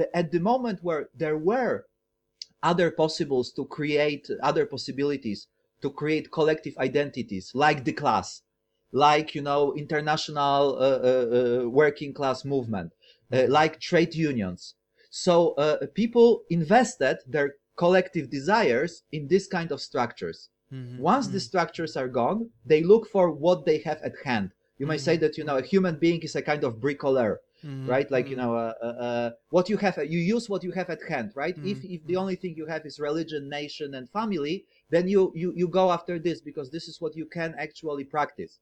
Uh, 0.00 0.02
at 0.12 0.32
the 0.32 0.40
moment 0.40 0.80
where 0.82 1.08
there 1.14 1.38
were 1.38 1.86
other 2.64 2.90
possibles 2.90 3.52
to 3.52 3.64
create 3.66 4.28
other 4.42 4.66
possibilities 4.66 5.46
to 5.82 5.90
create 5.90 6.32
collective 6.32 6.76
identities 6.78 7.52
like 7.54 7.84
the 7.84 7.92
class 7.92 8.42
like 8.94 9.34
you 9.34 9.42
know 9.42 9.74
international 9.74 10.76
uh, 10.78 11.00
uh, 11.10 11.64
uh 11.64 11.68
working 11.68 12.14
class 12.14 12.44
movement, 12.44 12.92
uh, 13.32 13.46
like 13.48 13.80
trade 13.80 14.14
unions. 14.14 14.74
So 15.10 15.54
uh, 15.54 15.86
people 15.94 16.44
invested 16.48 17.18
their 17.26 17.56
collective 17.76 18.30
desires 18.30 19.02
in 19.12 19.28
this 19.28 19.46
kind 19.48 19.72
of 19.72 19.80
structures. 19.80 20.48
Mhm, 20.72 20.98
Once 21.00 21.26
the 21.28 21.38
mhm, 21.38 21.40
structures 21.40 21.96
are 21.96 22.08
gone, 22.08 22.50
they 22.64 22.82
look 22.82 23.08
for 23.08 23.30
what 23.30 23.64
they 23.66 23.78
have 23.78 24.00
at 24.02 24.14
hand. 24.24 24.52
You 24.78 24.86
may 24.86 24.98
say 24.98 25.16
that 25.18 25.36
you 25.38 25.44
know 25.44 25.58
a 25.58 25.62
human 25.62 25.98
being 25.98 26.20
is 26.22 26.36
a 26.36 26.42
kind 26.42 26.62
of 26.64 26.80
bricklayer, 26.80 27.40
mhm, 27.64 27.86
right? 27.88 28.08
Like 28.10 28.30
you 28.30 28.36
mhm. 28.36 28.40
know, 28.40 28.54
uh, 28.54 28.74
uh, 28.82 28.86
uh, 28.86 29.30
what 29.50 29.68
you 29.68 29.76
have, 29.78 29.98
you 29.98 30.20
use 30.20 30.48
what 30.48 30.62
you 30.62 30.72
have 30.72 30.90
at 30.90 31.02
hand, 31.08 31.32
right? 31.34 31.56
If 31.62 31.82
Mhm, 31.82 31.90
if 31.94 32.06
the 32.06 32.14
mhm. 32.14 32.20
only 32.22 32.36
thing 32.36 32.54
you 32.56 32.66
have 32.66 32.86
is 32.86 33.00
religion, 33.00 33.48
nation, 33.48 33.94
and 33.94 34.08
family, 34.10 34.66
then 34.90 35.08
you 35.08 35.32
you 35.34 35.52
you 35.56 35.68
go 35.68 35.90
after 35.90 36.18
this 36.18 36.40
because 36.40 36.70
this 36.70 36.86
is 36.88 37.00
what 37.00 37.16
you 37.16 37.26
can 37.26 37.54
actually 37.58 38.04
practice. 38.04 38.60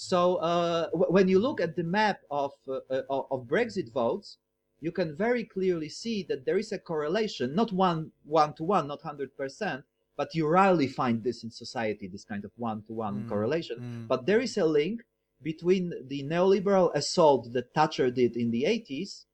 So 0.00 0.36
uh, 0.36 0.90
w- 0.90 1.10
when 1.10 1.26
you 1.26 1.40
look 1.40 1.60
at 1.60 1.74
the 1.74 1.82
map 1.82 2.20
of 2.30 2.52
uh, 2.68 2.78
uh, 2.90 3.22
of 3.32 3.48
Brexit 3.48 3.90
votes, 3.92 4.38
you 4.80 4.92
can 4.92 5.16
very 5.16 5.42
clearly 5.42 5.88
see 5.88 6.22
that 6.28 6.44
there 6.46 6.56
is 6.56 6.70
a 6.70 6.78
correlation, 6.78 7.52
not 7.56 7.72
one 7.72 8.12
one 8.24 8.54
to 8.54 8.62
one, 8.62 8.86
not 8.86 9.02
hundred 9.02 9.36
percent, 9.36 9.84
but 10.16 10.36
you 10.36 10.46
rarely 10.46 10.86
find 10.86 11.24
this 11.24 11.42
in 11.42 11.50
society, 11.50 12.06
this 12.06 12.24
kind 12.24 12.44
of 12.44 12.52
one 12.56 12.82
to 12.86 12.92
one 12.92 13.24
Mm, 13.24 13.28
correlation. 13.28 13.78
mm. 13.80 14.06
But 14.06 14.24
there 14.24 14.40
is 14.40 14.56
a 14.56 14.64
link 14.66 15.02
between 15.42 15.92
the 16.06 16.22
neoliberal 16.22 16.94
assault 16.94 17.52
that 17.54 17.72
Thatcher 17.74 18.08
did 18.10 18.36
in 18.36 18.52
the 18.52 18.64
80s 18.64 19.24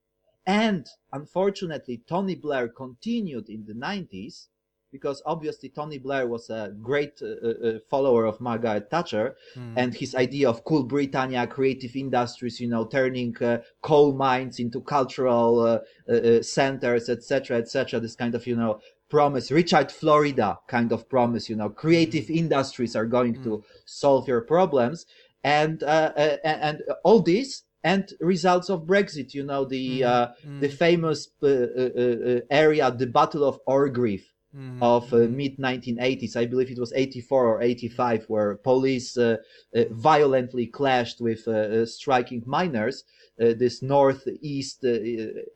and 0.46 0.86
unfortunately 1.12 2.02
Tony 2.06 2.34
Blair 2.34 2.68
continued 2.68 3.48
in 3.50 3.66
the 3.66 3.74
90s 3.74 4.48
because 4.94 5.20
obviously 5.26 5.68
Tony 5.68 5.98
Blair 5.98 6.24
was 6.28 6.50
a 6.50 6.72
great 6.80 7.20
uh, 7.20 7.26
uh, 7.26 7.78
follower 7.90 8.24
of 8.26 8.40
Margaret 8.40 8.88
Thatcher 8.92 9.26
Mm. 9.56 9.74
and 9.80 9.90
his 9.92 10.14
idea 10.14 10.48
of 10.48 10.62
cool 10.68 10.84
Britannia, 10.84 11.46
creative 11.48 11.94
industries, 11.96 12.60
you 12.62 12.68
know, 12.68 12.84
turning 12.86 13.32
uh, 13.42 13.58
coal 13.82 14.10
mines 14.14 14.60
into 14.64 14.80
cultural 14.96 15.50
uh, 15.60 15.78
uh, 16.08 16.12
uh, 16.12 16.42
centers, 16.42 17.08
etc., 17.08 17.58
etc. 17.58 17.98
This 17.98 18.14
kind 18.22 18.34
of, 18.36 18.46
you 18.46 18.56
know, 18.62 18.72
promise, 19.16 19.50
Richard 19.50 19.90
Florida 19.90 20.58
kind 20.68 20.92
of 20.92 21.08
promise, 21.08 21.44
you 21.50 21.56
know, 21.56 21.70
creative 21.70 22.30
industries 22.30 22.94
are 22.94 23.06
going 23.06 23.34
to 23.42 23.64
solve 23.84 24.28
your 24.28 24.42
problems, 24.42 25.06
and 25.42 25.82
uh, 25.82 26.12
uh, 26.16 26.36
and 26.44 26.76
all 27.02 27.20
this 27.20 27.64
and 27.82 28.04
results 28.20 28.70
of 28.70 28.86
Brexit, 28.92 29.34
you 29.34 29.44
know, 29.50 29.62
the 29.64 29.86
Mm, 30.00 30.06
uh, 30.12 30.26
the 30.62 30.68
mm, 30.68 30.78
famous 30.84 31.18
uh, 31.42 31.46
uh, 31.46 31.90
uh, 32.04 32.40
area, 32.64 32.90
the 32.90 33.06
Battle 33.18 33.44
of 33.50 33.58
Orgreave 33.66 34.26
mhm, 34.54 34.82
of 34.82 35.12
uh, 35.12 35.18
mid 35.28 35.58
1980s. 35.58 36.36
I 36.36 36.46
believe 36.46 36.70
it 36.70 36.78
was 36.78 36.92
84 36.94 37.46
or 37.46 37.62
85, 37.62 38.24
where 38.28 38.56
police 38.56 39.16
uh, 39.16 39.36
uh, 39.74 39.84
violently 39.90 40.66
clashed 40.66 41.20
with 41.20 41.46
striking 41.88 42.42
miners. 42.46 43.04
Uh, 43.40 43.52
this 43.52 43.82
northeast 43.82 44.84
uh, 44.84 44.90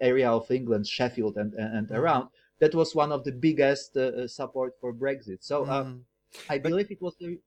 area 0.01 0.29
of 0.29 0.51
England, 0.51 0.85
Sheffield 0.87 1.37
and 1.37 1.55
and 1.55 1.89
Mhm. 1.89 1.99
around. 1.99 2.29
That 2.59 2.75
was 2.75 2.93
one 2.95 3.13
of 3.13 3.23
the 3.23 3.31
biggest 3.33 3.93
support 4.27 4.73
for 4.81 4.93
Brexit. 4.93 5.45
So 5.45 5.65
Mhm. 5.65 6.05
I 6.49 6.59
But- 6.59 6.71
believe 6.71 6.91
it 6.91 7.01
was 7.01 7.17
the 7.21 7.39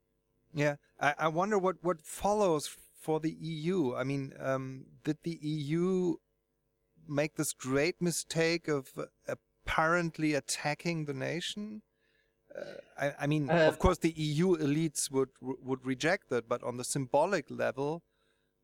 Yeah, 0.53 0.75
I, 0.99 1.13
I 1.25 1.27
wonder 1.27 1.57
what 1.57 1.77
what 1.83 2.01
follows 2.01 2.67
for 2.95 3.19
the 3.19 3.31
EU. 3.31 3.93
I 4.01 4.03
mean, 4.05 4.33
um, 4.39 4.85
did 5.03 5.17
the 5.23 5.37
EU 5.41 6.15
make 7.07 7.35
this 7.35 7.53
great 7.53 8.01
mistake 8.01 8.67
of 8.69 8.93
uh, 8.97 9.35
apparently 9.71 10.33
attacking 10.33 11.05
the 11.05 11.13
nation? 11.13 11.81
Uh, 12.55 12.63
I, 12.97 13.13
I 13.21 13.27
mean, 13.27 13.51
Uh, 13.51 13.55
of 13.65 13.79
course, 13.79 13.97
the 13.99 14.13
EU 14.17 14.57
elites 14.57 15.09
would 15.11 15.29
would 15.41 15.85
reject 15.85 16.29
that, 16.29 16.47
but 16.47 16.63
on 16.63 16.77
the 16.77 16.83
symbolic 16.83 17.49
level, 17.49 18.03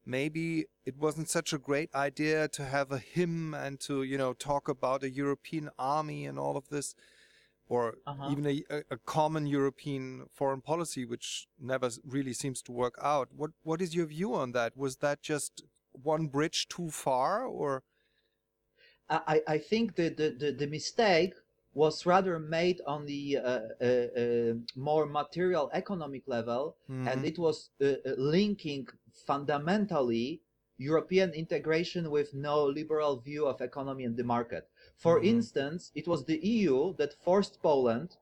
maybe 0.06 0.66
it 0.86 0.98
wasn't 0.98 1.30
such 1.30 1.54
a 1.54 1.58
great 1.58 1.94
idea 1.96 2.48
to 2.50 2.66
have 2.66 2.92
a 2.92 3.00
hymn 3.00 3.54
and 3.54 3.80
to 3.82 4.04
you 4.04 4.18
know 4.18 4.34
talk 4.34 4.70
about 4.70 5.04
a 5.04 5.10
European 5.10 5.70
army 5.80 6.26
and 6.26 6.40
all 6.40 6.58
of 6.58 6.70
this, 6.70 6.96
or 7.68 7.96
Uh-huh. 8.06 8.30
even 8.32 8.46
a, 8.48 8.64
a, 8.70 8.84
a 8.92 8.98
common 9.06 9.48
European 9.48 10.28
foreign 10.34 10.62
policy, 10.62 11.06
which 11.06 11.48
never 11.60 11.90
really 12.06 12.34
seems 12.34 12.62
to 12.64 12.72
work 12.72 12.96
out. 13.02 13.30
What 13.36 13.52
what 13.64 13.82
is 13.82 13.96
your 13.96 14.08
view 14.08 14.34
on 14.36 14.52
that? 14.54 14.78
Was 14.78 14.98
that 14.98 15.22
just 15.22 15.64
one 15.94 16.28
bridge 16.28 16.68
too 16.68 16.90
far, 16.92 17.46
or 17.46 17.84
I, 19.10 19.42
I 19.48 19.58
think 19.58 19.96
the, 19.96 20.10
the, 20.10 20.52
the, 20.52 20.68
mistake 20.68 21.34
was 21.74 22.06
rather 22.06 22.40
made 22.40 22.82
on 22.86 23.06
the 23.06 23.38
uh, 23.38 23.60
uh, 23.80 23.86
uh, 23.86 24.54
more 24.76 25.06
material 25.06 25.70
economic 25.74 26.24
level, 26.28 26.76
and 26.90 27.22
Mhm. 27.22 27.28
it 27.28 27.40
was 27.40 27.70
uh, 27.82 27.86
uh, 27.86 28.16
linking 28.18 28.88
fundamentally 29.26 30.42
European 30.78 31.32
integration 31.32 32.12
with 32.12 32.34
neoliberal 32.34 33.24
view 33.24 33.48
of 33.48 33.62
economy 33.62 34.04
and 34.04 34.16
the 34.18 34.24
market. 34.24 34.70
For 34.98 35.20
Mhm. 35.20 35.26
instance, 35.26 35.92
it 35.96 36.08
was 36.08 36.26
the 36.26 36.40
EU 36.56 36.94
that 36.98 37.14
forced 37.14 37.62
Poland 37.62 38.18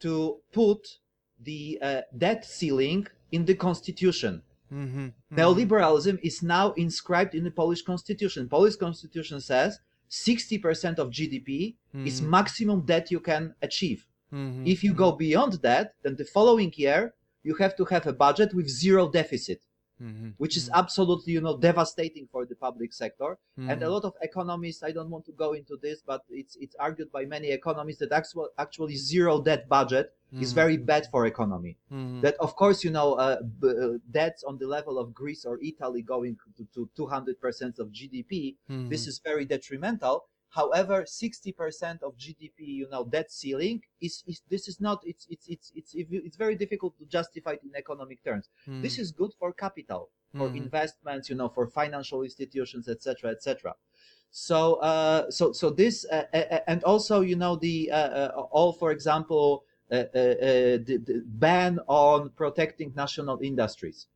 to 0.00 0.40
put 0.52 0.98
the 1.38 1.78
uh, 1.80 2.02
debt 2.16 2.44
ceiling 2.44 3.06
in 3.30 3.44
the 3.44 3.54
constitution. 3.54 4.42
Mhm, 4.70 5.12
mhm, 5.30 5.36
Neoliberalism 5.38 6.18
is 6.22 6.42
now 6.42 6.72
inscribed 6.72 7.34
in 7.34 7.44
the 7.44 7.50
Polish 7.50 7.82
constitution. 7.82 8.48
Polish 8.48 8.76
constitution 8.76 9.40
says 9.40 9.80
60% 10.14 10.98
of 10.98 11.10
GDP 11.10 11.76
is 12.04 12.20
Mhm. 12.20 12.28
maximum 12.36 12.78
debt 12.90 13.10
you 13.10 13.20
can 13.20 13.54
achieve. 13.62 14.00
mhm, 14.32 14.62
If 14.74 14.78
you 14.84 14.92
go 14.94 15.12
beyond 15.12 15.52
that, 15.66 15.86
then 16.02 16.14
the 16.16 16.24
following 16.36 16.72
year 16.76 17.14
you 17.42 17.54
have 17.62 17.74
to 17.76 17.84
have 17.92 18.06
a 18.06 18.12
budget 18.24 18.50
with 18.54 18.68
zero 18.68 19.02
deficit, 19.10 19.60
mhm, 19.98 20.34
which 20.36 20.56
is 20.56 20.68
mhm, 20.68 20.74
absolutely, 20.74 21.32
you 21.32 21.40
know, 21.40 21.56
devastating 21.56 22.26
for 22.26 22.44
the 22.46 22.56
public 22.56 22.92
sector. 22.92 23.38
And 23.66 23.82
a 23.82 23.88
mhm, 23.88 23.90
lot 23.90 24.04
of 24.04 24.14
economists, 24.20 24.82
I 24.82 24.92
don't 24.92 25.08
want 25.10 25.24
to 25.26 25.32
go 25.32 25.52
into 25.54 25.76
this, 25.80 26.02
but 26.02 26.22
it's 26.28 26.56
it's 26.56 26.76
argued 26.78 27.10
by 27.10 27.24
many 27.24 27.48
economists 27.50 27.98
that 28.00 28.12
actual, 28.12 28.50
actually 28.58 28.96
zero 28.96 29.40
debt 29.40 29.68
budget 29.68 30.14
is 30.38 30.52
mhm, 30.52 30.52
very 30.52 30.76
bad 30.76 31.06
for 31.10 31.26
economy. 31.26 31.78
That 32.20 32.36
of 32.40 32.56
course 32.56 32.84
you 32.84 32.90
know 32.90 33.14
uh, 33.14 33.42
b- 33.42 33.68
uh, 33.68 33.98
debts 34.10 34.42
on 34.44 34.58
the 34.58 34.66
level 34.66 34.98
of 34.98 35.12
greece 35.14 35.44
or 35.44 35.58
italy 35.62 36.00
going 36.02 36.36
to, 36.56 36.64
to 36.74 36.88
200% 36.96 37.78
of 37.78 37.88
gdp 37.90 38.56
this 38.88 39.06
is 39.06 39.18
very 39.18 39.44
detrimental 39.44 40.26
however 40.54 41.04
60% 41.04 42.02
of 42.02 42.16
gdp 42.16 42.58
you 42.58 42.88
know 42.90 43.04
debt 43.04 43.30
ceiling 43.30 43.82
is, 44.00 44.22
is 44.26 44.42
this 44.50 44.68
is 44.68 44.80
not 44.80 44.98
it's 45.04 45.26
it's 45.30 45.46
it's 45.48 45.72
it's 45.74 45.94
it's 45.96 46.36
very 46.36 46.56
difficult 46.56 46.96
to 46.98 47.04
justify 47.06 47.52
it 47.52 47.60
in 47.64 47.72
economic 47.76 48.22
terms. 48.24 48.48
This 48.80 48.98
mhm, 48.98 48.98
is 48.98 49.12
good 49.12 49.32
for 49.38 49.52
capital 49.52 50.10
for 50.36 50.50
mhm, 50.50 50.54
investments 50.54 51.28
you 51.30 51.36
know 51.36 51.48
for 51.48 51.66
financial 51.66 52.22
institutions 52.22 52.88
etc 52.88 53.30
etc 53.30 53.74
so 54.30 54.74
uh 54.76 55.30
so 55.30 55.52
so 55.52 55.70
this 55.70 56.04
uh, 56.10 56.24
uh, 56.32 56.36
uh, 56.50 56.58
and 56.66 56.82
also 56.84 57.20
you 57.20 57.36
know 57.36 57.56
the 57.56 57.90
uh, 57.90 57.96
uh, 57.96 58.28
all 58.50 58.72
for 58.72 58.90
example 58.90 59.64
uh, 59.90 59.94
uh, 59.94 59.98
uh, 60.18 60.78
the, 60.88 61.00
the 61.06 61.22
ban 61.26 61.78
on 61.86 62.30
protecting 62.30 62.92
national 62.96 63.38
industries 63.42 64.06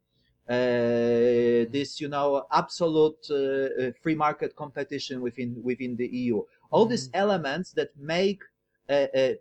this 0.49 2.01
you 2.01 2.09
know 2.09 2.47
absolute 2.53 3.19
uh, 3.31 3.35
uh, 3.35 3.93
free 4.03 4.15
market 4.15 4.57
competition 4.57 5.21
within 5.21 5.61
within 5.63 5.97
the 5.97 6.09
eu 6.09 6.43
all 6.71 6.87
these 6.87 7.11
elements 7.15 7.73
that 7.73 7.91
make 7.99 8.41
uh, 8.89 9.07
uh, 9.15 9.35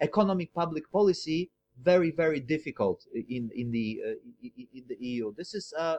economic 0.00 0.52
public 0.52 0.90
policy 0.90 1.50
very 1.80 2.10
very 2.10 2.40
difficult 2.40 3.04
in 3.28 3.50
in 3.54 3.70
the 3.70 4.00
uh, 4.04 4.14
in 4.74 4.84
the 4.88 4.96
eu 5.00 5.32
this 5.36 5.54
is 5.54 5.72
uh 5.78 5.96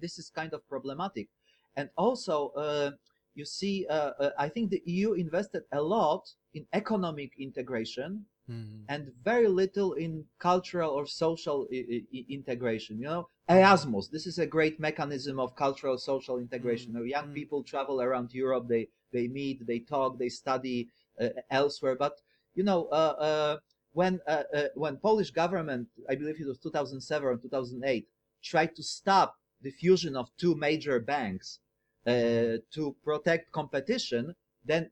this 0.00 0.18
is 0.18 0.30
kind 0.30 0.52
of 0.54 0.66
problematic. 0.68 1.28
And 1.76 1.88
also 1.96 2.50
uh, 2.56 2.90
you 3.34 3.44
see 3.44 3.86
uh, 3.88 4.10
uh, 4.18 4.30
i 4.38 4.48
think 4.48 4.70
the 4.70 4.82
eu 4.86 5.12
invested 5.14 5.62
a 5.72 5.80
lot 5.80 6.28
in 6.54 6.66
economic 6.72 7.30
integration 7.38 8.26
mhm, 8.50 8.86
and 8.88 9.12
very 9.24 9.48
little 9.48 9.92
in 9.94 10.24
cultural 10.38 10.90
or 10.92 11.06
social 11.06 11.68
I- 11.72 12.06
I- 12.18 12.26
integration 12.28 12.98
you 12.98 13.04
know? 13.06 13.28
Erasmus 13.48 14.08
this 14.08 14.26
is 14.26 14.38
a 14.38 14.46
great 14.46 14.78
mechanism 14.80 15.38
of 15.40 15.56
cultural 15.56 15.98
social 15.98 16.38
integration. 16.38 16.92
Mm, 16.92 16.94
You 16.94 17.00
know, 17.00 17.04
young 17.16 17.28
mm. 17.30 17.34
people 17.34 17.62
travel 17.64 18.00
around 18.02 18.32
europe 18.34 18.66
they 18.68 18.88
they 19.12 19.28
meet 19.28 19.66
they 19.66 19.80
talk 19.80 20.18
they 20.18 20.28
study 20.28 20.88
uh, 21.20 21.30
elsewhere. 21.50 21.96
But 21.96 22.14
you 22.54 22.64
know 22.64 22.86
uh, 22.92 23.14
uh, 23.28 23.56
when 23.92 24.20
uh, 24.26 24.44
uh, 24.54 24.68
when 24.74 24.96
polish 24.98 25.30
government 25.30 25.88
i 26.08 26.14
believe 26.14 26.40
it 26.40 26.46
was 26.46 26.58
2007 26.58 27.28
or 27.28 27.36
2008 27.36 28.08
tried 28.42 28.74
to 28.76 28.82
stop 28.82 29.36
the 29.62 29.70
fusion 29.70 30.16
of 30.16 30.30
two 30.36 30.54
major 30.54 30.98
banks 31.00 31.60
uh, 32.06 32.56
to 32.74 32.96
protect 33.04 33.52
competition 33.52 34.34
then 34.64 34.90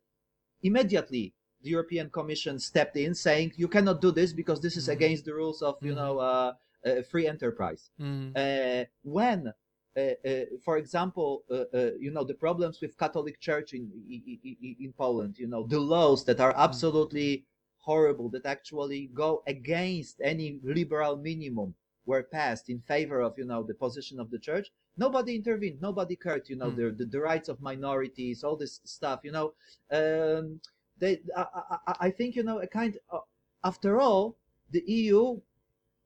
immediately 0.63 1.35
the 1.63 1.71
European 1.71 2.09
Commission 2.11 2.59
stepped 2.59 2.97
in, 2.97 3.15
saying 3.15 3.53
you 3.57 3.69
cannot 3.69 4.01
do 4.01 4.11
this 4.11 4.33
because 4.33 4.61
this 4.61 4.77
is 4.77 4.89
Mhm. 4.89 4.93
against 4.97 5.25
the 5.25 5.35
rules 5.35 5.63
of 5.63 5.77
you 5.83 5.95
know 5.95 6.19
uh, 6.19 6.53
uh, 6.87 7.03
free 7.11 7.27
enterprise. 7.27 7.91
mhm, 8.01 8.33
Uh, 8.37 8.85
when, 9.03 9.53
uh, 9.97 10.01
uh, 10.01 10.45
for 10.65 10.77
example, 10.77 11.45
uh, 11.51 11.65
uh, 11.75 11.91
you 11.99 12.11
know 12.11 12.25
the 12.25 12.35
problems 12.35 12.81
with 12.81 12.97
Catholic 12.97 13.41
Church 13.41 13.73
in, 13.75 13.91
in 14.09 14.39
in- 14.67 14.77
in 14.87 14.93
Poland, 14.93 15.39
you 15.39 15.49
know 15.49 15.63
the 15.67 15.81
laws 15.81 16.25
that 16.25 16.41
are 16.41 16.55
absolutely 16.57 17.45
horrible 17.79 18.29
that 18.31 18.45
actually 18.47 19.07
go 19.15 19.43
against 19.47 20.21
any 20.23 20.61
liberal 20.63 21.17
minimum 21.17 21.75
were 22.07 22.23
passed 22.23 22.69
in 22.69 22.81
favor 22.81 23.21
of 23.21 23.33
you 23.39 23.45
know 23.45 23.63
the 23.63 23.75
position 23.75 24.19
of 24.21 24.31
the 24.31 24.39
church 24.39 24.67
nobody 24.97 25.37
intervened 25.37 25.81
nobody 25.81 26.17
cared 26.17 26.49
you 26.49 26.57
know 26.57 26.71
Mm. 26.71 26.77
the, 26.77 26.87
the 26.99 27.05
the 27.15 27.21
rights 27.21 27.49
of 27.49 27.61
minorities 27.61 28.43
all 28.45 28.57
this 28.57 28.81
stuff 28.85 29.21
you 29.23 29.33
know 29.33 29.47
um 29.91 30.61
they 30.99 31.21
i 31.37 31.45
i, 31.87 31.95
I 32.07 32.11
think 32.11 32.37
you 32.37 32.43
know 32.43 32.59
a 32.61 32.67
kind 32.67 32.99
of, 33.11 33.23
after 33.65 34.01
all 34.01 34.37
the 34.71 34.83
eu 34.87 35.41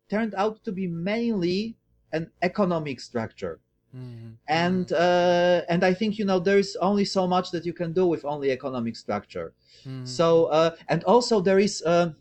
turned 0.09 0.35
out 0.35 0.65
to 0.65 0.73
be 0.73 0.87
mainly 0.87 1.77
an 2.13 2.31
economic 2.43 3.01
structure 3.01 3.61
Mhm. 3.95 4.39
and 4.49 4.93
uh, 4.93 5.63
and 5.69 5.85
I 5.85 5.95
think 5.95 6.19
you 6.19 6.25
know 6.25 6.39
there's 6.41 6.77
only 6.77 7.05
so 7.05 7.27
much 7.27 7.51
that 7.51 7.65
you 7.67 7.75
can 7.75 7.93
do 7.93 8.07
with 8.07 8.25
only 8.25 8.51
economic 8.51 8.97
structure. 8.97 9.53
Mhm. 9.87 10.07
So 10.09 10.47
uh, 10.47 10.71
and 10.89 11.05
also 11.05 11.41
there 11.41 11.59
is 11.59 11.83
uh, 11.85 12.13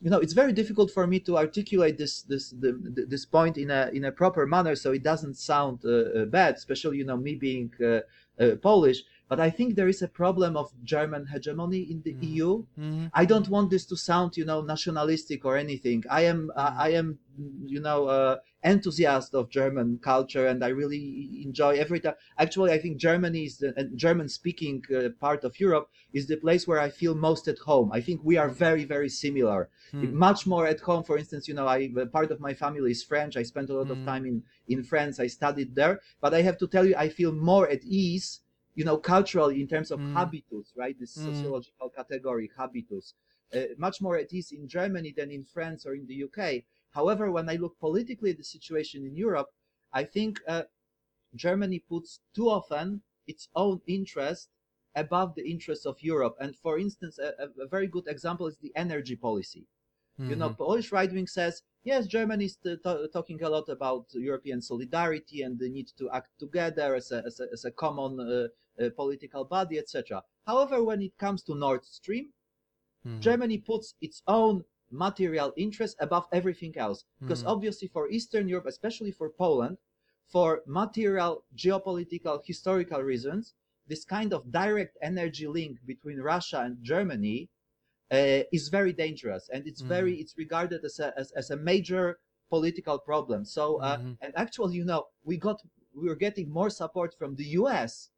you 0.00 0.10
know 0.10 0.18
it's 0.18 0.32
very 0.32 0.52
difficult 0.52 0.90
for 0.90 1.06
me 1.06 1.18
to 1.20 1.36
articulate 1.36 1.98
this 1.98 2.22
this 2.22 2.50
the, 2.50 2.72
this 3.08 3.26
point 3.26 3.56
in 3.58 3.70
a 3.70 3.90
in 3.92 4.04
a 4.04 4.12
proper 4.12 4.46
manner 4.46 4.74
so 4.76 4.92
it 4.92 5.02
doesn't 5.02 5.34
sound 5.34 5.84
uh, 5.84 5.90
uh, 5.90 6.24
bad, 6.26 6.54
especially 6.54 6.98
you 6.98 7.04
know 7.04 7.16
me 7.16 7.34
being 7.34 7.72
uh, 7.82 8.00
uh, 8.42 8.56
Polish. 8.62 9.02
But 9.30 9.38
I 9.40 9.48
think 9.56 9.68
there 9.76 9.88
is 9.94 10.02
a 10.02 10.08
problem 10.22 10.52
of 10.62 10.66
German 10.94 11.22
hegemony 11.32 11.82
in 11.92 11.98
the 12.06 12.14
Mhm. 12.14 12.22
EU. 12.30 12.50
Mhm. 12.78 13.10
I 13.14 13.24
don't 13.32 13.48
want 13.54 13.70
this 13.70 13.84
to 13.90 13.96
sound, 13.96 14.30
you 14.36 14.44
know, 14.50 14.60
nationalistic 14.74 15.40
or 15.48 15.54
anything. 15.56 16.00
I 16.10 16.22
am, 16.32 16.40
uh, 16.62 16.74
I 16.86 16.90
am, 17.00 17.08
you 17.74 17.80
know, 17.86 18.00
uh, 18.18 18.36
enthusiast 18.72 19.30
of 19.34 19.44
German 19.60 19.88
culture, 20.10 20.46
and 20.50 20.58
I 20.68 20.70
really 20.82 21.04
enjoy 21.48 21.72
every 21.84 22.00
time. 22.04 22.16
Actually, 22.44 22.72
I 22.72 22.78
think 22.82 22.94
Germany 23.08 23.42
is 23.50 23.54
the 23.62 23.68
and 23.78 23.96
German-speaking 24.06 24.76
uh, 24.94 25.08
part 25.26 25.40
of 25.48 25.52
Europe 25.66 25.86
is 26.18 26.24
the 26.26 26.36
place 26.46 26.62
where 26.68 26.80
I 26.86 26.90
feel 27.00 27.14
most 27.28 27.44
at 27.52 27.58
home. 27.70 27.88
I 27.98 28.00
think 28.06 28.18
we 28.30 28.36
are 28.42 28.50
very, 28.66 28.84
very 28.94 29.10
similar. 29.24 29.60
Mhm. 29.94 30.12
Much 30.26 30.40
more 30.52 30.66
at 30.74 30.80
home. 30.88 31.02
For 31.10 31.16
instance, 31.22 31.44
you 31.48 31.54
know, 31.58 31.68
I 31.76 31.78
uh, 31.96 32.06
part 32.16 32.30
of 32.34 32.38
my 32.48 32.54
family 32.62 32.90
is 32.96 33.02
French. 33.12 33.32
I 33.36 33.44
spent 33.52 33.70
a 33.70 33.74
lot 33.78 33.88
Mm. 33.88 33.94
of 33.96 33.98
time 34.12 34.24
in 34.30 34.36
in 34.74 34.80
France. 34.92 35.14
I 35.24 35.28
studied 35.38 35.70
there, 35.80 35.94
but 36.22 36.30
I 36.38 36.40
have 36.48 36.58
to 36.62 36.66
tell 36.74 36.84
you, 36.88 36.94
I 37.04 37.08
feel 37.18 37.32
more 37.52 37.66
at 37.76 37.82
ease. 38.02 38.28
You 38.74 38.84
know, 38.84 38.98
culturally 38.98 39.60
in 39.60 39.68
terms 39.68 39.90
of 39.90 40.00
Mm. 40.00 40.14
habitus, 40.14 40.72
right? 40.76 40.98
This 40.98 41.12
Mm. 41.16 41.22
sociological 41.22 41.90
category, 41.90 42.50
habitus 42.56 43.14
uh, 43.54 43.62
much 43.78 44.00
more 44.00 44.16
at 44.16 44.32
ease 44.32 44.52
in 44.52 44.68
Germany 44.68 45.12
than 45.16 45.30
in 45.30 45.44
France 45.44 45.84
or 45.86 45.94
in 45.94 46.06
the 46.06 46.14
UK. 46.14 46.64
However, 46.92 47.30
when 47.30 47.48
I 47.48 47.56
look 47.56 47.78
politically 47.78 48.30
at 48.30 48.36
the 48.38 48.44
situation 48.44 49.04
in 49.06 49.16
Europe, 49.16 49.50
I 49.92 50.04
think 50.04 50.40
uh, 50.46 50.64
Germany 51.34 51.78
puts 51.80 52.20
too 52.34 52.48
often 52.48 53.02
its 53.26 53.48
own 53.54 53.80
interest 53.86 54.50
above 54.94 55.34
the 55.34 55.48
interests 55.50 55.86
of 55.86 56.02
Europe. 56.02 56.36
And 56.40 56.56
for 56.56 56.78
instance, 56.78 57.18
a, 57.18 57.34
a- 57.38 57.66
very 57.66 57.86
good 57.86 58.06
example 58.08 58.46
is 58.46 58.58
the 58.58 58.72
energy 58.76 59.16
policy. 59.16 59.66
You 60.26 60.36
know, 60.36 60.50
Mhm. 60.50 60.54
Polish 60.54 60.92
right 60.92 61.12
wing 61.12 61.26
says, 61.26 61.62
yes, 61.84 62.06
Germany 62.06 62.44
is 62.46 62.56
t- 62.56 62.76
t- 62.76 63.08
talking 63.12 63.42
a 63.42 63.48
lot 63.48 63.68
about 63.68 64.06
European 64.14 64.60
solidarity 64.60 65.42
and 65.42 65.58
the 65.58 65.68
need 65.68 65.88
to 65.98 66.10
act 66.10 66.30
together 66.38 66.94
as 66.94 67.12
a, 67.12 67.22
as 67.26 67.40
a, 67.40 67.46
as 67.52 67.64
a 67.64 67.70
common 67.70 68.20
uh, 68.20 68.48
uh, 68.82 68.90
political 68.96 69.44
body, 69.44 69.78
etc. 69.78 70.22
However, 70.46 70.82
when 70.84 71.02
it 71.02 71.16
comes 71.18 71.42
to 71.44 71.54
Nord 71.54 71.84
Stream, 71.84 72.32
Mhm. 73.06 73.20
Germany 73.20 73.58
puts 73.58 73.94
its 74.00 74.22
own 74.26 74.64
material 74.90 75.52
interest 75.56 75.96
above 76.00 76.26
everything 76.32 76.76
else. 76.76 77.04
Because 77.20 77.42
Mhm. 77.42 77.48
obviously, 77.52 77.88
for 77.88 78.10
Eastern 78.10 78.48
Europe, 78.48 78.66
especially 78.66 79.12
for 79.12 79.30
Poland, 79.30 79.78
for 80.26 80.62
material, 80.66 81.44
geopolitical, 81.56 82.44
historical 82.44 83.00
reasons, 83.02 83.54
this 83.86 84.04
kind 84.04 84.32
of 84.34 84.50
direct 84.52 84.96
energy 85.02 85.46
link 85.46 85.78
between 85.86 86.20
Russia 86.20 86.60
and 86.60 86.82
Germany 86.82 87.48
is 88.10 88.68
very 88.68 88.92
dangerous, 88.92 89.48
and 89.52 89.66
it's 89.66 89.82
very 89.82 90.14
it's 90.20 90.36
regarded 90.36 90.84
as 90.84 90.98
a 90.98 91.12
as, 91.18 91.30
as 91.32 91.50
a 91.50 91.56
major 91.56 92.18
political 92.48 92.98
problem. 92.98 93.44
So, 93.44 93.76
uh, 93.80 93.98
Mhm. 93.98 94.16
and 94.20 94.32
actually, 94.36 94.76
you 94.76 94.84
know, 94.84 95.06
we 95.24 95.36
got 95.36 95.62
we 95.94 96.08
are 96.08 96.16
getting 96.16 96.50
more 96.50 96.70
support 96.70 97.14
from 97.18 97.36
the 97.36 97.44
U.S. 97.60 98.10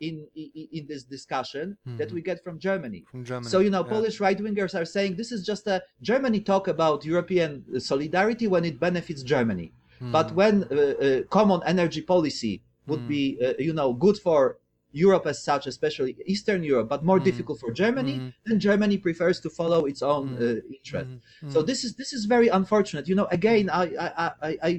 in 0.00 0.28
in, 0.34 0.68
in 0.72 0.86
this 0.86 1.04
discussion 1.04 1.78
that 1.96 2.08
Mhm. 2.08 2.14
we 2.14 2.22
get 2.22 2.42
from 2.44 2.58
Germany. 2.58 3.04
From 3.10 3.24
Germany. 3.24 3.50
So 3.50 3.60
you 3.60 3.70
know, 3.70 3.84
yeah. 3.84 3.90
Polish 3.90 4.20
right 4.20 4.38
wingers 4.38 4.74
are 4.78 4.84
saying 4.84 5.16
this 5.16 5.32
is 5.32 5.44
just 5.44 5.66
a 5.66 5.82
Germany 6.02 6.40
talk 6.40 6.68
about 6.68 7.04
European 7.04 7.64
uh, 7.74 7.78
solidarity 7.78 8.46
when 8.46 8.64
it 8.64 8.78
benefits 8.80 9.22
Germany, 9.22 9.72
but 10.10 10.30
Mhm. 10.30 10.34
when 10.34 10.64
uh, 10.64 10.74
uh, 10.74 11.22
common 11.38 11.60
energy 11.66 12.02
policy 12.02 12.62
would 12.86 13.00
Mm. 13.00 13.08
be 13.08 13.38
uh, 13.44 13.54
you 13.58 13.72
know 13.72 13.92
good 13.92 14.18
for 14.18 14.58
Europe 15.04 15.26
as 15.32 15.38
such, 15.50 15.64
especially 15.66 16.12
Eastern 16.34 16.62
Europe, 16.72 16.88
but 16.94 17.04
more 17.10 17.20
Mm. 17.20 17.24
difficult 17.30 17.58
for 17.60 17.70
Germany, 17.82 18.16
Mhm. 18.16 18.32
then 18.46 18.58
Germany 18.68 18.96
prefers 19.06 19.36
to 19.40 19.50
follow 19.50 19.80
its 19.90 20.02
own 20.02 20.26
Mm. 20.28 20.42
uh, 20.44 20.60
interest. 20.78 21.10
So 21.52 21.58
this 21.62 21.80
is 21.86 21.90
this 22.00 22.12
is 22.18 22.22
very 22.36 22.48
unfortunate. 22.60 23.04
You 23.10 23.16
know, 23.20 23.28
again, 23.38 23.66
I 23.70 23.84
I, 24.06 24.08
I, 24.48 24.50
I 24.68 24.72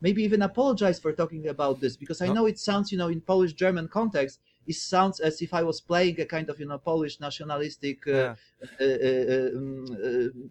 maybe 0.00 0.22
even 0.28 0.42
apologize 0.42 0.98
for 0.98 1.12
talking 1.12 1.44
about 1.48 1.80
this 1.80 1.96
because 1.96 2.20
I 2.26 2.28
No. 2.28 2.34
know 2.34 2.46
it 2.46 2.58
sounds, 2.58 2.86
you 2.92 2.98
know, 2.98 3.08
in 3.08 3.20
Polish 3.20 3.52
German 3.64 3.86
context, 3.88 4.40
it 4.66 4.76
sounds 4.76 5.20
as 5.20 5.40
if 5.42 5.50
I 5.52 5.62
was 5.62 5.80
playing 5.80 6.20
a 6.20 6.26
kind 6.26 6.48
of 6.50 6.58
you 6.60 6.66
know 6.66 6.78
Polish 6.78 7.20
nationalistic 7.20 7.98
uh, 8.06 8.12
Yeah. 8.12 8.34
uh, 8.80 8.84
uh, 8.84 9.50
um, 9.56 9.86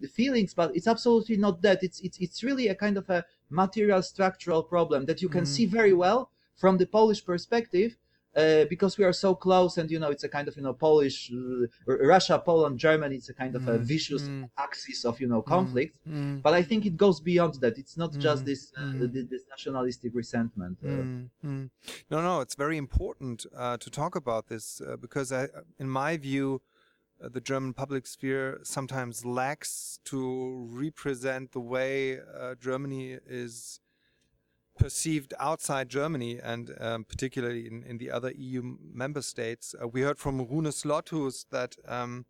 uh, 0.04 0.08
feelings, 0.08 0.54
but 0.54 0.74
it's 0.76 0.86
absolutely 0.86 1.36
not 1.36 1.62
that. 1.62 1.82
It's 1.82 2.00
it's 2.00 2.18
it's 2.18 2.42
really 2.42 2.68
a 2.68 2.74
kind 2.74 2.96
of 2.96 3.08
a 3.10 3.24
material 3.48 4.02
structural 4.02 4.62
problem 4.62 5.06
that 5.06 5.20
you 5.22 5.28
can 5.28 5.44
Mhm. 5.44 5.46
see 5.46 5.66
very 5.66 5.92
well 5.92 6.30
from 6.56 6.78
the 6.78 6.86
Polish 6.86 7.24
perspective. 7.24 7.96
Uh, 8.36 8.64
because 8.66 8.96
we 8.96 9.04
are 9.04 9.12
so 9.12 9.34
close, 9.34 9.76
and 9.76 9.90
you 9.90 9.98
know, 9.98 10.10
it's 10.10 10.22
a 10.22 10.28
kind 10.28 10.46
of 10.48 10.56
you 10.56 10.62
know 10.62 10.72
Polish, 10.72 11.32
uh, 11.32 11.66
R- 11.88 12.06
Russia, 12.06 12.38
Poland, 12.38 12.78
Germany. 12.78 13.16
It's 13.16 13.28
a 13.28 13.34
kind 13.34 13.56
of 13.56 13.66
a 13.66 13.78
Mm, 13.78 13.82
vicious 13.82 14.22
mm. 14.28 14.48
axis 14.56 15.04
of 15.04 15.20
you 15.20 15.26
know 15.26 15.42
conflict. 15.42 15.96
Mhm. 16.06 16.40
But 16.42 16.54
I 16.54 16.62
think 16.62 16.86
it 16.86 16.96
goes 16.96 17.20
beyond 17.20 17.54
that. 17.62 17.76
It's 17.76 17.96
not 17.96 18.12
just 18.26 18.42
Mm, 18.42 18.46
this 18.46 18.72
uh, 18.76 18.80
mm. 18.80 19.12
thi- 19.12 19.28
this 19.30 19.42
nationalistic 19.50 20.14
resentment. 20.14 20.78
Uh, 20.82 20.88
Mm, 20.88 21.30
mm. 21.44 21.70
No, 22.10 22.22
no, 22.22 22.40
it's 22.40 22.54
very 22.54 22.76
important 22.76 23.46
uh, 23.56 23.76
to 23.78 23.90
talk 23.90 24.14
about 24.14 24.46
this 24.46 24.80
uh, 24.80 24.96
because, 24.96 25.32
I, 25.32 25.48
in 25.78 25.88
my 25.88 26.16
view, 26.16 26.62
the 27.20 27.40
German 27.40 27.74
public 27.74 28.06
sphere 28.06 28.60
sometimes 28.62 29.24
lacks 29.26 29.98
to 30.04 30.66
represent 30.70 31.52
the 31.52 31.60
way 31.60 32.18
uh, 32.20 32.54
Germany 32.54 33.18
is 33.26 33.80
perceived 34.80 35.34
outside 35.38 35.88
Germany 35.88 36.40
and 36.52 36.70
um, 36.80 37.04
particularly 37.04 37.66
in, 37.66 37.82
in 37.90 37.98
the 37.98 38.10
other 38.10 38.32
EU 38.32 38.62
member 39.02 39.22
states. 39.22 39.74
Uh, 39.80 39.86
we 39.94 40.00
heard 40.02 40.18
from 40.18 40.38
Rune 40.50 40.72
Slothuus 40.72 41.44
that 41.50 41.76
um, 41.86 42.24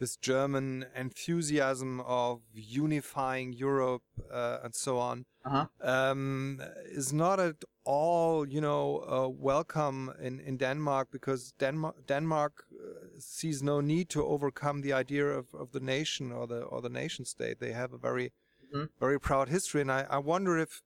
this 0.00 0.16
German 0.16 0.86
enthusiasm 0.96 2.00
of 2.00 2.40
unifying 2.52 3.52
Europe 3.52 4.02
uh, 4.30 4.58
and 4.64 4.74
so 4.74 4.98
on 4.98 5.24
Uh-huh. 5.46 5.66
um, 5.80 6.58
is 6.98 7.12
not 7.12 7.38
at 7.38 7.56
all, 7.84 8.48
you 8.48 8.60
know, 8.60 8.84
uh, 9.16 9.28
welcome 9.52 10.10
in, 10.26 10.40
in 10.40 10.56
Denmark 10.58 11.08
because 11.10 11.52
Denmark 11.58 11.94
Denmark 12.06 12.52
uh, 12.72 13.20
sees 13.20 13.62
no 13.62 13.80
need 13.82 14.08
to 14.08 14.20
overcome 14.34 14.82
the 14.82 14.92
idea 15.00 15.26
of, 15.40 15.46
of 15.54 15.68
the 15.70 15.80
nation 15.80 16.32
or 16.32 16.46
the 16.46 16.60
or 16.72 16.80
the 16.82 16.88
nation 17.02 17.24
state. 17.26 17.56
They 17.58 17.72
have 17.72 17.92
a 17.94 17.98
very 17.98 18.28
Mhm. 18.74 18.88
very 19.00 19.18
proud 19.20 19.48
history, 19.48 19.80
and 19.82 19.90
I, 19.92 20.02
I 20.16 20.18
wonder 20.18 20.58
if 20.62 20.80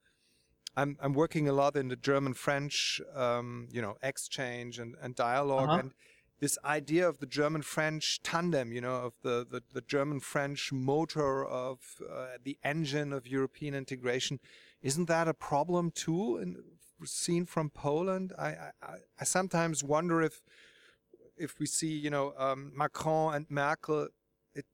I'm 0.80 0.96
I'm 1.04 1.14
working 1.22 1.48
a 1.48 1.52
lot 1.62 1.76
in 1.76 1.88
the 1.88 1.96
German 2.10 2.34
French, 2.34 3.00
um, 3.24 3.48
you 3.76 3.82
know, 3.84 3.94
exchange 4.10 4.78
and, 4.82 4.90
and 5.02 5.14
dialog 5.14 5.68
Uh-huh. 5.68 5.78
and 5.80 5.90
this 6.40 6.56
idea 6.78 7.04
of 7.08 7.16
the 7.18 7.26
German 7.40 7.62
French 7.62 8.04
tandem, 8.22 8.68
you 8.76 8.80
know, 8.80 8.96
of 9.08 9.12
the, 9.26 9.36
the, 9.52 9.60
the 9.78 9.80
German 9.94 10.20
French 10.20 10.72
motor 10.72 11.44
of 11.44 11.78
uh, 12.00 12.38
the 12.48 12.56
engine 12.62 13.12
of 13.12 13.26
European 13.26 13.74
integration, 13.74 14.38
isn't 14.90 15.08
that 15.08 15.26
a 15.26 15.34
problem 15.34 15.90
too? 15.90 16.38
In, 16.42 16.50
seen 17.04 17.44
from 17.54 17.70
Poland, 17.70 18.32
I, 18.38 18.48
I, 18.66 18.70
I- 18.92 19.04
I 19.22 19.24
sometimes 19.24 19.76
wonder 19.94 20.16
if 20.28 20.34
if 21.46 21.58
we 21.60 21.66
see, 21.66 21.94
you 22.04 22.10
know, 22.10 22.26
um, 22.46 22.60
Macron 22.82 23.34
and 23.36 23.46
Merkel, 23.50 24.08
it 24.54 24.66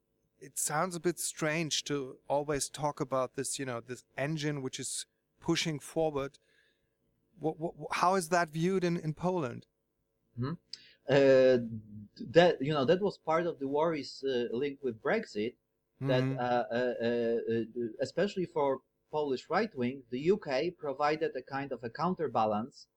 it 0.47 0.57
sounds 0.57 0.95
a 0.95 0.99
bit 0.99 1.17
strange 1.19 1.83
to 1.89 1.95
always 2.27 2.69
talk 2.69 2.99
about 3.07 3.29
this, 3.35 3.49
you 3.59 3.65
know, 3.69 3.79
this 3.91 4.03
engine 4.17 4.57
which 4.65 4.79
is 4.79 5.05
pushing 5.45 5.79
forward. 5.79 6.39
What, 7.39 7.59
what, 7.59 7.73
how 7.91 8.15
is 8.15 8.29
that 8.29 8.49
viewed 8.49 8.83
in, 8.83 8.97
in 8.97 9.13
Poland? 9.13 9.67
uh, 11.09 11.57
that 12.35 12.57
you 12.61 12.73
know 12.73 12.85
that 12.85 13.01
was 13.01 13.17
part 13.17 13.45
of 13.45 13.59
the 13.59 13.67
worries 13.67 14.23
uh, 14.23 14.45
linked 14.55 14.83
with 14.83 15.01
Brexit. 15.01 15.53
That 16.07 16.23
Mhm. 16.23 16.37
uh, 16.37 16.63
uh, 16.71 16.95
uh, 17.07 17.83
especially 18.01 18.45
for 18.45 18.79
Polish 19.11 19.45
right 19.49 19.73
wing, 19.75 20.03
the 20.11 20.19
UK 20.31 20.71
provided 20.77 21.31
a 21.35 21.41
kind 21.41 21.71
of 21.71 21.83
a 21.83 21.89
counterbalance 21.89 22.87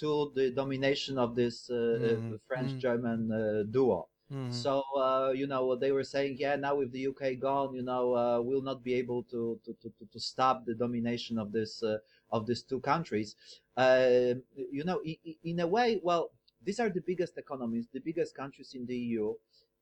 to 0.00 0.32
the 0.34 0.50
domination 0.52 1.18
of 1.18 1.34
this 1.36 1.70
uh, 1.70 1.74
Mhm. 1.74 2.34
uh, 2.34 2.38
French 2.48 2.72
Mhm. 2.72 2.80
German 2.80 3.20
uh, 3.32 3.64
duo. 3.70 4.08
Mhm. 4.30 4.50
So 4.52 4.82
uh, 4.96 5.32
you 5.34 5.46
know 5.46 5.74
they 5.76 5.92
were 5.92 6.04
saying, 6.04 6.36
yeah, 6.38 6.56
now 6.56 6.76
with 6.76 6.92
the 6.92 7.00
UK 7.00 7.34
gone, 7.34 7.74
you 7.74 7.82
know, 7.82 8.14
uh, 8.14 8.40
we'll 8.40 8.62
not 8.62 8.82
be 8.84 8.94
able 8.94 9.22
to 9.24 9.60
to, 9.64 9.72
to, 9.74 9.90
to- 9.98 10.06
to 10.12 10.20
stop 10.20 10.64
the 10.64 10.74
domination 10.74 11.38
of 11.38 11.52
this 11.52 11.82
uh, 11.82 11.98
of 12.30 12.46
these 12.46 12.62
two 12.62 12.80
countries. 12.80 13.36
Uh, 13.76 14.34
you 14.54 14.84
know, 14.84 15.00
in, 15.04 15.16
in 15.44 15.60
a 15.60 15.66
way, 15.66 16.00
well, 16.02 16.30
these 16.62 16.78
are 16.80 16.88
the 16.88 17.00
biggest 17.00 17.36
economies, 17.38 17.88
the 17.92 18.00
biggest 18.00 18.34
countries 18.34 18.74
in 18.74 18.86
the 18.86 18.96
EU. 18.96 19.34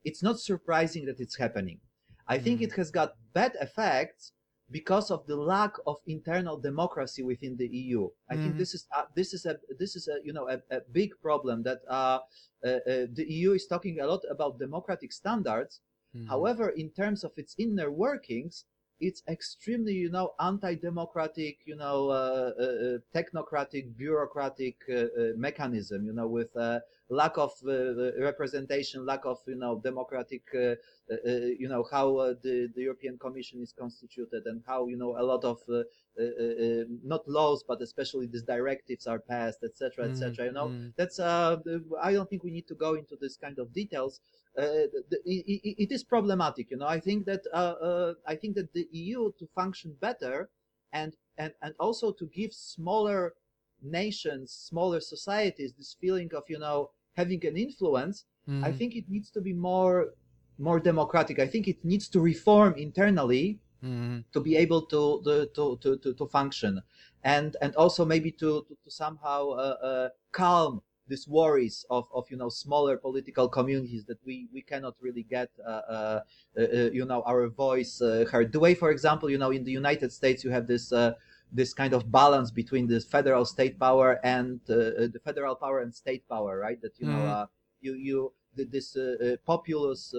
It's 0.04 0.22
not 0.22 0.38
surprising 0.40 1.04
that 1.06 1.20
it's 1.20 1.36
happening. 1.36 1.80
I 2.26 2.38
think 2.38 2.60
Mm. 2.60 2.64
it 2.64 2.72
has 2.72 2.90
got 2.90 3.16
bad 3.32 3.56
effects 3.60 4.32
because 4.74 5.12
of 5.14 5.24
the 5.30 5.36
lack 5.36 5.74
of 5.86 5.96
internal 6.06 6.56
democracy 6.58 7.22
within 7.22 7.54
the 7.56 7.68
EU. 7.82 8.10
I 8.28 8.34
think 8.34 8.54
Mhm. 8.54 8.58
this 8.58 8.74
is 8.74 8.82
uh, 8.90 9.06
this 9.14 9.30
is 9.36 9.46
a 9.46 9.54
this 9.78 9.94
is 9.94 10.04
a 10.08 10.16
you 10.26 10.32
know 10.36 10.46
a, 10.54 10.58
a 10.76 10.80
big 10.98 11.10
problem 11.22 11.62
that 11.62 11.80
uh, 11.86 12.18
uh, 12.66 12.68
uh, 12.68 13.06
the 13.18 13.26
EU 13.38 13.50
is 13.54 13.66
talking 13.70 14.00
a 14.00 14.06
lot 14.12 14.22
about 14.34 14.58
democratic 14.58 15.12
standards. 15.12 15.74
Mhm. 16.16 16.26
However, 16.32 16.66
in 16.82 16.90
terms 16.90 17.22
of 17.22 17.32
its 17.42 17.54
inner 17.56 17.90
workings, 18.06 18.66
it's 19.08 19.22
extremely 19.28 19.92
you 20.04 20.10
know 20.10 20.34
anti-democratic, 20.40 21.58
you 21.66 21.76
know 21.76 22.10
uh, 22.10 22.52
uh, 22.58 22.62
uh, 22.62 22.98
technocratic, 23.16 23.84
bureaucratic 23.96 24.76
uh, 24.88 24.94
uh, 24.94 25.06
mechanism. 25.36 26.04
You 26.06 26.12
know 26.12 26.26
with 26.26 26.54
uh, 26.56 26.80
lack 27.08 27.36
of 27.38 27.52
uh, 27.66 28.12
representation, 28.30 29.04
lack 29.06 29.24
of 29.24 29.38
you 29.46 29.56
know 29.56 29.80
democratic. 29.82 30.42
Uh, 30.54 30.74
uh, 31.10 31.16
uh, 31.30 31.30
you 31.62 31.68
know 31.68 31.84
how 31.90 32.16
uh, 32.16 32.34
the, 32.42 32.68
the 32.74 32.82
European 32.82 33.18
Commission 33.18 33.60
is 33.60 33.72
constituted 33.78 34.42
and 34.46 34.62
how 34.66 34.86
you 34.86 34.96
know 34.96 35.16
a 35.18 35.22
lot 35.22 35.44
of 35.44 35.58
uh, 35.68 35.82
uh, 36.18 36.22
uh, 36.22 36.84
not 37.02 37.26
laws 37.28 37.64
but 37.66 37.80
especially 37.82 38.26
these 38.26 38.42
directives 38.42 39.06
are 39.06 39.18
passed, 39.18 39.62
etc., 39.62 40.06
etc. 40.06 40.46
You 40.46 40.52
know 40.52 40.68
Mhm. 40.68 40.92
that's 40.96 41.18
uh, 41.18 41.56
I 42.02 42.12
don't 42.12 42.28
think 42.30 42.42
we 42.44 42.50
need 42.50 42.68
to 42.68 42.74
go 42.74 42.94
into 42.94 43.16
this 43.16 43.36
kind 43.36 43.58
of 43.58 43.72
details. 43.72 44.20
Uh, 44.56 44.86
it, 45.24 45.76
it- 45.82 45.92
is 45.92 46.04
problematic, 46.04 46.70
you 46.70 46.76
know. 46.76 46.86
I 46.86 47.00
think 47.00 47.26
that 47.26 47.42
uh, 47.52 47.56
uh, 47.90 48.14
I 48.26 48.36
think 48.36 48.54
that 48.54 48.72
the 48.72 48.88
EU 48.92 49.32
to 49.38 49.46
function 49.48 49.94
better 50.00 50.50
and 50.92 51.16
and 51.38 51.52
and 51.62 51.74
also 51.80 52.12
to 52.12 52.26
give 52.26 52.52
smaller 52.52 53.34
nations, 53.82 54.52
smaller 54.52 55.00
societies 55.00 55.74
this 55.74 55.94
feeling 55.94 56.32
of 56.34 56.44
you 56.48 56.58
know 56.58 56.90
having 57.16 57.44
an 57.46 57.56
influence 57.56 58.26
I 58.62 58.70
Mhm. 58.70 58.78
think 58.78 58.96
it 58.96 59.08
needs 59.08 59.30
to 59.32 59.40
be 59.40 59.52
more 59.52 60.14
more 60.58 60.80
democratic. 60.80 61.38
I 61.40 61.46
think 61.48 61.66
it 61.68 61.84
needs 61.84 62.08
to 62.10 62.20
reform 62.20 62.74
internally 62.76 63.60
Mhm. 63.82 64.24
to 64.32 64.40
be 64.40 64.56
able 64.56 64.82
to 64.86 65.22
to 65.24 65.46
to 65.54 65.76
to, 65.82 65.98
to, 65.98 66.14
to 66.14 66.26
function, 66.26 66.82
and 67.22 67.56
and 67.62 67.74
also 67.76 68.04
maybe 68.04 68.30
to 68.32 68.64
to, 68.68 68.76
to 68.84 68.90
somehow 68.90 69.50
uh, 69.50 69.76
uh, 69.90 70.08
calm 70.32 70.82
these 71.08 71.28
worries 71.28 71.84
of, 71.90 72.06
of 72.14 72.30
you 72.30 72.36
know 72.36 72.48
smaller 72.48 72.96
political 72.96 73.48
communities 73.48 74.04
that 74.06 74.18
we 74.24 74.48
we 74.52 74.62
cannot 74.62 74.94
really 75.00 75.22
get 75.22 75.50
uh, 75.66 75.70
uh, 75.70 76.20
uh, 76.56 76.60
uh, 76.62 76.90
you 76.92 77.04
know 77.04 77.22
our 77.26 77.48
voice 77.48 78.00
uh, 78.00 78.24
heard. 78.30 78.52
The 78.52 78.60
way, 78.60 78.74
for 78.74 78.90
example, 78.90 79.30
you 79.30 79.38
know 79.38 79.50
in 79.50 79.64
the 79.64 79.72
United 79.72 80.12
States 80.12 80.44
you 80.44 80.50
have 80.50 80.66
this. 80.66 80.92
Uh, 80.92 81.14
this 81.52 81.72
kind 81.72 81.92
of 81.92 82.10
balance 82.10 82.50
between 82.50 82.88
the 82.88 82.98
federal 82.98 83.44
state 83.44 83.78
power 83.78 84.18
and 84.24 84.58
uh, 84.68 85.06
the 85.14 85.20
federal 85.24 85.54
power 85.54 85.78
and 85.80 85.94
state 85.94 86.28
power, 86.28 86.58
right? 86.58 86.80
That 86.82 86.98
you 86.98 87.06
know, 87.06 87.22
Mhm. 87.22 87.28
uh, 87.28 87.46
you 87.80 87.94
you 87.94 88.32
th- 88.56 88.70
this 88.70 88.96
uh, 88.96 89.36
populous 89.46 90.12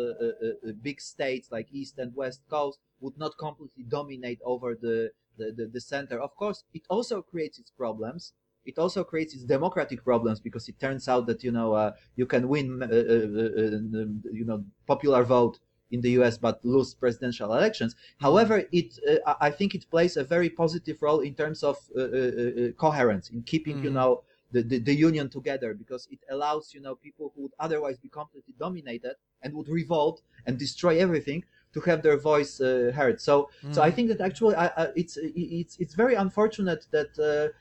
big 0.82 1.02
states 1.02 1.52
like 1.52 1.68
east 1.72 1.98
and 1.98 2.16
west 2.16 2.42
coast 2.50 2.80
would 3.00 3.18
not 3.18 3.38
completely 3.38 3.84
dominate 3.84 4.40
over 4.44 4.76
the, 4.76 5.12
the 5.38 5.52
the 5.52 5.66
the 5.68 5.82
center 5.82 6.20
of 6.20 6.36
course 6.36 6.64
it 6.74 6.84
also 6.90 7.22
creates 7.22 7.60
its 7.60 7.72
problems 7.72 8.34
it 8.66 8.78
also 8.80 9.04
creates 9.04 9.34
its 9.34 9.44
democratic 9.44 10.04
problems 10.04 10.40
because 10.40 10.68
it 10.70 10.80
turns 10.80 11.08
out 11.08 11.26
that 11.28 11.44
you 11.44 11.52
know 11.52 11.74
uh, 11.74 11.94
you 12.16 12.26
can 12.26 12.48
win 12.48 12.82
uh, 12.82 12.86
uh, 12.86 12.90
uh, 12.90 14.02
uh, 14.02 14.06
you 14.32 14.46
know 14.46 14.64
popular 14.88 15.24
vote 15.24 15.60
in 15.92 16.02
the 16.02 16.12
US 16.12 16.38
but 16.38 16.64
lose 16.66 16.94
presidential 16.94 17.54
elections 17.54 17.96
however 18.20 18.64
it 18.72 19.00
uh, 19.26 19.36
I- 19.40 19.52
think 19.52 19.76
it 19.76 19.90
plays 19.90 20.18
a 20.18 20.24
very 20.24 20.50
positive 20.50 21.02
role 21.02 21.20
in 21.22 21.36
terms 21.36 21.64
of 21.64 21.78
uh, 21.96 22.02
uh, 22.02 22.06
uh, 22.06 22.72
coherence 22.74 23.30
in 23.30 23.44
keeping 23.44 23.78
you 23.82 23.90
Mhm. 23.90 23.98
know 23.98 24.24
the, 24.52 24.62
the, 24.62 24.80
the 24.80 24.94
union 24.96 25.30
together 25.30 25.74
because 25.74 26.08
it 26.12 26.20
allows 26.30 26.74
you 26.74 26.80
know 26.82 26.96
people 26.96 27.32
who 27.36 27.44
would 27.44 27.54
otherwise 27.60 27.98
be 27.98 28.10
completely 28.10 28.54
dominated 28.58 29.16
and 29.42 29.54
would 29.54 29.68
revolt 29.68 30.22
and 30.46 30.58
destroy 30.58 30.98
everything 31.00 31.44
to 31.76 31.80
have 31.90 32.00
their 32.02 32.18
voice 32.32 32.54
uh, 32.62 32.92
heard 33.00 33.18
so 33.30 33.36
so 33.76 33.80
I 33.88 33.92
Mhm. 33.92 33.96
think 33.96 34.08
that 34.12 34.22
actually 34.30 34.56
I, 34.56 34.68
I, 34.82 34.84
it's 35.02 35.16
it's 35.22 35.76
it's 35.84 35.96
very 36.04 36.16
unfortunate 36.26 36.82
that 36.96 37.12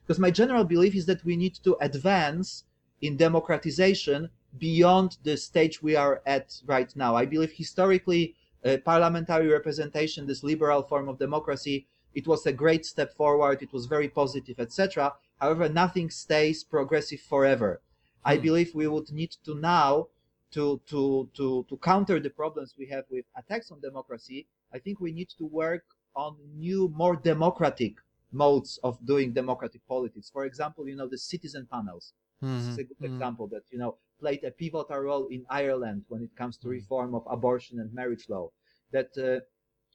because 0.03 0.19
my 0.27 0.31
general 0.41 0.65
belief 0.75 0.95
is 1.01 1.07
that 1.11 1.21
we 1.29 1.37
need 1.45 1.55
to 1.67 1.73
advance 1.89 2.65
in 3.07 3.13
democratization 3.17 4.21
beyond 4.59 5.11
the 5.25 5.37
stage 5.37 5.83
we 5.83 5.95
are 5.97 6.23
at 6.27 6.49
right 6.75 6.95
now. 7.05 7.17
I 7.17 7.27
believe 7.27 7.53
historically 7.53 8.25
uh, 8.65 8.77
parliamentary 8.85 9.49
representation, 9.49 10.27
this 10.27 10.43
liberal 10.43 10.83
form 10.83 11.09
of 11.09 11.19
democracy, 11.19 11.87
it 12.15 12.27
was 12.27 12.47
a 12.47 12.53
great 12.53 12.85
step 12.87 13.11
forward. 13.13 13.63
It 13.63 13.73
was 13.73 13.87
very 13.87 14.09
positive, 14.09 14.59
etc. 14.61 15.13
However, 15.41 15.69
nothing 15.69 16.09
stays 16.11 16.63
progressive 16.65 17.21
forever. 17.21 17.81
I 18.25 18.37
Hmm. 18.37 18.43
believe 18.47 18.75
we 18.75 18.87
would 18.87 19.11
need 19.13 19.33
to 19.45 19.55
now 19.55 20.09
to 20.55 20.81
to 20.87 21.29
to 21.35 21.65
to 21.69 21.77
counter 21.79 22.21
the 22.21 22.31
problems 22.31 22.75
we 22.79 22.87
have 22.89 23.05
with 23.11 23.27
attacks 23.37 23.71
on 23.71 23.81
democracy. 23.81 24.47
I 24.73 24.79
think 24.79 25.01
we 25.01 25.13
need 25.13 25.31
to 25.39 25.47
work 25.47 25.85
on 26.17 26.37
new, 26.55 26.89
more 26.89 27.17
democratic 27.17 27.95
modes 28.33 28.79
of 28.83 29.05
doing 29.07 29.33
democratic 29.33 29.87
politics. 29.87 30.31
For 30.31 30.45
example, 30.45 30.89
you 30.89 30.97
know 30.97 31.09
the 31.09 31.19
citizen 31.19 31.67
panels. 31.71 32.15
This 32.53 32.67
is 32.69 32.79
a 32.79 32.85
good 32.85 33.03
Mhm. 33.03 33.11
example 33.13 33.47
that 33.49 33.65
you 33.73 33.79
know 33.79 33.99
played 34.21 34.45
a 34.45 34.51
pivotal 34.51 34.99
role 34.99 35.27
in 35.29 35.45
Ireland 35.51 36.05
when 36.09 36.23
it 36.23 36.35
comes 36.37 36.57
to 36.59 36.69
Mm. 36.69 36.73
reform 36.81 37.15
of 37.15 37.25
abortion 37.29 37.81
and 37.81 37.93
marriage 37.93 38.29
law. 38.29 38.51
That 38.93 39.11
uh, 39.19 39.41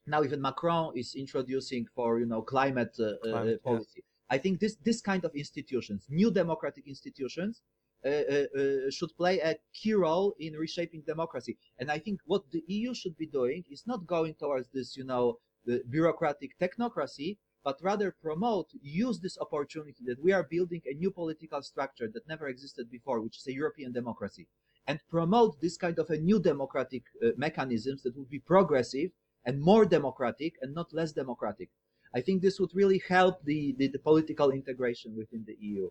now 0.08 0.24
even 0.24 0.42
Macron 0.42 0.98
is 0.98 1.16
introducing 1.16 1.86
for 1.96 2.20
you 2.20 2.26
know 2.26 2.42
climate, 2.42 2.96
uh, 3.00 3.04
uh, 3.06 3.16
Climate, 3.32 3.62
yeah. 3.66 3.72
policy. 3.72 4.04
I 4.30 4.38
think 4.38 4.60
this 4.60 4.76
this 4.84 5.02
kind 5.02 5.24
of 5.26 5.34
institutions, 5.36 6.06
new 6.10 6.32
democratic 6.32 6.88
institutions, 6.88 7.62
uh, 7.62 7.62
uh, 7.62 7.68
uh, 7.68 7.79
Uh, 8.06 8.08
uh, 8.08 8.46
uh, 8.58 8.90
should 8.90 9.14
play 9.18 9.40
a 9.40 9.56
key 9.74 9.94
role 9.94 10.34
in 10.40 10.54
reshaping 10.54 11.04
democracy. 11.06 11.58
And 11.80 11.92
I 11.92 12.00
think 12.00 12.22
what 12.26 12.50
the 12.50 12.64
EU 12.68 12.94
should 12.94 13.18
be 13.18 13.28
doing 13.28 13.66
is 13.70 13.84
not 13.86 14.08
going 14.08 14.36
towards 14.36 14.70
this, 14.74 14.96
you 14.96 15.04
know, 15.04 15.40
the 15.66 15.84
bureaucratic 15.90 16.58
technocracy, 16.58 17.40
but 17.62 17.78
rather 17.82 18.16
promote, 18.22 18.70
use 18.82 19.20
this 19.20 19.38
opportunity 19.38 20.02
that 20.06 20.24
we 20.24 20.32
are 20.32 20.48
building 20.50 20.82
a 20.86 20.94
new 20.94 21.12
political 21.12 21.62
structure 21.62 22.08
that 22.14 22.26
never 22.26 22.48
existed 22.48 22.90
before, 22.90 23.20
which 23.20 23.38
is 23.38 23.48
a 23.48 23.54
European 23.54 23.92
democracy, 23.92 24.48
and 24.88 25.02
promote 25.10 25.60
this 25.60 25.76
kind 25.76 26.00
of 26.00 26.10
a 26.10 26.18
new 26.18 26.40
democratic 26.40 27.04
uh, 27.22 27.32
mechanisms 27.36 28.02
that 28.04 28.16
would 28.16 28.30
be 28.30 28.40
progressive 28.40 29.12
and 29.44 29.60
more 29.60 29.84
democratic 29.86 30.54
and 30.62 30.74
not 30.74 30.94
less 30.94 31.12
democratic. 31.12 31.70
I 32.16 32.22
think 32.22 32.42
this 32.42 32.62
would 32.62 32.74
really 32.74 33.02
help 33.10 33.44
the, 33.44 33.76
the, 33.78 33.90
the 33.90 34.00
political 34.00 34.52
integration 34.52 35.18
within 35.18 35.44
the 35.46 35.58
EU. 35.60 35.90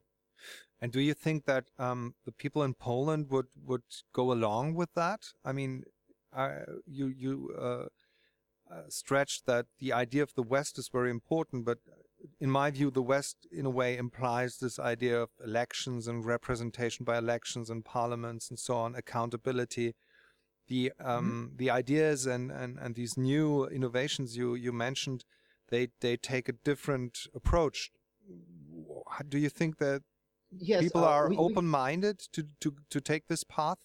And 0.81 0.93
do 0.93 1.01
you 1.01 1.15
think 1.15 1.45
that 1.45 1.65
um, 1.79 2.15
the 2.25 2.33
people 2.33 2.63
in 2.63 2.75
Poland 2.75 3.31
would 3.31 3.49
would 3.65 3.83
go 4.13 4.33
along 4.33 4.75
with 4.75 4.95
that? 4.95 5.21
I 5.45 5.53
mean, 5.53 5.85
uh, 6.33 6.61
you 6.87 7.07
you 7.09 7.55
uh, 7.59 7.87
uh, 8.71 8.83
stretched 8.89 9.47
that 9.47 9.67
the 9.79 9.93
idea 9.93 10.23
of 10.23 10.35
the 10.35 10.43
West 10.43 10.79
is 10.79 10.89
very 10.89 11.11
important, 11.11 11.65
but 11.65 11.79
in 12.41 12.51
my 12.51 12.71
view, 12.71 12.91
the 12.91 13.03
West, 13.03 13.47
in 13.51 13.67
a 13.67 13.71
way, 13.71 13.97
implies 13.97 14.59
this 14.59 14.79
idea 14.79 15.21
of 15.21 15.31
elections 15.45 16.09
and 16.09 16.25
representation 16.25 17.05
by 17.05 17.19
elections 17.19 17.71
and 17.71 17.85
parliaments 17.85 18.51
and 18.51 18.59
so 18.59 18.77
on, 18.77 18.95
accountability. 18.95 19.95
The 20.69 20.93
um, 21.01 21.53
the 21.57 21.71
ideas 21.71 22.27
and, 22.27 22.53
and, 22.53 22.79
and 22.79 22.95
these 22.95 23.17
new 23.17 23.67
innovations 23.67 24.37
you, 24.37 24.55
you 24.55 24.73
mentioned, 24.73 25.25
they 25.71 25.89
they 26.01 26.17
take 26.17 26.49
a 26.49 26.53
different 26.53 27.27
approach. 27.35 27.91
Do 29.29 29.39
you 29.39 29.49
think 29.49 29.79
that 29.79 30.03
Yes, 30.51 30.83
people 30.83 31.05
uh, 31.05 31.09
are 31.09 31.29
we- 31.29 31.37
we- 31.37 31.43
open-minded 31.43 32.19
to, 32.33 32.49
to 32.61 32.75
to 32.91 33.01
take 33.01 33.27
this 33.27 33.45
path? 33.45 33.79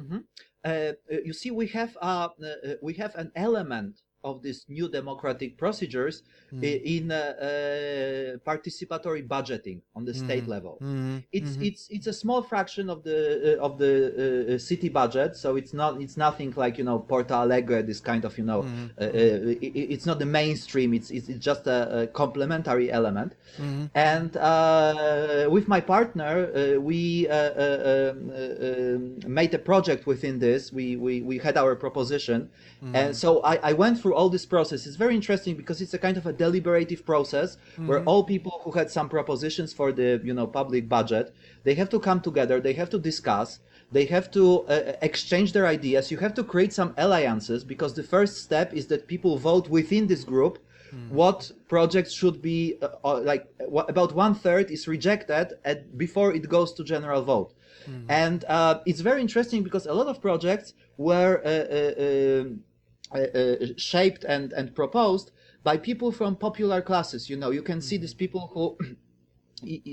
uh, 0.00 0.68
uh, 0.68 0.92
you 1.08 1.32
see, 1.32 1.50
we 1.50 1.66
have 1.68 1.96
uh, 2.02 2.28
uh, 2.42 2.74
we 2.82 2.94
have 2.94 3.14
an 3.14 3.30
element 3.36 4.02
of 4.24 4.42
these 4.42 4.64
new 4.68 4.88
democratic 4.88 5.56
procedures 5.56 6.22
Mm. 6.52 6.62
in 6.94 7.10
uh, 7.10 7.16
uh, 7.16 8.36
participatory 8.50 9.26
budgeting 9.26 9.80
on 9.96 10.04
the 10.04 10.14
state 10.14 10.44
Mhm. 10.44 10.48
level. 10.48 10.78
Mhm, 10.80 11.22
It's 11.32 11.56
mhm. 11.56 11.66
it's 11.68 11.82
it's 11.90 12.06
a 12.06 12.12
small 12.12 12.42
fraction 12.42 12.88
of 12.90 13.02
the 13.02 13.18
uh, 13.58 13.66
of 13.66 13.72
the 13.78 13.92
uh, 14.54 14.58
city 14.58 14.88
budget, 14.88 15.36
so 15.36 15.56
it's 15.56 15.72
not 15.74 16.00
it's 16.00 16.16
nothing 16.16 16.52
like 16.56 16.78
you 16.78 16.84
know 16.84 16.98
Porto 17.10 17.34
Alegre, 17.34 17.82
this 17.82 18.00
kind 18.00 18.24
of 18.24 18.32
you 18.38 18.44
know. 18.44 18.62
Mhm, 18.62 18.90
Uh, 19.00 19.04
uh, 19.04 19.64
i- 19.64 19.72
i- 19.80 19.88
it's 19.94 20.06
not 20.06 20.18
the 20.18 20.30
mainstream. 20.40 20.94
It's 20.94 21.10
it's, 21.10 21.28
it's 21.28 21.44
just 21.44 21.66
a, 21.66 22.02
a 22.02 22.06
complementary 22.06 22.88
element. 22.90 23.32
mhm, 23.58 23.90
And 23.94 24.36
uh, 24.36 25.48
with 25.50 25.66
my 25.68 25.80
partner, 25.80 26.34
uh, 26.54 26.80
we 26.80 27.28
um, 27.28 28.30
uh, 28.30 28.66
um, 28.68 29.18
made 29.26 29.52
a 29.54 29.58
project 29.58 30.06
within 30.06 30.38
this. 30.38 30.72
We, 30.72 30.96
we, 30.96 31.20
we 31.22 31.38
had 31.38 31.56
our 31.56 31.74
proposition. 31.76 32.48
And 32.92 33.16
so 33.16 33.40
I, 33.42 33.54
I 33.70 33.72
went 33.72 33.98
through 34.00 34.13
all 34.14 34.28
this 34.30 34.46
process. 34.46 34.86
is 34.86 34.96
very 34.96 35.14
interesting 35.14 35.54
because 35.56 35.78
it's 35.84 35.94
a 35.94 35.98
kind 36.06 36.16
of 36.16 36.24
a 36.26 36.32
deliberative 36.32 37.04
process 37.04 37.48
where 37.88 38.00
Mhm. 38.00 38.06
all 38.10 38.22
people 38.34 38.54
who 38.64 38.70
had 38.80 38.88
some 38.90 39.08
propositions 39.16 39.70
for 39.78 39.88
the 39.92 40.08
you 40.28 40.34
know 40.38 40.46
public 40.60 40.84
budget, 40.96 41.26
they 41.66 41.74
have 41.80 41.90
to 41.94 41.98
come 42.08 42.20
together. 42.28 42.56
They 42.60 42.74
have 42.82 42.90
to 42.90 42.98
discuss. 43.10 43.48
They 43.96 44.06
have 44.06 44.26
to 44.38 44.44
uh, 44.62 44.92
exchange 45.10 45.48
their 45.52 45.66
ideas. 45.76 46.10
You 46.12 46.18
have 46.26 46.34
to 46.40 46.44
create 46.52 46.72
some 46.80 46.90
alliances 47.04 47.60
because 47.72 47.92
the 47.94 48.06
first 48.14 48.34
step 48.46 48.68
is 48.80 48.84
that 48.92 49.00
people 49.06 49.32
vote 49.50 49.66
within 49.68 50.06
this 50.12 50.24
group 50.24 50.54
what 51.22 51.50
projects 51.68 52.12
should 52.12 52.40
be 52.40 52.60
uh, 52.80 52.86
uh, 53.04 53.20
like 53.30 53.44
what, 53.74 53.86
about 53.94 54.10
one 54.14 54.32
third 54.32 54.70
is 54.70 54.86
rejected 54.86 55.46
at, 55.64 55.78
before 55.98 56.32
it 56.38 56.48
goes 56.48 56.72
to 56.72 56.84
general 56.84 57.22
vote 57.22 57.50
and 58.08 58.44
uh, 58.48 58.78
it's 58.86 59.00
very 59.00 59.20
interesting 59.20 59.62
because 59.62 59.84
a 59.86 59.92
lot 59.92 60.06
of 60.06 60.16
projects 60.22 60.72
were 60.96 61.34
uh, 63.14 63.18
uh, 63.18 63.66
shaped 63.76 64.24
and, 64.24 64.52
and 64.54 64.74
proposed 64.74 65.30
by 65.62 65.76
people 65.76 66.10
from 66.10 66.34
popular 66.34 66.82
classes. 66.82 67.30
You 67.30 67.36
know, 67.36 67.50
you 67.50 67.62
can 67.62 67.80
see 67.80 67.96
these 67.96 68.12
people 68.12 68.50
who 68.52 68.76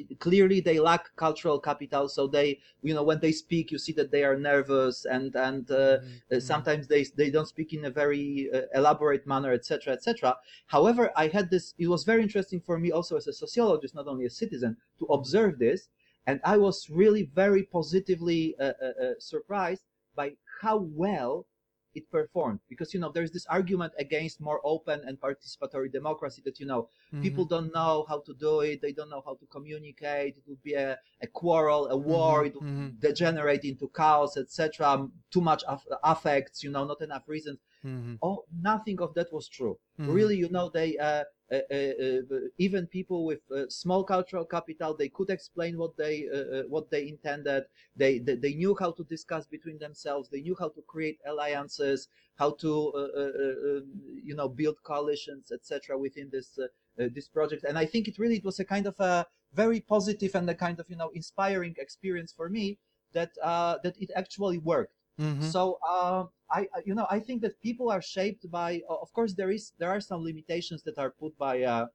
clearly 0.19 0.59
they 0.59 0.79
lack 0.79 1.15
cultural 1.17 1.59
capital. 1.59 2.09
So 2.09 2.25
they 2.25 2.59
you 2.81 2.95
know 2.95 3.03
when 3.03 3.19
they 3.19 3.31
speak 3.31 3.71
you 3.71 3.77
see 3.77 3.93
that 3.93 4.11
they 4.11 4.23
are 4.23 4.35
nervous 4.35 5.05
and 5.05 5.35
and 5.35 5.69
uh, 5.69 5.75
mm-hmm. 5.75 6.39
sometimes 6.39 6.87
they 6.87 7.05
they 7.15 7.29
don't 7.29 7.47
speak 7.47 7.73
in 7.73 7.85
a 7.85 7.91
very 7.91 8.49
uh, 8.53 8.61
elaborate 8.73 9.27
manner 9.27 9.53
etc 9.53 9.93
etc 9.93 10.35
however 10.65 11.11
i 11.15 11.27
had 11.27 11.51
this 11.51 11.73
it 11.77 11.87
was 11.87 12.03
very 12.03 12.23
interesting 12.23 12.59
for 12.59 12.79
me 12.79 12.91
also 12.91 13.15
as 13.17 13.27
a 13.27 13.33
sociologist 13.33 13.93
not 13.93 14.07
only 14.07 14.25
a 14.25 14.29
citizen 14.29 14.75
to 14.99 15.05
observe 15.05 15.59
this. 15.59 15.89
And 16.27 16.39
i 16.43 16.57
was 16.57 16.89
really 16.89 17.29
very 17.35 17.63
positively 17.63 18.55
uh 18.59 18.73
surprised 19.19 19.85
by 20.15 20.31
how 20.61 20.77
well 20.77 21.45
it 21.93 22.09
performed 22.09 22.59
because 22.69 22.93
you 22.93 22.99
know 22.99 23.11
there's 23.11 23.31
this 23.31 23.45
argument 23.47 23.91
against 23.97 24.39
more 24.39 24.61
open 24.63 25.01
and 25.05 25.19
participatory 25.19 25.91
democracy 25.91 26.41
that 26.45 26.59
you 26.59 26.65
know 26.65 26.83
mm-hmm. 27.13 27.21
people 27.21 27.45
don't 27.45 27.73
know 27.73 28.05
how 28.07 28.19
to 28.19 28.33
do 28.35 28.61
it 28.61 28.81
they 28.81 28.91
don't 28.91 29.09
know 29.09 29.21
how 29.25 29.35
to 29.35 29.45
communicate 29.47 30.35
it 30.37 30.43
would 30.47 30.61
be 30.63 30.73
a, 30.73 30.97
a 31.21 31.27
quarrel 31.27 31.87
a 31.89 31.97
war 31.97 32.39
mm-hmm. 32.39 32.47
it 32.47 32.55
would 32.55 32.63
mm-hmm. 32.63 32.87
degenerate 32.99 33.63
into 33.63 33.89
chaos 33.95 34.37
etc 34.37 35.07
too 35.29 35.41
much 35.41 35.63
aff- 35.67 35.85
affects 36.03 36.63
you 36.63 36.71
know 36.71 36.85
not 36.85 37.01
enough 37.01 37.23
reasons 37.27 37.59
mm-hmm. 37.85 38.15
oh 38.21 38.43
nothing 38.61 39.01
of 39.01 39.13
that 39.13 39.31
was 39.33 39.47
true 39.47 39.77
mm-hmm. 39.99 40.11
really 40.11 40.37
you 40.37 40.49
know 40.49 40.69
they 40.69 40.97
uh, 40.97 41.23
Uh, 41.51 41.59
uh, 41.69 41.75
uh, 41.75 42.39
even 42.59 42.87
people 42.87 43.25
with 43.25 43.41
small 43.67 44.05
cultural 44.05 44.45
capital 44.45 44.95
they 44.95 45.09
could 45.09 45.29
explain 45.29 45.77
what 45.77 45.97
they 45.97 46.25
what 46.69 46.89
they 46.89 47.09
intended. 47.09 47.65
They, 47.95 48.19
they, 48.19 48.35
they 48.35 48.53
knew 48.53 48.73
how 48.79 48.91
to 48.91 49.03
discuss 49.03 49.45
between 49.47 49.77
themselves. 49.77 50.29
They 50.29 50.41
knew 50.41 50.55
how 50.57 50.69
to 50.69 50.81
create 50.87 51.19
alliances 51.27 52.07
how 52.37 52.51
to 52.51 52.71
um, 52.95 53.83
you 54.23 54.33
know 54.33 54.47
build 54.47 54.81
coalitions 54.83 55.51
etc 55.51 55.97
within 55.97 56.29
this 56.31 56.57
this 56.95 57.27
project. 57.27 57.65
And 57.67 57.77
i 57.77 57.85
think 57.85 58.07
it 58.07 58.17
really 58.17 58.37
it 58.37 58.45
was 58.45 58.59
a 58.59 58.65
kind 58.65 58.87
of 58.87 58.97
a 58.99 59.25
very 59.53 59.81
positive 59.81 60.33
and 60.35 60.49
a 60.49 60.55
kind 60.55 60.79
of 60.79 60.85
you 60.89 60.95
know 60.95 61.11
inspiring 61.13 61.75
experience 61.77 62.31
for 62.31 62.47
me 62.47 62.77
that 63.11 63.31
uh, 63.43 63.77
that 63.83 63.95
it 63.99 64.09
actually 64.15 64.57
worked 64.57 64.93
Mm-hmm. 65.21 65.49
So 65.49 65.77
uh, 65.87 66.25
I, 66.49 66.67
you 66.85 66.95
know, 66.95 67.07
I 67.09 67.19
think 67.19 67.41
that 67.43 67.61
people 67.61 67.91
are 67.91 68.01
shaped 68.01 68.49
by. 68.49 68.81
Of 68.89 69.13
course, 69.13 69.33
there 69.33 69.51
is 69.51 69.73
there 69.77 69.89
are 69.89 70.01
some 70.01 70.23
limitations 70.23 70.81
that 70.83 70.97
are 70.97 71.11
put 71.11 71.37
by 71.37 71.61
uh, 71.61 71.85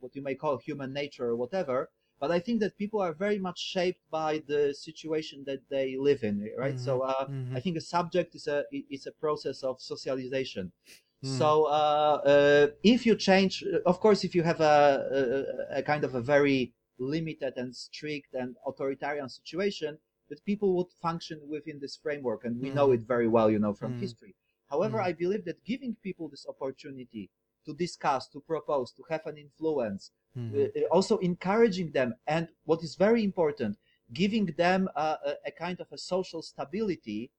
what 0.00 0.14
you 0.16 0.22
may 0.22 0.34
call 0.34 0.58
human 0.58 0.92
nature 0.92 1.26
or 1.26 1.36
whatever. 1.36 1.90
But 2.20 2.30
I 2.30 2.38
think 2.38 2.60
that 2.60 2.78
people 2.78 3.00
are 3.00 3.12
very 3.12 3.38
much 3.38 3.58
shaped 3.58 4.04
by 4.10 4.42
the 4.46 4.72
situation 4.72 5.42
that 5.46 5.60
they 5.68 5.96
live 5.98 6.22
in, 6.22 6.48
right? 6.56 6.76
Mm-hmm. 6.76 6.84
So 6.84 7.00
uh, 7.00 7.26
mm-hmm. 7.26 7.56
I 7.56 7.60
think 7.60 7.76
a 7.76 7.80
subject 7.80 8.34
is 8.34 8.46
a 8.46 8.64
is 8.72 9.06
a 9.06 9.12
process 9.12 9.62
of 9.62 9.80
socialization. 9.80 10.72
Mm. 11.24 11.38
So 11.38 11.64
uh, 11.64 12.20
uh, 12.32 12.66
if 12.82 13.06
you 13.06 13.14
change, 13.16 13.64
of 13.86 14.00
course, 14.00 14.24
if 14.24 14.34
you 14.34 14.42
have 14.42 14.60
a, 14.60 15.66
a, 15.72 15.78
a 15.78 15.82
kind 15.82 16.04
of 16.04 16.14
a 16.14 16.20
very 16.20 16.72
limited 16.98 17.54
and 17.56 17.74
strict 17.74 18.34
and 18.34 18.56
authoritarian 18.66 19.28
situation, 19.28 19.98
that 20.28 20.44
people 20.44 20.74
would 20.76 20.90
function 21.00 21.40
within 21.48 21.78
this 21.80 21.96
framework, 21.96 22.44
and 22.44 22.60
we 22.60 22.70
mm. 22.70 22.74
know 22.74 22.92
it 22.92 23.00
very 23.00 23.28
well, 23.28 23.50
you 23.50 23.58
know, 23.58 23.74
from 23.74 23.94
mm. 23.94 24.00
history. 24.00 24.34
However, 24.70 24.98
mm. 24.98 25.04
I 25.04 25.12
believe 25.12 25.44
that 25.44 25.64
giving 25.64 25.96
people 26.02 26.28
this 26.28 26.46
opportunity 26.48 27.30
to 27.66 27.74
discuss, 27.74 28.28
to 28.28 28.40
propose, 28.40 28.92
to 28.92 29.02
have 29.10 29.24
an 29.26 29.36
influence, 29.36 30.10
mm-hmm. 30.36 30.56
uh, 30.56 30.80
uh, 30.80 30.86
also 30.90 31.18
encouraging 31.18 31.90
them, 31.92 32.14
and 32.26 32.48
what 32.64 32.82
is 32.82 32.94
very 32.96 33.22
important, 33.22 33.76
giving 34.12 34.46
them 34.56 34.88
a, 34.96 35.16
a 35.46 35.50
kind 35.50 35.80
of 35.80 35.86
a 35.92 35.98
social 35.98 36.42
stability 36.42 37.30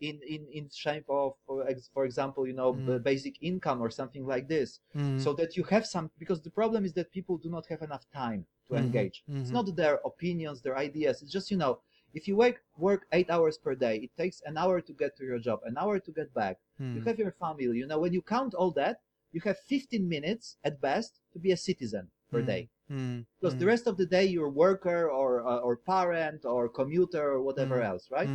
in 0.00 0.18
in 0.26 0.46
in 0.52 0.68
shape 0.72 1.04
of 1.08 1.34
for, 1.46 1.68
for 1.92 2.04
example 2.04 2.46
you 2.46 2.52
know 2.52 2.72
mm. 2.72 3.02
basic 3.02 3.34
income 3.42 3.80
or 3.80 3.90
something 3.90 4.26
like 4.26 4.48
this 4.48 4.80
mm. 4.96 5.20
so 5.20 5.32
that 5.32 5.56
you 5.56 5.62
have 5.64 5.86
some 5.86 6.10
because 6.18 6.40
the 6.40 6.50
problem 6.50 6.84
is 6.84 6.92
that 6.94 7.10
people 7.12 7.36
do 7.36 7.50
not 7.50 7.66
have 7.68 7.82
enough 7.82 8.04
time 8.12 8.46
to 8.68 8.74
mm-hmm. 8.74 8.84
engage 8.84 9.22
mm-hmm. 9.28 9.42
it's 9.42 9.50
not 9.50 9.64
their 9.76 10.00
opinions 10.04 10.62
their 10.62 10.76
ideas 10.76 11.22
it's 11.22 11.32
just 11.32 11.50
you 11.50 11.56
know 11.56 11.78
if 12.14 12.26
you 12.28 12.36
work 12.36 12.62
work 12.76 13.06
eight 13.12 13.30
hours 13.30 13.58
per 13.58 13.74
day, 13.74 13.96
it 13.96 14.10
takes 14.16 14.42
an 14.46 14.56
hour 14.56 14.80
to 14.80 14.92
get 14.92 15.16
to 15.18 15.24
your 15.24 15.38
job, 15.38 15.60
an 15.64 15.76
hour 15.78 15.98
to 15.98 16.10
get 16.12 16.32
back. 16.34 16.58
Hmm. 16.78 16.96
You 16.96 17.02
have 17.02 17.18
your 17.18 17.32
family. 17.32 17.64
You 17.64 17.86
know, 17.86 17.98
when 17.98 18.12
you 18.12 18.22
count 18.22 18.54
all 18.54 18.70
that, 18.72 19.00
you 19.32 19.40
have 19.44 19.58
15 19.58 20.08
minutes 20.08 20.56
at 20.64 20.80
best 20.80 21.20
to 21.32 21.38
be 21.38 21.52
a 21.52 21.56
citizen 21.56 22.08
per 22.30 22.40
hmm. 22.40 22.46
day. 22.46 22.68
Hmm. 22.88 23.20
Because 23.40 23.54
the 23.54 23.64
hmm. 23.64 23.68
rest 23.68 23.86
of 23.86 23.96
the 23.96 24.06
day 24.06 24.24
you're 24.24 24.48
worker 24.48 25.08
or 25.08 25.46
uh, 25.46 25.58
or 25.58 25.76
parent 25.76 26.44
or 26.44 26.68
commuter 26.68 27.32
or 27.32 27.42
whatever 27.42 27.76
hmm. 27.78 27.86
else, 27.90 28.08
right? 28.10 28.28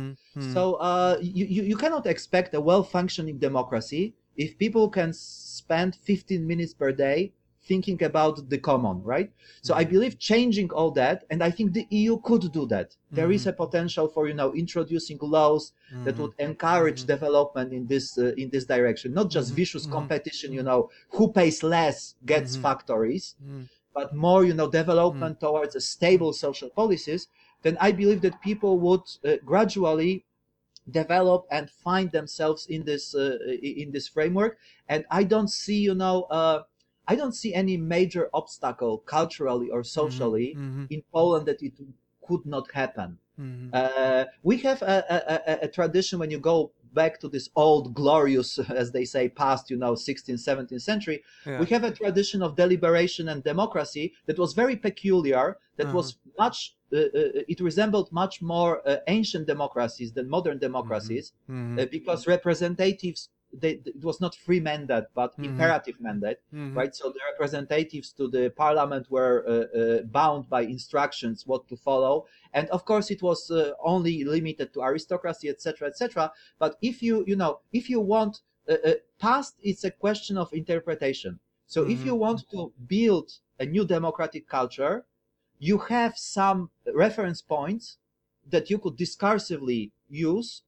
So 0.52 0.74
uh, 0.74 1.18
you, 1.20 1.44
you 1.46 1.62
you 1.62 1.76
cannot 1.76 2.06
expect 2.06 2.54
a 2.54 2.60
well 2.60 2.82
functioning 2.82 3.38
democracy 3.38 4.14
if 4.36 4.58
people 4.58 4.88
can 4.88 5.12
spend 5.12 5.96
15 5.96 6.46
minutes 6.46 6.74
per 6.74 6.92
day 6.92 7.32
thinking 7.66 8.02
about 8.02 8.48
the 8.48 8.58
common, 8.58 9.02
right? 9.02 9.30
So 9.62 9.72
mm-hmm. 9.72 9.80
I 9.80 9.84
believe 9.84 10.18
changing 10.18 10.70
all 10.70 10.90
that, 10.92 11.24
and 11.30 11.42
I 11.42 11.50
think 11.50 11.72
the 11.72 11.86
EU 11.90 12.18
could 12.20 12.52
do 12.52 12.66
that. 12.66 12.90
Mm-hmm. 12.90 13.16
There 13.16 13.32
is 13.32 13.42
mm-hmm. 13.42 13.62
a 13.62 13.66
potential 13.66 14.08
for 14.08 14.28
you 14.28 14.34
know 14.34 14.54
introducing 14.54 15.18
laws 15.20 15.72
mm-hmm. 15.92 16.04
that 16.04 16.16
would 16.18 16.34
encourage 16.38 17.00
mm-hmm. 17.00 17.14
development 17.14 17.72
in 17.72 17.86
this 17.86 18.18
uh, 18.18 18.34
in 18.36 18.50
this 18.50 18.64
direction, 18.64 19.12
not 19.12 19.30
just 19.30 19.48
mm-hmm. 19.48 19.56
vicious 19.56 19.86
competition. 19.86 20.52
You 20.52 20.62
know, 20.62 20.90
who 21.10 21.32
pays 21.32 21.62
less 21.62 22.14
gets 22.24 22.56
factories, 22.56 23.34
but 23.94 24.14
more 24.14 24.44
you 24.44 24.54
know 24.54 24.70
development 24.70 25.40
towards 25.40 25.74
a 25.74 25.80
stable 25.80 26.32
social 26.32 26.70
policies. 26.70 27.28
Then 27.62 27.76
I 27.80 27.90
believe 27.90 28.20
that 28.20 28.40
people 28.42 28.78
would 28.78 29.06
uh, 29.24 29.36
gradually 29.44 30.24
develop 30.90 31.46
and 31.50 31.70
find 31.70 32.10
themselves 32.12 32.66
in 32.66 32.84
this 32.84 33.14
uh, 33.14 33.38
in 33.60 33.90
this 33.90 34.06
framework 34.06 34.58
and 34.88 35.04
i 35.10 35.24
don't 35.24 35.50
see 35.50 35.80
you 35.80 35.94
know 35.94 36.22
uh, 36.30 36.62
I 37.08 37.14
don't 37.16 37.34
see 37.34 37.54
any 37.54 37.76
major 37.76 38.28
obstacle 38.34 38.98
culturally 38.98 39.70
or 39.70 39.84
socially 39.84 40.54
mm-hmm. 40.56 40.82
mm-hmm. 40.82 40.84
in 40.90 41.02
Poland 41.12 41.46
that 41.46 41.62
it 41.62 41.74
could 42.26 42.44
not 42.44 42.70
happen. 42.72 43.18
Mm-hmm. 43.40 43.68
Uh, 43.72 44.24
we 44.42 44.58
have 44.58 44.82
a, 44.82 45.04
a, 45.46 45.64
a, 45.66 45.68
tradition 45.68 46.18
when 46.18 46.30
you 46.30 46.38
go 46.38 46.72
back 46.94 47.20
to 47.20 47.28
this 47.28 47.50
old 47.54 47.94
glorious 47.94 48.58
as 48.82 48.90
they 48.92 49.04
say 49.04 49.28
past 49.28 49.68
you 49.70 49.76
know 49.76 49.92
16th 49.92 50.42
17th 50.50 50.80
century 50.80 51.22
yeah. 51.44 51.60
we 51.60 51.66
have 51.66 51.84
a 51.84 51.90
tradition 51.90 52.40
of 52.42 52.56
deliberation 52.56 53.28
and 53.28 53.44
democracy 53.44 54.14
that 54.24 54.38
was 54.38 54.54
very 54.54 54.74
peculiar 54.74 55.58
that 55.76 55.88
uh-huh. 55.88 55.96
was 55.96 56.16
much 56.38 56.74
uh, 56.94 56.96
uh, 56.96 57.52
it 57.52 57.60
resembled 57.60 58.10
much 58.10 58.40
more 58.40 58.72
uh, 58.88 58.96
ancient 59.08 59.46
democracies 59.46 60.12
than 60.12 60.26
modern 60.36 60.58
democracies 60.58 61.32
mm-hmm. 61.50 61.78
Uh, 61.78 61.84
because 61.90 62.26
representatives 62.26 63.28
they, 63.60 63.80
it 63.84 64.04
was 64.04 64.20
not 64.20 64.34
free 64.34 64.60
mandate 64.60 65.04
but 65.14 65.32
mm-hmm. 65.32 65.44
imperative 65.44 66.00
mandate 66.00 66.38
mm-hmm. 66.52 66.76
right 66.76 66.94
so 66.94 67.10
the 67.10 67.20
representatives 67.32 68.12
to 68.12 68.28
the 68.28 68.50
parliament 68.56 69.10
were 69.10 69.44
uh, 69.46 69.78
uh, 69.78 70.02
bound 70.02 70.48
by 70.48 70.62
instructions 70.62 71.46
what 71.46 71.66
to 71.68 71.76
follow 71.76 72.26
and 72.52 72.68
of 72.70 72.84
course 72.84 73.10
it 73.10 73.22
was 73.22 73.50
uh, 73.50 73.72
only 73.82 74.24
limited 74.24 74.72
to 74.72 74.82
aristocracy 74.82 75.48
etc 75.48 75.88
etc 75.88 76.30
but 76.58 76.76
if 76.82 77.02
you 77.02 77.24
you 77.26 77.36
know 77.36 77.60
if 77.72 77.88
you 77.88 78.00
want 78.00 78.40
uh, 78.68 78.74
uh, 78.84 78.92
past 79.18 79.54
it's 79.62 79.84
a 79.84 79.90
question 79.90 80.36
of 80.36 80.52
interpretation 80.52 81.38
so 81.66 81.82
mm-hmm. 81.82 81.92
if 81.92 82.04
you 82.04 82.14
want 82.14 82.42
to 82.50 82.72
build 82.86 83.30
a 83.58 83.66
new 83.66 83.84
democratic 83.84 84.48
culture 84.48 85.04
you 85.58 85.78
have 85.78 86.16
some 86.16 86.70
reference 86.94 87.40
points 87.40 87.98
that 88.48 88.70
you 88.70 88.78
could 88.78 88.96
discursively 88.96 89.90
use 90.08 90.62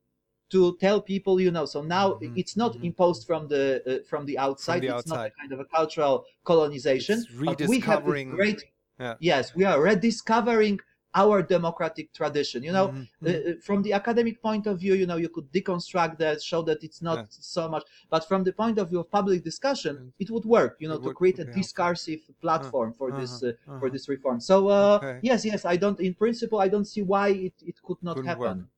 to 0.50 0.76
tell 0.80 1.00
people 1.00 1.40
you 1.40 1.50
know 1.50 1.64
so 1.64 1.82
now 1.82 2.12
mm-hmm. 2.12 2.34
it's 2.36 2.56
not 2.56 2.72
mm-hmm. 2.72 2.86
imposed 2.86 3.26
from 3.26 3.48
the 3.48 3.82
uh, 3.86 4.08
from 4.08 4.24
the 4.26 4.36
outside 4.38 4.78
from 4.78 4.80
the 4.80 4.86
it's 4.86 5.10
outside. 5.10 5.16
not 5.16 5.26
a 5.26 5.30
kind 5.40 5.52
of 5.52 5.60
a 5.60 5.64
cultural 5.64 6.24
colonization 6.44 7.24
but 7.44 7.60
we 7.68 7.80
have 7.80 8.04
great 8.04 8.64
yeah. 8.98 9.14
yes 9.20 9.54
we 9.54 9.64
are 9.64 9.80
rediscovering 9.80 10.78
our 11.22 11.36
democratic 11.56 12.06
tradition 12.20 12.60
you 12.68 12.74
know 12.76 12.88
mm-hmm. 12.88 13.26
uh, 13.26 13.30
mm-hmm. 13.30 13.60
from 13.66 13.78
the 13.86 13.92
academic 14.00 14.36
point 14.48 14.64
of 14.70 14.74
view 14.84 14.94
you 15.00 15.06
know 15.10 15.18
you 15.24 15.30
could 15.36 15.48
deconstruct 15.56 16.14
that 16.24 16.36
show 16.50 16.60
that 16.68 16.78
it's 16.86 17.02
not 17.08 17.18
yeah. 17.18 17.24
so 17.56 17.62
much 17.74 17.84
but 18.14 18.22
from 18.30 18.40
the 18.48 18.54
point 18.62 18.76
of 18.78 18.86
view 18.90 19.00
of 19.04 19.10
public 19.10 19.40
discussion 19.50 19.94
it 20.22 20.28
would 20.32 20.46
work 20.58 20.76
you 20.82 20.88
know 20.90 20.98
it 21.00 21.02
to 21.06 21.12
create 21.20 21.38
a 21.38 21.46
discursive 21.60 22.20
platform 22.44 22.90
uh-huh. 22.90 22.98
for 22.98 23.08
uh-huh. 23.10 23.20
this 23.20 23.32
uh, 23.42 23.48
uh-huh. 23.48 23.80
for 23.80 23.88
this 23.94 24.04
reform 24.14 24.38
so 24.50 24.56
uh, 24.68 24.98
okay. 25.02 25.18
yes 25.22 25.44
yes 25.44 25.64
i 25.64 25.76
don't 25.76 25.98
in 26.08 26.14
principle 26.14 26.58
i 26.66 26.68
don't 26.74 26.88
see 26.94 27.02
why 27.02 27.28
it, 27.28 27.56
it 27.70 27.76
could 27.82 28.00
not 28.02 28.14
Couldn't 28.16 28.28
happen 28.28 28.68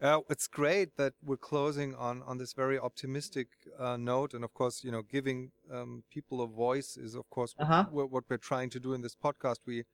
uh, 0.00 0.20
it's 0.30 0.46
great 0.46 0.96
that 0.96 1.14
we're 1.26 1.44
closing 1.52 1.90
on 1.94 2.22
on 2.28 2.38
this 2.38 2.52
very 2.52 2.78
optimistic 2.78 3.48
uh, 3.78 3.96
note 3.96 4.30
and 4.34 4.44
of 4.44 4.52
course 4.54 4.84
you 4.84 4.92
know 4.94 5.02
giving 5.16 5.50
um, 5.76 6.02
people 6.10 6.40
a 6.42 6.46
voice 6.66 6.96
is 6.96 7.14
of 7.14 7.28
course 7.30 7.54
uh-huh. 7.58 7.86
what, 7.90 8.10
what 8.10 8.24
we're 8.28 8.46
trying 8.52 8.70
to 8.70 8.80
do 8.86 8.90
in 8.96 9.00
this 9.02 9.16
podcast 9.26 9.60
we 9.66 9.84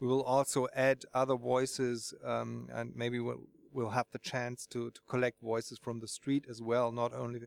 we 0.00 0.08
will 0.08 0.22
also 0.22 0.66
add 0.74 1.04
other 1.12 1.36
voices, 1.36 2.14
um, 2.24 2.68
and 2.72 2.96
maybe 2.96 3.20
we'll 3.20 3.46
we'll 3.72 3.90
have 3.90 4.06
the 4.12 4.18
chance 4.18 4.66
to 4.66 4.90
to 4.90 5.00
collect 5.06 5.40
voices 5.40 5.78
from 5.78 6.00
the 6.00 6.08
street 6.08 6.46
as 6.48 6.60
well, 6.62 6.90
not 6.90 7.12
only 7.12 7.40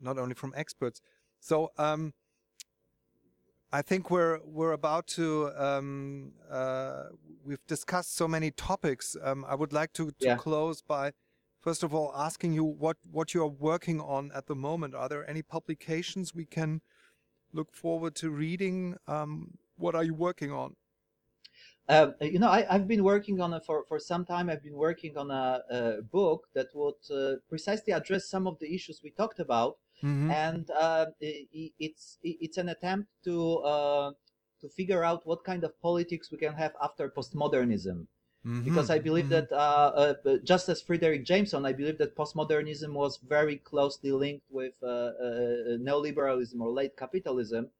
not 0.00 0.18
only 0.18 0.34
from 0.34 0.52
experts. 0.56 1.00
So 1.40 1.72
um, 1.78 2.12
I 3.72 3.82
think 3.82 4.10
we're 4.10 4.40
we're 4.44 4.72
about 4.72 5.06
to 5.08 5.50
um, 5.56 6.32
uh, 6.50 7.04
we've 7.44 7.66
discussed 7.66 8.14
so 8.14 8.28
many 8.28 8.50
topics. 8.50 9.16
Um, 9.22 9.44
I 9.48 9.54
would 9.54 9.72
like 9.72 9.92
to 9.94 10.10
to 10.10 10.26
yeah. 10.26 10.36
close 10.36 10.82
by 10.82 11.12
first 11.60 11.82
of 11.82 11.94
all 11.94 12.12
asking 12.14 12.52
you 12.52 12.64
what 12.64 12.98
what 13.10 13.34
you 13.34 13.42
are 13.42 13.48
working 13.48 14.00
on 14.00 14.30
at 14.34 14.46
the 14.46 14.54
moment. 14.54 14.94
Are 14.94 15.08
there 15.08 15.28
any 15.28 15.42
publications 15.42 16.34
we 16.34 16.44
can 16.44 16.82
look 17.52 17.72
forward 17.72 18.14
to 18.16 18.30
reading? 18.30 18.96
Um, 19.06 19.58
what 19.76 19.94
are 19.94 20.04
you 20.04 20.14
working 20.14 20.52
on? 20.52 20.76
Uh, 21.88 22.10
you 22.20 22.38
know, 22.38 22.50
I, 22.50 22.66
have 22.70 22.86
been 22.86 23.02
working 23.02 23.40
on 23.40 23.54
a, 23.54 23.60
for 23.60 23.82
for 23.88 23.98
some 23.98 24.26
time. 24.26 24.50
I've 24.50 24.62
been 24.62 24.76
working 24.76 25.16
on 25.16 25.30
a, 25.30 25.62
a 25.70 26.02
book 26.02 26.46
that 26.54 26.66
would 26.74 27.00
uh, 27.10 27.36
precisely 27.48 27.94
address 27.94 28.28
some 28.28 28.46
of 28.46 28.58
the 28.58 28.74
issues 28.74 29.00
we 29.02 29.10
talked 29.10 29.40
about, 29.40 29.78
mm-hmm. 30.04 30.30
and 30.30 30.70
uh, 30.70 31.06
it, 31.18 31.72
it's 31.78 32.18
it's 32.22 32.58
an 32.58 32.68
attempt 32.68 33.08
to 33.24 33.56
uh, 33.60 34.10
to 34.60 34.68
figure 34.68 35.02
out 35.02 35.26
what 35.26 35.44
kind 35.44 35.64
of 35.64 35.80
politics 35.80 36.30
we 36.30 36.36
can 36.36 36.52
have 36.52 36.72
after 36.82 37.08
postmodernism. 37.08 38.06
Mm-hmm. 38.46 38.64
Because 38.64 38.90
I 38.90 38.98
believe 38.98 39.26
mm-hmm. 39.26 39.48
that 39.48 39.52
uh, 39.52 40.14
uh, 40.26 40.36
just 40.44 40.68
as 40.68 40.82
Fredric 40.82 41.24
Jameson, 41.24 41.64
I 41.64 41.72
believe 41.72 41.96
that 41.98 42.14
postmodernism 42.14 42.92
was 42.92 43.18
very 43.26 43.56
closely 43.56 44.12
linked 44.12 44.46
with 44.50 44.74
neoliberalism 44.82 46.60
or 46.60 46.70
late 46.70 46.98
capitalism, 46.98 47.70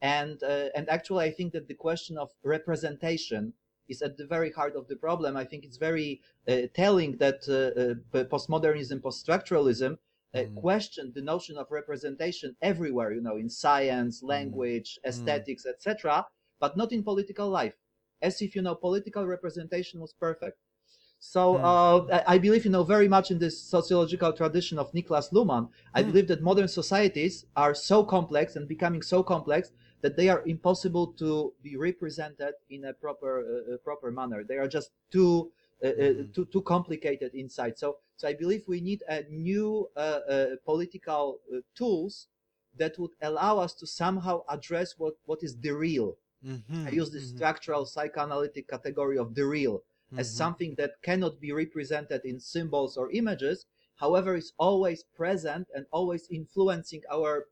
and 0.00 0.42
uh, 0.42 0.68
and 0.74 0.88
actually 0.88 1.24
i 1.24 1.30
think 1.30 1.52
that 1.52 1.68
the 1.68 1.74
question 1.74 2.16
of 2.16 2.30
representation 2.42 3.52
is 3.88 4.02
at 4.02 4.16
the 4.16 4.26
very 4.26 4.52
heart 4.52 4.76
of 4.76 4.86
the 4.88 4.96
problem 4.96 5.36
i 5.36 5.44
think 5.44 5.64
it's 5.64 5.76
very 5.76 6.20
uh, 6.48 6.62
telling 6.74 7.16
that 7.16 7.40
uh, 7.48 8.18
uh 8.20 8.24
postmodernism 8.24 9.00
poststructuralism 9.00 9.96
uh, 10.34 10.38
mm. 10.38 10.54
questioned 10.56 11.14
the 11.14 11.22
notion 11.22 11.56
of 11.56 11.66
representation 11.70 12.54
everywhere 12.62 13.12
you 13.12 13.20
know 13.20 13.36
in 13.36 13.48
science 13.48 14.22
mm. 14.22 14.28
language 14.28 14.98
mm. 14.98 15.08
aesthetics 15.08 15.64
mm. 15.66 15.70
etc 15.70 16.24
but 16.60 16.76
not 16.76 16.92
in 16.92 17.02
political 17.02 17.48
life 17.48 17.74
as 18.22 18.40
if 18.40 18.54
you 18.54 18.62
know 18.62 18.74
political 18.74 19.26
representation 19.26 20.00
was 20.00 20.12
perfect 20.12 20.58
so 21.20 21.56
uh, 21.56 22.22
I 22.26 22.38
believe, 22.38 22.64
you 22.64 22.70
know, 22.70 22.84
very 22.84 23.08
much 23.08 23.30
in 23.30 23.38
this 23.38 23.60
sociological 23.60 24.32
tradition 24.32 24.78
of 24.78 24.92
Niklas 24.92 25.32
Luhmann. 25.32 25.68
I 25.92 26.02
believe 26.04 26.28
that 26.28 26.42
modern 26.42 26.68
societies 26.68 27.44
are 27.56 27.74
so 27.74 28.04
complex 28.04 28.54
and 28.54 28.68
becoming 28.68 29.02
so 29.02 29.22
complex 29.24 29.72
that 30.00 30.16
they 30.16 30.28
are 30.28 30.42
impossible 30.46 31.08
to 31.18 31.52
be 31.62 31.76
represented 31.76 32.54
in 32.70 32.84
a 32.84 32.92
proper 32.92 33.40
uh, 33.40 33.74
uh 33.74 33.76
proper 33.78 34.10
manner. 34.10 34.44
They 34.44 34.56
are 34.56 34.68
just 34.68 34.90
too 35.10 35.50
uh, 35.82 35.88
uh 35.88 35.92
mm-hmm. 35.92 36.32
too 36.32 36.46
too 36.46 36.62
complicated 36.62 37.34
inside. 37.34 37.78
So 37.78 37.98
so 38.16 38.28
I 38.28 38.34
believe 38.34 38.62
we 38.66 38.80
need 38.80 39.02
a 39.08 39.22
new 39.30 39.88
uh, 39.96 40.20
uh 40.34 40.46
political 40.64 41.38
tools 41.74 42.28
that 42.76 42.98
would 42.98 43.14
allow 43.22 43.58
us 43.58 43.74
to 43.74 43.86
somehow 43.86 44.42
address 44.48 44.94
what 44.98 45.14
what 45.26 45.40
is 45.42 45.56
the 45.56 45.72
real. 45.72 46.16
Mm-hmm. 46.46 46.86
I 46.86 46.90
use 46.90 47.10
the 47.10 47.18
mm-hmm. 47.18 47.36
structural 47.36 47.84
psychoanalytic 47.84 48.68
category 48.68 49.18
of 49.18 49.34
the 49.34 49.44
real 49.44 49.82
as 50.16 50.28
mm-hmm. 50.28 50.36
something 50.36 50.74
that 50.76 50.92
cannot 51.02 51.40
be 51.40 51.52
represented 51.52 52.22
in 52.24 52.40
symbols 52.40 52.96
or 52.96 53.10
images, 53.10 53.66
however, 53.96 54.36
is 54.36 54.52
always 54.58 55.02
present 55.14 55.68
and 55.74 55.84
always 55.90 56.28
influencing 56.30 57.02
our 57.12 57.46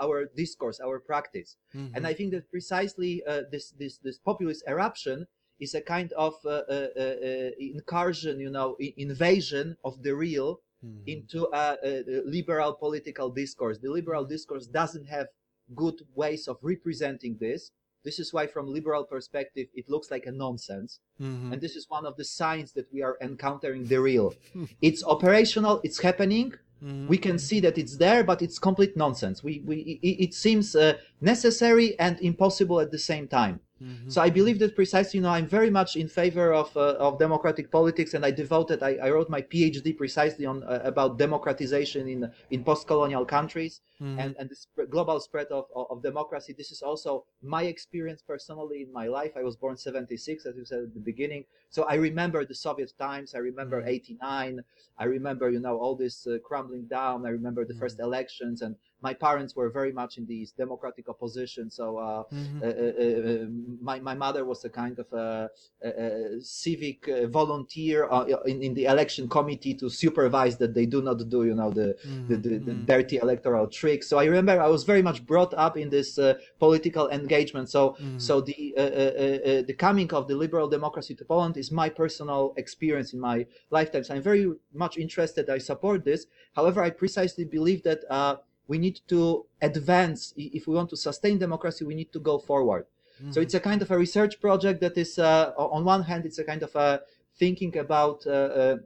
our 0.00 0.26
discourse, 0.36 0.80
our 0.80 0.98
practice. 1.00 1.56
Mm-hmm. 1.74 1.96
And 1.96 2.06
I 2.06 2.14
think 2.14 2.32
that 2.32 2.50
precisely 2.50 3.22
uh, 3.26 3.42
this 3.50 3.70
this 3.70 3.98
this 3.98 4.18
populist 4.18 4.64
eruption 4.68 5.26
is 5.58 5.74
a 5.74 5.80
kind 5.80 6.12
of 6.12 6.34
uh, 6.44 6.50
uh, 6.68 6.88
uh, 6.96 7.00
uh 7.00 7.50
incursion, 7.58 8.40
you 8.40 8.50
know, 8.50 8.76
invasion 8.96 9.76
of 9.84 10.02
the 10.02 10.14
real 10.14 10.60
mm-hmm. 10.84 11.02
into 11.06 11.48
a, 11.52 11.76
a, 11.82 12.22
liberal 12.24 12.74
political 12.74 13.30
discourse. 13.30 13.78
The 13.78 13.90
liberal 13.90 14.24
mm-hmm. 14.24 14.32
discourse 14.32 14.66
doesn't 14.66 15.06
have 15.06 15.28
good 15.74 16.02
ways 16.14 16.48
of 16.48 16.58
representing 16.62 17.38
this. 17.40 17.70
This 18.04 18.20
is 18.20 18.32
why, 18.32 18.46
from 18.46 18.72
liberal 18.72 19.04
perspective, 19.04 19.66
it 19.74 19.90
looks 19.90 20.12
like 20.12 20.26
a 20.26 20.30
nonsense. 20.30 21.00
Mm-hmm. 21.20 21.54
And 21.54 21.60
this 21.60 21.74
is 21.74 21.86
one 21.88 22.06
of 22.06 22.16
the 22.16 22.24
signs 22.24 22.72
that 22.74 22.86
we 22.92 23.02
are 23.02 23.16
encountering 23.20 23.86
the 23.86 24.00
real. 24.00 24.32
it's 24.80 25.02
operational, 25.02 25.80
it's 25.82 26.00
happening, 26.00 26.54
Mm-hmm. 26.84 27.08
We 27.08 27.18
can 27.18 27.38
see 27.38 27.60
that 27.60 27.78
it's 27.78 27.96
there, 27.96 28.22
but 28.22 28.42
it's 28.42 28.58
complete 28.58 28.96
nonsense. 28.96 29.42
We, 29.42 29.62
we, 29.64 29.98
it, 30.02 30.24
it 30.24 30.34
seems 30.34 30.76
uh, 30.76 30.94
necessary 31.20 31.98
and 31.98 32.20
impossible 32.20 32.80
at 32.80 32.90
the 32.90 32.98
same 32.98 33.28
time. 33.28 33.60
Mm-hmm. 33.82 34.08
So 34.08 34.22
I 34.22 34.30
believe 34.30 34.58
that 34.60 34.74
precisely, 34.74 35.18
you 35.18 35.22
know, 35.22 35.30
I'm 35.30 35.46
very 35.46 35.68
much 35.68 35.96
in 35.96 36.08
favor 36.08 36.54
of 36.54 36.74
uh, 36.76 36.94
of 36.98 37.18
democratic 37.18 37.70
politics, 37.70 38.14
and 38.14 38.24
I 38.24 38.30
devoted, 38.30 38.82
I, 38.82 38.96
I 39.02 39.10
wrote 39.10 39.28
my 39.28 39.42
PhD 39.42 39.94
precisely 39.96 40.46
on 40.46 40.62
uh, 40.62 40.80
about 40.82 41.18
democratization 41.18 42.08
in 42.08 42.30
in 42.50 42.64
post-colonial 42.64 43.26
countries 43.26 43.82
mm-hmm. 44.00 44.18
and 44.18 44.34
and 44.38 44.48
the 44.48 44.56
sp- 44.56 44.88
global 44.88 45.20
spread 45.20 45.48
of, 45.48 45.66
of, 45.74 45.86
of 45.90 46.02
democracy. 46.02 46.54
This 46.56 46.70
is 46.70 46.80
also 46.80 47.26
my 47.42 47.64
experience 47.64 48.22
personally 48.22 48.80
in 48.80 48.90
my 48.92 49.08
life. 49.08 49.32
I 49.36 49.42
was 49.42 49.56
born 49.56 49.76
76, 49.76 50.46
as 50.46 50.56
you 50.56 50.64
said 50.64 50.78
at 50.84 50.94
the 50.94 51.00
beginning, 51.00 51.44
so 51.68 51.82
I 51.82 51.94
remember 51.94 52.46
the 52.46 52.54
Soviet 52.54 52.92
times. 52.98 53.34
I 53.34 53.38
remember 53.38 53.80
mm-hmm. 53.80 53.88
89. 53.88 54.60
I 54.98 55.04
remember, 55.04 55.50
you 55.50 55.60
know, 55.60 55.76
all 55.76 55.94
this 55.94 56.26
uh, 56.26 56.38
crumbling 56.42 56.86
down. 56.86 57.26
I 57.26 57.28
remember 57.28 57.66
the 57.66 57.74
first 57.74 57.96
mm-hmm. 57.98 58.06
elections 58.06 58.62
and 58.62 58.74
my 59.02 59.12
parents 59.12 59.54
were 59.54 59.70
very 59.70 59.92
much 59.92 60.16
in 60.18 60.26
this 60.26 60.52
democratic 60.52 61.08
opposition. 61.08 61.70
So 61.70 61.98
uh, 61.98 62.22
mm-hmm. 62.32 62.62
uh, 62.62 62.66
uh, 62.66 63.44
uh 63.44 63.46
my 63.80 64.00
my 64.00 64.14
mother 64.14 64.44
was 64.44 64.64
a 64.64 64.70
kind 64.70 64.98
of 64.98 65.06
a, 65.12 65.50
a, 65.84 65.88
a 65.88 66.40
civic 66.40 67.08
uh, 67.08 67.26
volunteer 67.26 68.08
uh, 68.10 68.24
in, 68.46 68.62
in 68.62 68.74
the 68.74 68.86
election 68.86 69.28
committee 69.28 69.74
to 69.74 69.88
supervise 69.90 70.56
that 70.58 70.74
they 70.74 70.86
do 70.86 71.02
not 71.02 71.18
do 71.28 71.44
you 71.44 71.54
know 71.54 71.70
the 71.70 71.88
mm-hmm. 72.06 72.28
the, 72.28 72.36
the, 72.36 72.48
the, 72.48 72.72
mm-hmm. 72.72 72.84
dirty 72.84 73.16
electoral 73.18 73.66
tricks. 73.66 74.08
So 74.08 74.18
I 74.18 74.24
remember 74.24 74.60
I 74.60 74.68
was 74.68 74.84
very 74.84 75.02
much 75.02 75.24
brought 75.26 75.52
up 75.54 75.76
in 75.76 75.90
this 75.90 76.18
political 76.58 77.08
engagement. 77.10 77.68
So 77.68 77.90
mm-hmm. 77.90 78.18
so 78.18 78.40
the 78.40 78.74
the 79.66 79.74
coming 79.74 80.12
of 80.14 80.26
the 80.28 80.36
liberal 80.36 80.68
democracy 80.68 81.14
to 81.16 81.24
Poland 81.24 81.56
is 81.56 81.70
my 81.70 81.88
personal 81.88 82.54
experience 82.56 83.12
in 83.12 83.20
my 83.20 83.46
lifetime. 83.70 84.04
So 84.04 84.14
I'm 84.14 84.22
very 84.22 84.46
much 84.72 84.96
interested. 84.96 85.50
I 85.50 85.58
support 85.58 86.04
this. 86.04 86.26
However, 86.54 86.82
I 86.82 86.90
precisely 86.90 87.44
believe 87.44 87.82
that 87.82 88.00
we 88.68 88.78
need 88.78 89.00
to 89.08 89.46
advance 89.62 90.32
if 90.36 90.66
we 90.66 90.74
want 90.74 90.90
to 90.90 90.96
sustain 90.96 91.38
democracy 91.38 91.84
we 91.84 91.94
need 91.94 92.12
to 92.12 92.18
go 92.18 92.38
forward 92.38 92.86
mm-hmm. 93.20 93.32
so 93.32 93.40
it's 93.40 93.54
a 93.54 93.60
kind 93.60 93.82
of 93.82 93.90
a 93.90 93.98
research 93.98 94.40
project 94.40 94.80
that 94.80 94.96
is 94.96 95.18
uh, 95.18 95.52
on 95.56 95.84
one 95.84 96.02
hand 96.02 96.24
it's 96.24 96.38
a 96.38 96.44
kind 96.44 96.62
of 96.62 96.74
a 96.76 97.00
thinking 97.38 97.76
about 97.76 98.26
uh, 98.26 98.30
uh, 98.30 98.76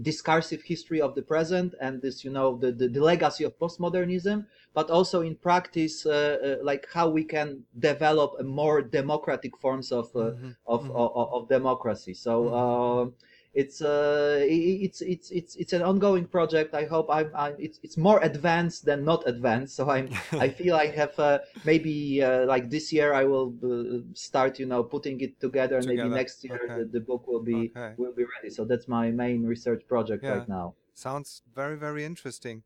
discursive 0.00 0.62
history 0.62 1.00
of 1.00 1.14
the 1.14 1.20
present 1.22 1.74
and 1.80 2.00
this 2.00 2.24
you 2.24 2.30
know 2.30 2.56
the, 2.56 2.72
the, 2.72 2.88
the 2.88 3.00
legacy 3.00 3.44
of 3.44 3.58
postmodernism 3.58 4.46
but 4.72 4.88
also 4.90 5.20
in 5.20 5.36
practice 5.36 6.06
uh, 6.06 6.38
uh, 6.60 6.64
like 6.64 6.86
how 6.94 7.08
we 7.08 7.22
can 7.22 7.62
develop 7.78 8.32
a 8.38 8.42
more 8.42 8.80
democratic 8.80 9.54
forms 9.58 9.92
of 9.92 10.06
uh, 10.16 10.18
mm-hmm. 10.18 10.50
Of, 10.66 10.84
mm-hmm. 10.84 10.92
of, 10.92 11.28
of, 11.34 11.48
democracy 11.48 12.14
so 12.14 12.44
mm-hmm 12.44 13.10
it's 13.54 13.82
uh 13.82 14.40
it's 14.42 15.02
it's 15.02 15.30
it's 15.30 15.56
it's 15.56 15.72
an 15.74 15.82
ongoing 15.82 16.26
project. 16.26 16.74
I 16.74 16.84
hope 16.84 17.08
i'm, 17.10 17.30
I'm 17.34 17.54
it's, 17.58 17.78
it's 17.82 17.98
more 17.98 18.18
advanced 18.22 18.86
than 18.86 19.04
not 19.04 19.28
advanced. 19.28 19.76
So 19.76 19.90
i'm 19.90 20.08
i 20.32 20.48
feel 20.58 20.74
i 20.74 20.86
have 20.86 21.18
uh, 21.18 21.40
maybe 21.64 22.22
uh, 22.22 22.46
like 22.46 22.70
this 22.70 22.92
year 22.92 23.12
i 23.12 23.24
will 23.24 23.52
uh, 23.62 24.00
start 24.14 24.58
you 24.58 24.66
know 24.66 24.82
putting 24.82 25.20
it 25.20 25.38
together, 25.38 25.76
and 25.76 25.86
maybe 25.86 26.08
next 26.08 26.44
year 26.44 26.60
okay. 26.64 26.78
the, 26.80 26.84
the, 26.86 27.00
book 27.00 27.26
will 27.26 27.42
be 27.42 27.70
okay. 27.76 27.94
will 27.98 28.14
be 28.14 28.24
ready. 28.24 28.48
So 28.48 28.64
that's 28.64 28.88
my 28.88 29.10
main 29.10 29.44
research 29.44 29.82
project 29.86 30.24
yeah. 30.24 30.38
right 30.38 30.48
now. 30.48 30.74
Sounds 30.94 31.42
very 31.54 31.76
very 31.76 32.04
interesting. 32.04 32.62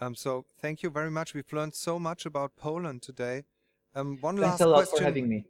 Um 0.00 0.14
so 0.14 0.46
thank 0.58 0.82
you 0.82 0.88
very 0.88 1.10
much. 1.10 1.34
We've 1.34 1.52
learned 1.52 1.74
so 1.74 1.98
much 1.98 2.24
about 2.24 2.56
poland 2.56 3.02
today. 3.02 3.44
Um 3.94 4.16
one 4.22 4.38
Thanks 4.38 4.52
last 4.52 4.60
a 4.62 4.66
lot 4.66 4.76
question. 4.76 4.98
for 4.98 5.04
having 5.04 5.28
me. 5.28 5.44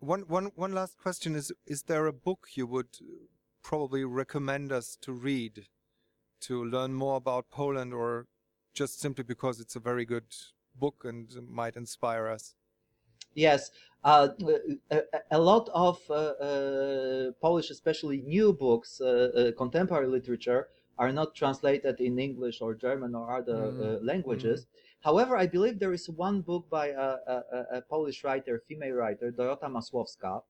One 0.00 0.22
one 0.22 0.50
one 0.56 0.72
last 0.72 0.98
question 0.98 1.36
is 1.36 1.52
is 1.64 1.82
there 1.84 2.06
a 2.06 2.12
book 2.12 2.48
you 2.54 2.66
would 2.66 2.88
probably 3.62 4.04
recommend 4.04 4.72
us 4.72 4.96
to 5.02 5.12
read 5.12 5.66
to 6.40 6.64
learn 6.64 6.92
more 6.92 7.16
about 7.16 7.50
Poland 7.50 7.94
or 7.94 8.26
just 8.74 9.00
simply 9.00 9.24
because 9.24 9.60
it's 9.60 9.76
a 9.76 9.80
very 9.80 10.04
good 10.04 10.24
book 10.74 11.04
and 11.04 11.30
might 11.48 11.76
inspire 11.76 12.26
us? 12.26 12.54
Yes, 13.34 13.70
uh, 14.04 14.28
a, 14.90 15.02
a, 15.30 15.38
lot 15.38 15.68
of 15.72 15.98
uh, 16.10 16.14
uh, 16.14 17.32
Polish, 17.40 17.70
especially 17.70 18.20
new 18.22 18.52
books, 18.52 19.00
uh, 19.00 19.06
uh, 19.06 19.52
contemporary 19.56 20.08
literature, 20.08 20.68
are 20.98 21.12
not 21.12 21.34
translated 21.34 22.00
in 22.00 22.18
English 22.18 22.60
or 22.60 22.74
German 22.74 23.14
or 23.14 23.38
other 23.38 23.72
mm. 23.72 24.04
languages. 24.04 24.62
Mm. 24.62 24.66
However, 25.00 25.36
I 25.36 25.46
believe 25.46 25.78
there 25.78 25.94
is 25.94 26.08
one 26.10 26.42
book 26.42 26.68
by 26.68 26.88
a, 26.88 27.16
a, 27.26 27.66
a 27.72 27.82
Polish 27.88 28.22
writer, 28.22 28.62
female 28.68 28.92
writer, 28.92 29.32
Dorota 29.32 29.68
Masłowska, 29.68 30.42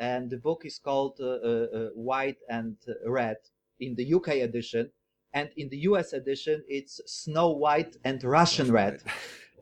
and 0.00 0.30
the 0.30 0.38
book 0.38 0.62
is 0.64 0.80
called 0.82 1.18
uh, 1.20 1.26
uh, 1.26 1.28
uh, 1.28 1.88
White 1.94 2.38
and 2.48 2.76
Red 3.06 3.36
in 3.78 3.94
the 3.94 4.14
UK 4.14 4.28
edition, 4.48 4.90
and 5.34 5.50
in 5.56 5.68
the 5.68 5.76
US 5.90 6.12
edition 6.14 6.64
it's 6.68 7.00
Snow 7.06 7.50
White 7.50 7.96
and 8.04 8.22
Russian 8.24 8.72
Red. 8.72 9.02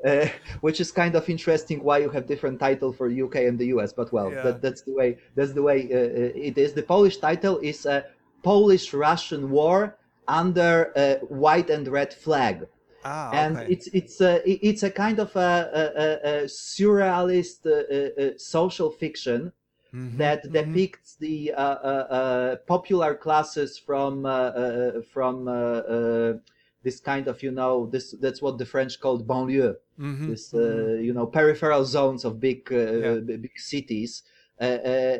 Uh, 0.04 0.28
which 0.60 0.80
is 0.80 0.92
kind 0.92 1.16
of 1.16 1.28
interesting 1.28 1.82
why 1.82 1.98
you 1.98 2.08
have 2.08 2.24
different 2.24 2.60
title 2.60 2.92
for 2.92 3.10
UK 3.10 3.34
and 3.48 3.58
the 3.58 3.66
US. 3.74 3.92
But 3.92 4.12
well, 4.12 4.30
yeah. 4.30 4.42
that, 4.42 4.62
that's 4.62 4.82
the 4.82 4.92
way 4.92 5.18
that's 5.34 5.54
the 5.54 5.62
way 5.62 5.88
uh, 5.92 6.30
it 6.48 6.56
is. 6.56 6.72
The 6.72 6.84
Polish 6.84 7.16
title 7.16 7.58
is 7.58 7.84
a 7.84 8.04
Polish-Russian 8.44 9.50
War 9.50 9.98
under 10.28 10.92
a 10.94 11.16
white 11.26 11.68
and 11.68 11.88
red 11.88 12.14
flag. 12.14 12.68
Ah, 13.04 13.32
and 13.32 13.56
okay. 13.56 13.72
it's 13.72 13.88
it's 13.88 14.20
a 14.20 14.40
it's 14.46 14.84
a 14.84 14.90
kind 14.92 15.18
of 15.18 15.34
a, 15.34 15.50
a, 15.74 16.28
a 16.30 16.44
surrealist 16.44 17.66
uh, 17.66 18.38
social 18.38 18.92
fiction 18.92 19.52
Mm-hmm, 19.94 20.18
that 20.18 20.52
mm-hmm. 20.52 20.78
depicts 20.78 21.16
the 21.16 21.52
uh, 21.52 21.60
uh, 21.60 22.06
uh, 22.10 22.56
popular 22.66 23.14
classes 23.14 23.78
from 23.78 24.24
uh, 24.26 24.28
uh, 24.30 25.02
from 25.12 25.48
uh, 25.48 26.34
this 26.82 27.00
kind 27.00 27.28
of 27.28 27.42
you 27.42 27.50
know 27.50 27.86
this 27.86 28.14
that's 28.20 28.40
what 28.42 28.58
the 28.58 28.66
French 28.66 29.00
called 29.00 29.26
banlieue, 29.26 29.74
Mhm, 29.98 30.26
this 30.26 30.54
uh, 30.54 30.58
mhm. 30.64 30.92
you 31.00 31.12
know 31.12 31.26
peripheral 31.26 31.84
zones 31.84 32.24
of 32.24 32.40
big 32.40 32.72
uh, 32.72 32.76
Yeah. 32.92 33.14
big 33.20 33.58
cities. 33.58 34.22
Uh, 34.60 34.64
uh, 34.64 35.18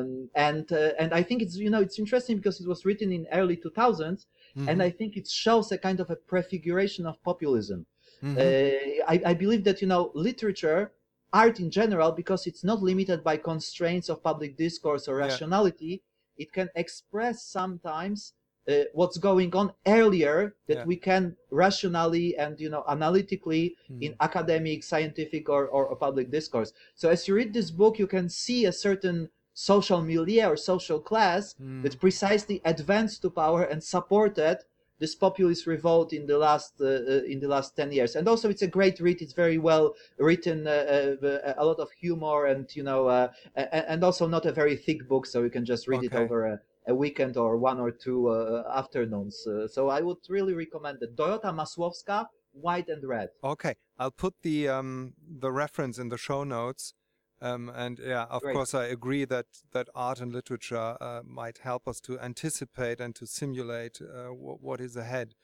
um, 0.00 0.28
and 0.34 0.72
uh, 0.72 0.90
and 0.98 1.12
I 1.12 1.22
think 1.22 1.42
it's 1.42 1.56
you 1.56 1.70
know 1.70 1.80
it's 1.80 1.98
interesting 1.98 2.36
because 2.36 2.60
it 2.60 2.66
was 2.68 2.84
written 2.84 3.12
in 3.12 3.26
early 3.32 3.56
2000s, 3.56 4.26
and 4.66 4.82
Mhm, 4.82 4.82
I 4.82 4.90
think 4.90 5.16
it 5.16 5.28
shows 5.28 5.70
a 5.72 5.78
kind 5.78 6.00
of 6.00 6.10
a 6.10 6.16
prefiguration 6.16 7.06
of 7.06 7.22
populism. 7.22 7.86
mhm. 8.22 8.54
Uh, 8.54 9.02
I, 9.08 9.22
I 9.26 9.34
believe 9.34 9.64
that 9.64 9.80
you 9.80 9.86
know 9.88 10.10
literature, 10.14 10.92
art 11.32 11.60
in 11.60 11.70
general, 11.70 12.12
because 12.12 12.46
it's 12.46 12.64
not 12.64 12.82
limited 12.82 13.22
by 13.22 13.36
constraints 13.36 14.08
of 14.08 14.22
public 14.22 14.56
discourse 14.56 15.08
or 15.08 15.16
Yeah. 15.18 15.24
rationality, 15.26 16.02
it 16.36 16.52
can 16.52 16.68
express 16.74 17.42
sometimes 17.44 18.32
uh, 18.68 18.84
what's 18.92 19.16
going 19.16 19.54
on 19.56 19.72
earlier 19.86 20.54
that 20.66 20.78
Yeah. 20.78 20.84
we 20.84 20.96
can 20.96 21.34
rationally 21.50 22.36
and 22.36 22.60
you 22.60 22.68
know 22.68 22.84
analytically 22.86 23.76
in 24.00 24.14
academic, 24.20 24.84
scientific, 24.84 25.48
or, 25.48 25.66
or, 25.66 25.86
or 25.86 25.96
public 25.96 26.30
discourse. 26.30 26.72
So 26.94 27.08
as 27.08 27.26
you 27.26 27.34
read 27.34 27.52
this 27.54 27.70
book, 27.70 27.98
you 27.98 28.06
can 28.06 28.28
see 28.28 28.66
a 28.66 28.72
certain 28.72 29.30
social 29.54 30.02
milieu 30.02 30.48
or 30.50 30.56
social 30.56 31.00
class 31.00 31.54
Mm. 31.60 31.82
that 31.82 31.98
precisely 31.98 32.60
advanced 32.64 33.22
to 33.22 33.30
power 33.30 33.62
and 33.64 33.82
supported 33.82 34.58
this 34.98 35.14
populist 35.14 35.66
revolt 35.66 36.12
in 36.12 36.26
the 36.26 36.38
last 36.38 36.74
uh, 36.80 36.84
uh, 36.84 37.22
in 37.26 37.40
the 37.40 37.48
last 37.48 37.76
10 37.76 37.92
years. 37.92 38.16
And 38.16 38.28
also 38.28 38.48
it's 38.48 38.62
a 38.62 38.66
great 38.66 39.00
read. 39.00 39.22
It's 39.22 39.32
very 39.32 39.58
well 39.58 39.94
written 40.18 40.66
uh, 40.66 41.16
uh, 41.22 41.54
a 41.56 41.64
lot 41.64 41.78
of 41.78 41.90
humor 41.92 42.46
and 42.46 42.66
you 42.74 42.82
know 42.82 43.06
uh, 43.06 43.28
and 43.54 44.02
also 44.04 44.26
not 44.26 44.46
a 44.46 44.52
very 44.52 44.76
thick 44.76 45.08
book 45.08 45.26
so 45.26 45.42
you 45.42 45.50
can 45.50 45.64
just 45.64 45.88
read 45.88 46.04
it 46.04 46.14
over 46.14 46.46
a, 46.46 46.60
a 46.88 46.94
weekend 46.94 47.36
or 47.36 47.56
one 47.56 47.78
or 47.78 47.90
two 47.90 48.28
uh, 48.28 48.64
afternoons. 48.74 49.46
Uh, 49.46 49.68
so 49.68 49.88
i 49.88 50.00
would 50.00 50.18
really 50.28 50.54
recommend 50.54 50.98
it. 51.02 51.16
Dorota 51.16 51.52
masłowska 51.54 52.26
white 52.52 52.88
and 52.88 53.04
red. 53.04 53.28
Okay, 53.44 53.74
I'll 53.98 54.10
put 54.10 54.34
the 54.42 54.68
um, 54.68 55.14
the 55.40 55.52
reference 55.52 55.98
in 55.98 56.08
the 56.08 56.18
show 56.18 56.44
notes. 56.44 56.94
Um, 57.40 57.70
and 57.74 57.98
yeah, 57.98 58.24
of 58.24 58.42
Great. 58.42 58.54
course, 58.54 58.74
I 58.74 58.86
agree 58.86 59.24
that 59.26 59.46
that 59.72 59.88
art 59.94 60.20
and 60.20 60.32
literature 60.32 60.96
uh, 61.00 61.22
might 61.24 61.58
help 61.58 61.86
us 61.86 62.00
to 62.00 62.18
anticipate 62.20 63.00
and 63.00 63.14
to 63.14 63.26
simulate 63.26 64.00
uh, 64.02 64.24
w- 64.24 64.58
what 64.60 64.80
is 64.80 64.96
ahead. 64.96 65.34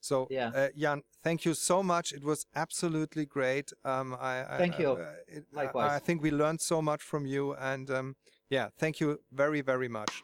So, 0.00 0.26
Yeah. 0.30 0.50
uh, 0.54 0.68
Jan, 0.76 1.02
thank 1.22 1.44
you 1.44 1.54
so 1.54 1.82
much. 1.82 2.12
It 2.12 2.24
was 2.24 2.44
absolutely 2.54 3.24
great. 3.24 3.72
Um, 3.84 4.14
I, 4.20 4.42
I, 4.42 4.58
Thank 4.58 4.78
you. 4.78 4.92
uh, 4.92 5.14
it- 5.28 5.46
I- 5.56 5.62
Likewise. 5.64 5.90
I 5.92 5.98
think 6.00 6.22
we 6.22 6.30
learned 6.30 6.60
so 6.60 6.82
much 6.82 7.02
from 7.02 7.24
you, 7.26 7.54
and 7.54 7.90
um, 7.90 8.16
yeah, 8.50 8.68
thank 8.78 9.00
you 9.00 9.20
very, 9.32 9.62
very 9.62 9.88
much. 9.88 10.22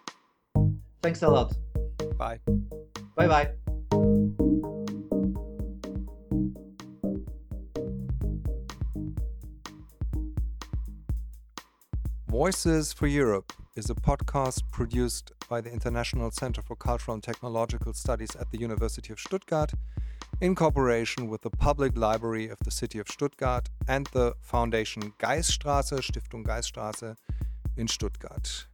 thanks 1.03 1.23
a 1.23 1.29
lot 1.29 1.53
Bye. 2.19 2.41
bye 3.17 3.27
bye 3.29 3.51
Voices 12.41 12.95
for 12.95 13.07
Europe 13.07 13.53
is 13.77 13.91
a 13.91 13.95
podcast 13.95 14.63
produced 14.71 15.31
by 15.51 15.61
the 15.61 15.71
International 15.71 16.31
Center 16.31 16.63
for 16.63 16.75
Cultural 16.75 17.13
and 17.13 17.23
Technological 17.23 17.93
Studies 17.93 18.35
at 18.35 18.51
the 18.51 18.59
University 18.59 19.13
of 19.13 19.21
Stuttgart 19.21 19.73
in 20.41 20.55
cooperation 20.55 21.29
with 21.29 21.43
the 21.43 21.51
Public 21.51 21.99
Library 21.99 22.49
of 22.49 22.57
the 22.65 22.71
City 22.71 22.99
of 22.99 23.09
Stuttgart 23.09 23.69
and 23.87 24.07
the 24.15 24.33
Foundation 24.41 25.13
Geisstraße, 25.19 26.01
Stiftung 26.01 26.43
Geisstraße 26.43 27.15
in 27.77 27.87
Stuttgart. 27.87 28.69